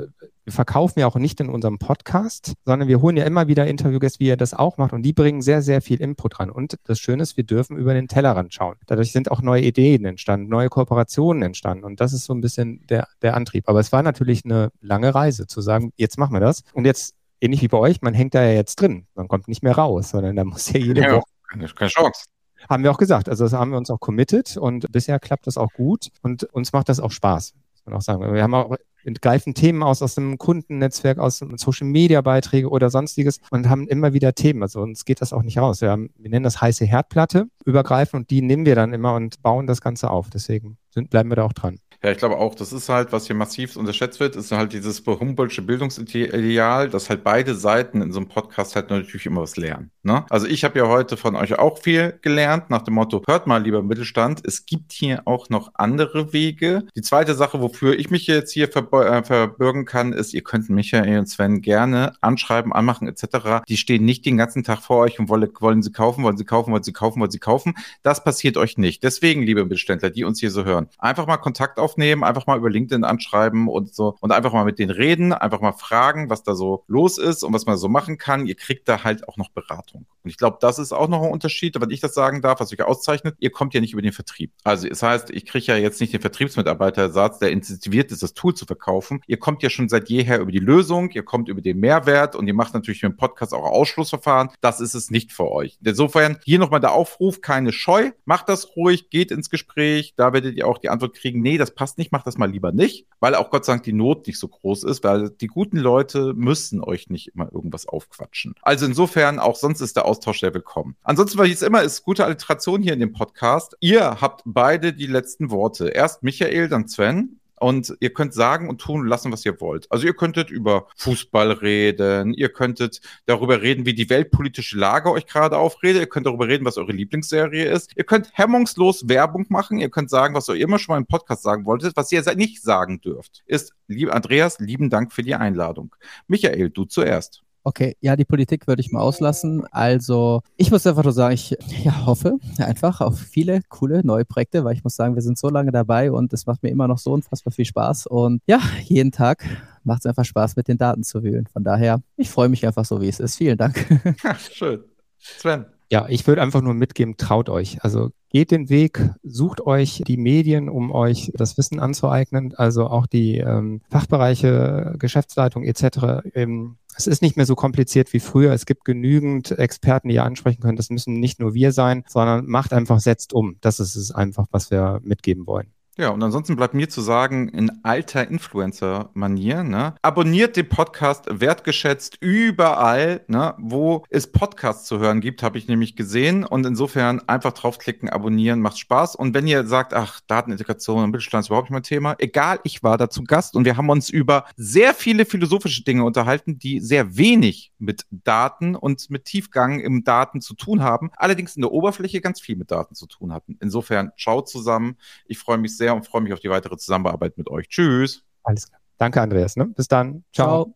wir 0.45 0.53
verkaufen 0.53 0.99
ja 0.99 1.07
auch 1.07 1.15
nicht 1.15 1.39
in 1.39 1.49
unserem 1.49 1.79
Podcast, 1.79 2.53
sondern 2.65 2.87
wir 2.87 3.01
holen 3.01 3.15
ja 3.15 3.23
immer 3.23 3.47
wieder 3.47 3.65
Interviewgäste, 3.65 4.19
wie 4.19 4.27
ihr 4.27 4.37
das 4.37 4.53
auch 4.53 4.77
macht, 4.77 4.93
und 4.93 5.03
die 5.03 5.13
bringen 5.13 5.41
sehr, 5.41 5.61
sehr 5.61 5.81
viel 5.81 6.01
Input 6.01 6.39
ran. 6.39 6.49
Und 6.49 6.75
das 6.83 6.99
Schöne 6.99 7.23
ist, 7.23 7.37
wir 7.37 7.45
dürfen 7.45 7.77
über 7.77 7.93
den 7.93 8.07
Tellerrand 8.07 8.53
schauen. 8.53 8.75
Dadurch 8.85 9.11
sind 9.11 9.31
auch 9.31 9.41
neue 9.41 9.61
Ideen 9.61 10.05
entstanden, 10.05 10.49
neue 10.49 10.69
Kooperationen 10.69 11.43
entstanden. 11.43 11.85
Und 11.85 12.01
das 12.01 12.13
ist 12.13 12.25
so 12.25 12.33
ein 12.33 12.41
bisschen 12.41 12.85
der, 12.87 13.07
der 13.21 13.35
Antrieb. 13.35 13.69
Aber 13.69 13.79
es 13.79 13.91
war 13.91 14.03
natürlich 14.03 14.43
eine 14.43 14.71
lange 14.81 15.15
Reise 15.15 15.47
zu 15.47 15.61
sagen, 15.61 15.91
jetzt 15.95 16.17
machen 16.17 16.33
wir 16.33 16.41
das. 16.41 16.63
Und 16.73 16.85
jetzt, 16.85 17.15
ähnlich 17.43 17.61
wie 17.61 17.67
bei 17.67 17.77
euch, 17.77 18.01
man 18.01 18.13
hängt 18.13 18.33
da 18.33 18.41
ja 18.43 18.53
jetzt 18.53 18.75
drin. 18.81 19.07
Man 19.15 19.27
kommt 19.27 19.47
nicht 19.47 19.63
mehr 19.63 19.75
raus, 19.75 20.09
sondern 20.11 20.35
da 20.35 20.43
muss 20.43 20.71
ja 20.71 20.79
jede 20.79 21.01
Ja. 21.01 21.15
Woche 21.17 21.25
Keine, 21.49 21.65
Chance. 21.67 22.25
haben 22.69 22.83
wir 22.83 22.91
auch 22.91 22.97
gesagt. 22.97 23.29
Also 23.29 23.43
das 23.43 23.53
haben 23.53 23.71
wir 23.71 23.77
uns 23.77 23.89
auch 23.89 23.99
committed 23.99 24.57
und 24.57 24.91
bisher 24.91 25.19
klappt 25.19 25.47
das 25.47 25.57
auch 25.57 25.71
gut 25.73 26.09
und 26.21 26.43
uns 26.53 26.73
macht 26.73 26.89
das 26.89 26.99
auch 26.99 27.11
Spaß, 27.11 27.53
muss 27.53 27.85
man 27.85 27.95
auch 27.95 28.01
sagen. 28.01 28.33
Wir 28.33 28.41
haben 28.41 28.53
auch 28.55 28.75
greifen 29.21 29.53
Themen 29.53 29.83
aus 29.83 30.01
aus 30.01 30.15
dem 30.15 30.37
Kundennetzwerk, 30.37 31.19
aus 31.19 31.39
Social 31.57 31.87
Media 31.87 32.21
Beiträge 32.21 32.69
oder 32.69 32.89
sonstiges 32.89 33.39
und 33.51 33.67
haben 33.69 33.87
immer 33.89 34.13
wieder 34.13 34.33
Themen. 34.33 34.63
Also 34.63 34.79
uns 34.81 35.03
geht 35.03 35.19
das 35.19 35.33
auch 35.33 35.43
nicht 35.43 35.57
raus. 35.57 35.81
Wir, 35.81 35.89
haben, 35.91 36.09
wir 36.17 36.29
nennen 36.29 36.43
das 36.45 36.61
heiße 36.61 36.85
Herdplatte 36.85 37.47
übergreifen 37.65 38.21
und 38.21 38.29
die 38.29 38.41
nehmen 38.41 38.65
wir 38.65 38.75
dann 38.75 38.93
immer 38.93 39.15
und 39.15 39.41
bauen 39.41 39.67
das 39.67 39.81
Ganze 39.81 40.09
auf. 40.09 40.29
Deswegen 40.29 40.77
sind, 40.89 41.09
bleiben 41.09 41.29
wir 41.29 41.35
da 41.35 41.43
auch 41.43 41.51
dran. 41.53 41.79
Ja, 42.03 42.11
ich 42.11 42.17
glaube 42.17 42.37
auch, 42.37 42.53
das 42.53 42.73
ist 42.73 42.89
halt, 42.89 43.13
was 43.13 43.27
hier 43.27 43.35
massiv 43.35 43.77
unterschätzt 43.77 44.19
wird, 44.19 44.35
ist 44.35 44.51
halt 44.51 44.73
dieses 44.73 45.01
Humboldtsche 45.05 45.61
Bildungsideal, 45.61 46.89
dass 46.89 47.09
halt 47.09 47.23
beide 47.23 47.55
Seiten 47.55 48.01
in 48.01 48.11
so 48.11 48.19
einem 48.19 48.27
Podcast 48.27 48.75
halt 48.75 48.89
natürlich 48.89 49.25
immer 49.25 49.41
was 49.41 49.55
lernen. 49.55 49.89
Ne? 50.03 50.25
Also 50.29 50.45
ich 50.45 50.65
habe 50.65 50.77
ja 50.79 50.87
heute 50.89 51.15
von 51.15 51.37
euch 51.37 51.57
auch 51.57 51.79
viel 51.79 52.19
gelernt, 52.21 52.69
nach 52.69 52.81
dem 52.81 52.95
Motto, 52.95 53.23
hört 53.25 53.47
mal, 53.47 53.63
lieber 53.63 53.81
Mittelstand, 53.81 54.41
es 54.45 54.65
gibt 54.65 54.91
hier 54.91 55.21
auch 55.25 55.49
noch 55.49 55.71
andere 55.75 56.33
Wege. 56.33 56.83
Die 56.93 57.01
zweite 57.01 57.35
Sache, 57.35 57.61
wofür 57.61 57.97
ich 57.97 58.11
mich 58.11 58.27
jetzt 58.27 58.51
hier 58.51 58.69
verbe- 58.69 59.05
äh, 59.05 59.23
verbürgen 59.23 59.85
kann, 59.85 60.11
ist, 60.11 60.33
ihr 60.33 60.43
könnt 60.43 60.69
Michael 60.69 61.19
und 61.19 61.27
Sven 61.27 61.61
gerne 61.61 62.13
anschreiben, 62.19 62.73
anmachen 62.73 63.07
etc. 63.07 63.63
Die 63.69 63.77
stehen 63.77 64.03
nicht 64.03 64.25
den 64.25 64.35
ganzen 64.35 64.65
Tag 64.65 64.81
vor 64.81 64.97
euch 64.97 65.19
und 65.19 65.29
wollen, 65.29 65.49
wollen 65.61 65.81
sie 65.81 65.93
kaufen, 65.93 66.25
wollen 66.25 66.35
sie 66.35 66.43
kaufen, 66.43 66.73
wollen 66.73 66.83
sie 66.83 66.91
kaufen, 66.91 67.21
wollen 67.21 67.31
sie 67.31 67.39
kaufen. 67.39 67.75
Das 68.01 68.25
passiert 68.25 68.57
euch 68.57 68.77
nicht. 68.77 69.03
Deswegen, 69.03 69.41
liebe 69.43 69.63
Mittelständler, 69.63 70.09
die 70.09 70.25
uns 70.25 70.41
hier 70.41 70.51
so 70.51 70.65
hören, 70.65 70.89
einfach 70.97 71.27
mal 71.27 71.37
Kontakt 71.37 71.79
aufnehmen, 71.93 72.23
einfach 72.23 72.47
mal 72.47 72.57
über 72.57 72.69
LinkedIn 72.69 73.03
anschreiben 73.03 73.67
und 73.67 73.93
so 73.93 74.17
und 74.19 74.31
einfach 74.31 74.53
mal 74.53 74.65
mit 74.65 74.79
denen 74.79 74.91
reden, 74.91 75.31
einfach 75.31 75.61
mal 75.61 75.73
fragen, 75.73 76.29
was 76.29 76.43
da 76.43 76.55
so 76.55 76.83
los 76.87 77.17
ist 77.17 77.43
und 77.43 77.53
was 77.53 77.65
man 77.65 77.77
so 77.77 77.87
machen 77.87 78.17
kann. 78.17 78.47
Ihr 78.47 78.55
kriegt 78.55 78.87
da 78.89 79.03
halt 79.03 79.27
auch 79.27 79.37
noch 79.37 79.49
Beratung. 79.49 80.05
Und 80.23 80.29
ich 80.29 80.37
glaube, 80.37 80.57
das 80.61 80.79
ist 80.79 80.93
auch 80.93 81.07
noch 81.07 81.21
ein 81.21 81.31
Unterschied, 81.31 81.79
wenn 81.79 81.89
ich 81.89 81.99
das 81.99 82.13
sagen 82.13 82.41
darf, 82.41 82.59
was 82.59 82.71
euch 82.71 82.81
auszeichnet. 82.81 83.35
Ihr 83.39 83.51
kommt 83.51 83.73
ja 83.73 83.81
nicht 83.81 83.93
über 83.93 84.01
den 84.01 84.13
Vertrieb. 84.13 84.51
Also, 84.63 84.87
das 84.87 85.03
heißt, 85.03 85.29
ich 85.29 85.45
kriege 85.45 85.65
ja 85.65 85.77
jetzt 85.77 85.99
nicht 86.01 86.13
den 86.13 86.21
Vertriebsmitarbeitersatz, 86.21 87.39
der 87.39 87.51
incentiviert 87.51 88.11
ist, 88.11 88.23
das 88.23 88.33
Tool 88.33 88.53
zu 88.53 88.65
verkaufen. 88.65 89.21
Ihr 89.27 89.37
kommt 89.37 89.61
ja 89.63 89.69
schon 89.69 89.89
seit 89.89 90.09
jeher 90.09 90.39
über 90.39 90.51
die 90.51 90.59
Lösung, 90.59 91.11
ihr 91.11 91.23
kommt 91.23 91.49
über 91.49 91.61
den 91.61 91.79
Mehrwert 91.79 92.35
und 92.35 92.47
ihr 92.47 92.53
macht 92.53 92.73
natürlich 92.73 93.03
mit 93.03 93.11
dem 93.11 93.17
Podcast 93.17 93.53
auch 93.53 93.63
Ausschlussverfahren. 93.63 94.49
Das 94.61 94.79
ist 94.79 94.93
es 94.93 95.11
nicht 95.11 95.31
für 95.33 95.51
euch. 95.51 95.77
Insofern 95.83 96.39
hier 96.45 96.59
nochmal 96.59 96.79
der 96.79 96.93
Aufruf, 96.93 97.41
keine 97.41 97.73
Scheu, 97.73 98.11
macht 98.25 98.49
das 98.49 98.75
ruhig, 98.75 99.09
geht 99.09 99.31
ins 99.31 99.49
Gespräch, 99.49 100.13
da 100.15 100.31
werdet 100.33 100.55
ihr 100.55 100.67
auch 100.67 100.77
die 100.77 100.89
Antwort 100.89 101.15
kriegen, 101.15 101.41
nee, 101.41 101.57
das 101.57 101.75
passt 101.75 101.82
nicht, 101.97 102.11
macht 102.11 102.27
das 102.27 102.37
mal 102.37 102.49
lieber 102.49 102.71
nicht, 102.71 103.05
weil 103.19 103.35
auch 103.35 103.49
Gott 103.49 103.65
sei 103.65 103.73
Dank 103.73 103.83
die 103.83 103.93
Not 103.93 104.27
nicht 104.27 104.39
so 104.39 104.47
groß 104.47 104.83
ist, 104.83 105.03
weil 105.03 105.29
die 105.29 105.47
guten 105.47 105.77
Leute 105.77 106.33
müssen 106.33 106.83
euch 106.83 107.09
nicht 107.09 107.29
immer 107.35 107.51
irgendwas 107.51 107.87
aufquatschen. 107.87 108.55
Also 108.61 108.85
insofern, 108.85 109.39
auch 109.39 109.55
sonst 109.55 109.81
ist 109.81 109.95
der 109.95 110.05
Austausch 110.05 110.39
sehr 110.39 110.53
willkommen. 110.53 110.95
Ansonsten, 111.03 111.37
weil 111.37 111.47
ich 111.47 111.53
es 111.53 111.61
immer 111.61 111.83
ist, 111.83 112.03
gute 112.03 112.25
Alliteration 112.25 112.81
hier 112.81 112.93
in 112.93 112.99
dem 112.99 113.13
Podcast. 113.13 113.75
Ihr 113.79 114.21
habt 114.21 114.41
beide 114.45 114.93
die 114.93 115.07
letzten 115.07 115.51
Worte. 115.51 115.89
Erst 115.89 116.23
Michael, 116.23 116.69
dann 116.69 116.87
Sven. 116.87 117.39
Und 117.63 117.95
ihr 118.01 118.13
könnt 118.13 118.33
sagen 118.33 118.67
und 118.67 118.81
tun 118.81 118.99
und 118.99 119.07
lassen, 119.07 119.31
was 119.31 119.45
ihr 119.45 119.61
wollt. 119.61 119.89
Also 119.89 120.05
ihr 120.05 120.13
könntet 120.13 120.51
über 120.51 120.87
Fußball 120.97 121.53
reden, 121.53 122.33
ihr 122.33 122.49
könntet 122.49 122.99
darüber 123.25 123.61
reden, 123.61 123.85
wie 123.85 123.93
die 123.93 124.09
weltpolitische 124.09 124.77
Lage 124.77 125.09
euch 125.09 125.25
gerade 125.25 125.57
aufredet, 125.57 126.01
ihr 126.01 126.07
könnt 126.07 126.25
darüber 126.27 126.49
reden, 126.49 126.65
was 126.65 126.77
eure 126.77 126.91
Lieblingsserie 126.91 127.71
ist, 127.71 127.95
ihr 127.95 128.03
könnt 128.03 128.31
hemmungslos 128.33 129.07
Werbung 129.07 129.45
machen, 129.47 129.79
ihr 129.79 129.89
könnt 129.89 130.09
sagen, 130.09 130.35
was 130.35 130.49
ihr 130.49 130.55
immer 130.55 130.77
schon 130.77 130.95
mal 130.95 130.99
im 130.99 131.05
Podcast 131.05 131.41
sagen 131.41 131.65
wolltet, 131.65 131.95
was 131.95 132.11
ihr 132.11 132.21
nicht 132.35 132.61
sagen 132.61 132.99
dürft. 132.99 133.43
Ist, 133.45 133.71
lieb 133.87 134.13
Andreas, 134.13 134.59
lieben 134.59 134.89
Dank 134.89 135.13
für 135.13 135.23
die 135.23 135.35
Einladung. 135.35 135.95
Michael, 136.27 136.69
du 136.69 136.83
zuerst. 136.83 137.43
Okay, 137.65 137.95
ja, 138.01 138.17
die 138.17 138.25
Politik 138.25 138.67
würde 138.67 138.81
ich 138.81 138.91
mal 138.91 138.99
auslassen. 138.99 139.65
Also, 139.71 140.41
ich 140.57 140.69
muss 140.69 140.85
einfach 140.85 141.03
nur 141.03 141.13
sagen, 141.13 141.33
ich 141.33 141.55
ja, 141.83 142.05
hoffe 142.05 142.37
einfach 142.57 142.99
auf 142.99 143.17
viele 143.17 143.61
coole 143.69 144.05
neue 144.05 144.25
Projekte, 144.25 144.65
weil 144.65 144.75
ich 144.75 144.83
muss 144.83 144.97
sagen, 144.97 145.15
wir 145.15 145.21
sind 145.21 145.37
so 145.37 145.49
lange 145.49 145.71
dabei 145.71 146.11
und 146.11 146.33
es 146.33 146.45
macht 146.45 146.61
mir 146.61 146.69
immer 146.69 146.89
noch 146.89 146.97
so 146.97 147.13
unfassbar 147.13 147.53
viel 147.53 147.65
Spaß. 147.65 148.07
Und 148.07 148.41
ja, 148.47 148.59
jeden 148.83 149.11
Tag 149.11 149.45
macht 149.83 150.01
es 150.01 150.05
einfach 150.05 150.25
Spaß, 150.25 150.57
mit 150.57 150.67
den 150.67 150.77
Daten 150.77 151.03
zu 151.03 151.23
wühlen. 151.23 151.47
Von 151.47 151.63
daher, 151.63 152.01
ich 152.17 152.29
freue 152.29 152.49
mich 152.49 152.65
einfach 152.67 152.83
so, 152.83 153.01
wie 153.01 153.07
es 153.07 153.19
ist. 153.19 153.37
Vielen 153.37 153.57
Dank. 153.57 153.85
Ja, 154.23 154.35
schön. 154.51 154.83
Sven. 155.17 155.72
Ja, 155.93 156.07
ich 156.09 156.25
würde 156.25 156.41
einfach 156.41 156.61
nur 156.61 156.73
mitgeben, 156.73 157.17
traut 157.17 157.49
euch. 157.49 157.83
Also 157.83 158.09
geht 158.29 158.49
den 158.49 158.67
Weg, 158.69 159.11
sucht 159.21 159.61
euch 159.61 160.01
die 160.07 160.17
Medien, 160.17 160.67
um 160.67 160.91
euch 160.91 161.31
das 161.35 161.55
Wissen 161.55 161.79
anzueignen, 161.79 162.55
also 162.55 162.87
auch 162.87 163.05
die 163.05 163.37
ähm, 163.37 163.81
Fachbereiche, 163.91 164.95
Geschäftsleitung 164.97 165.63
etc. 165.63 166.25
Ähm, 166.33 166.77
es 166.97 167.05
ist 167.05 167.21
nicht 167.21 167.37
mehr 167.37 167.45
so 167.45 167.53
kompliziert 167.53 168.11
wie 168.11 168.19
früher. 168.19 168.53
Es 168.53 168.65
gibt 168.65 168.85
genügend 168.85 169.51
Experten, 169.51 170.07
die 170.07 170.15
ihr 170.15 170.23
ansprechen 170.23 170.63
könnt. 170.63 170.79
Das 170.79 170.89
müssen 170.89 171.19
nicht 171.19 171.39
nur 171.39 171.53
wir 171.53 171.71
sein, 171.71 172.03
sondern 172.07 172.47
macht 172.47 172.73
einfach, 172.73 172.99
setzt 172.99 173.31
um. 173.31 173.57
Das 173.61 173.79
ist 173.79 173.95
es 173.95 174.09
einfach, 174.09 174.47
was 174.49 174.71
wir 174.71 174.99
mitgeben 175.03 175.45
wollen. 175.45 175.73
Ja, 175.95 176.09
und 176.09 176.23
ansonsten 176.23 176.55
bleibt 176.55 176.73
mir 176.73 176.89
zu 176.89 177.01
sagen, 177.01 177.49
in 177.49 177.83
alter 177.83 178.27
Influencer-Manier, 178.27 179.63
ne? 179.63 179.93
Abonniert 180.01 180.57
den 180.57 180.67
Podcast 180.67 181.25
wertgeschätzt 181.29 182.17
überall, 182.19 183.23
ne? 183.27 183.53
Wo 183.59 184.03
es 184.09 184.31
Podcasts 184.31 184.87
zu 184.87 184.97
hören 184.97 185.21
gibt, 185.21 185.43
habe 185.43 185.59
ich 185.59 185.67
nämlich 185.67 185.95
gesehen. 185.95 186.45
Und 186.45 186.65
insofern 186.65 187.21
einfach 187.29 187.53
draufklicken, 187.53 188.09
abonnieren, 188.09 188.59
macht 188.59 188.79
Spaß. 188.79 189.15
Und 189.15 189.35
wenn 189.35 189.45
ihr 189.45 189.67
sagt, 189.67 189.93
ach, 189.93 190.19
Datenintegration 190.25 191.03
und 191.03 191.11
Mittelstand 191.11 191.43
ist 191.43 191.49
überhaupt 191.49 191.67
nicht 191.69 191.73
mein 191.73 191.83
Thema, 191.83 192.15
egal, 192.17 192.59
ich 192.63 192.81
war 192.81 192.97
dazu 192.97 193.23
Gast 193.23 193.55
und 193.55 193.65
wir 193.65 193.77
haben 193.77 193.89
uns 193.91 194.09
über 194.09 194.45
sehr 194.55 194.95
viele 194.95 195.25
philosophische 195.25 195.83
Dinge 195.83 196.05
unterhalten, 196.05 196.57
die 196.57 196.79
sehr 196.79 197.17
wenig 197.17 197.71
mit 197.77 198.07
Daten 198.09 198.75
und 198.75 199.11
mit 199.11 199.25
Tiefgang 199.25 199.79
im 199.79 200.03
Daten 200.03 200.41
zu 200.41 200.55
tun 200.55 200.81
haben, 200.81 201.11
allerdings 201.17 201.55
in 201.55 201.61
der 201.61 201.71
Oberfläche 201.71 202.19
ganz 202.19 202.41
viel 202.41 202.55
mit 202.55 202.71
Daten 202.71 202.95
zu 202.95 203.05
tun 203.05 203.31
hatten. 203.31 203.57
Insofern, 203.61 204.11
schaut 204.15 204.49
zusammen. 204.49 204.97
Ich 205.27 205.37
freue 205.37 205.59
mich 205.59 205.77
sehr 205.83 205.93
und 205.93 206.05
freue 206.07 206.21
mich 206.21 206.33
auf 206.33 206.39
die 206.39 206.49
weitere 206.49 206.77
Zusammenarbeit 206.77 207.37
mit 207.37 207.49
euch. 207.49 207.67
Tschüss. 207.67 208.23
Alles 208.43 208.67
klar. 208.67 208.79
Danke, 208.97 209.21
Andreas. 209.21 209.57
Ne? 209.57 209.65
Bis 209.65 209.87
dann. 209.87 210.23
Ciao. 210.31 210.65
Ciao. 210.65 210.75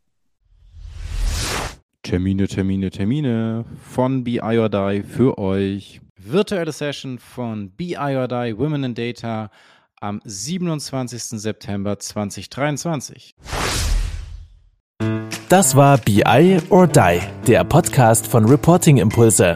Termine, 2.04 2.48
Termine, 2.48 2.89
Termine 2.89 3.65
von 3.84 4.24
BI 4.24 4.39
or 4.39 4.70
Die 4.70 5.04
für 5.04 5.38
euch. 5.38 6.02
Virtuelle 6.17 6.72
Session 6.72 7.20
von 7.20 7.72
BI 7.72 7.98
or 7.98 8.28
Die 8.28 8.58
Women 8.58 8.84
in 8.84 8.96
Data 8.96 9.50
am 10.00 10.22
27. 10.24 11.39
September 11.39 12.00
2023. 12.00 13.36
Das 15.50 15.76
war 15.76 15.98
BI 15.98 16.60
or 16.70 16.88
Die, 16.88 17.20
der 17.46 17.63
Podcast 17.63 18.28
von 18.28 18.46
Reporting 18.46 18.98
Impulse. 18.98 19.56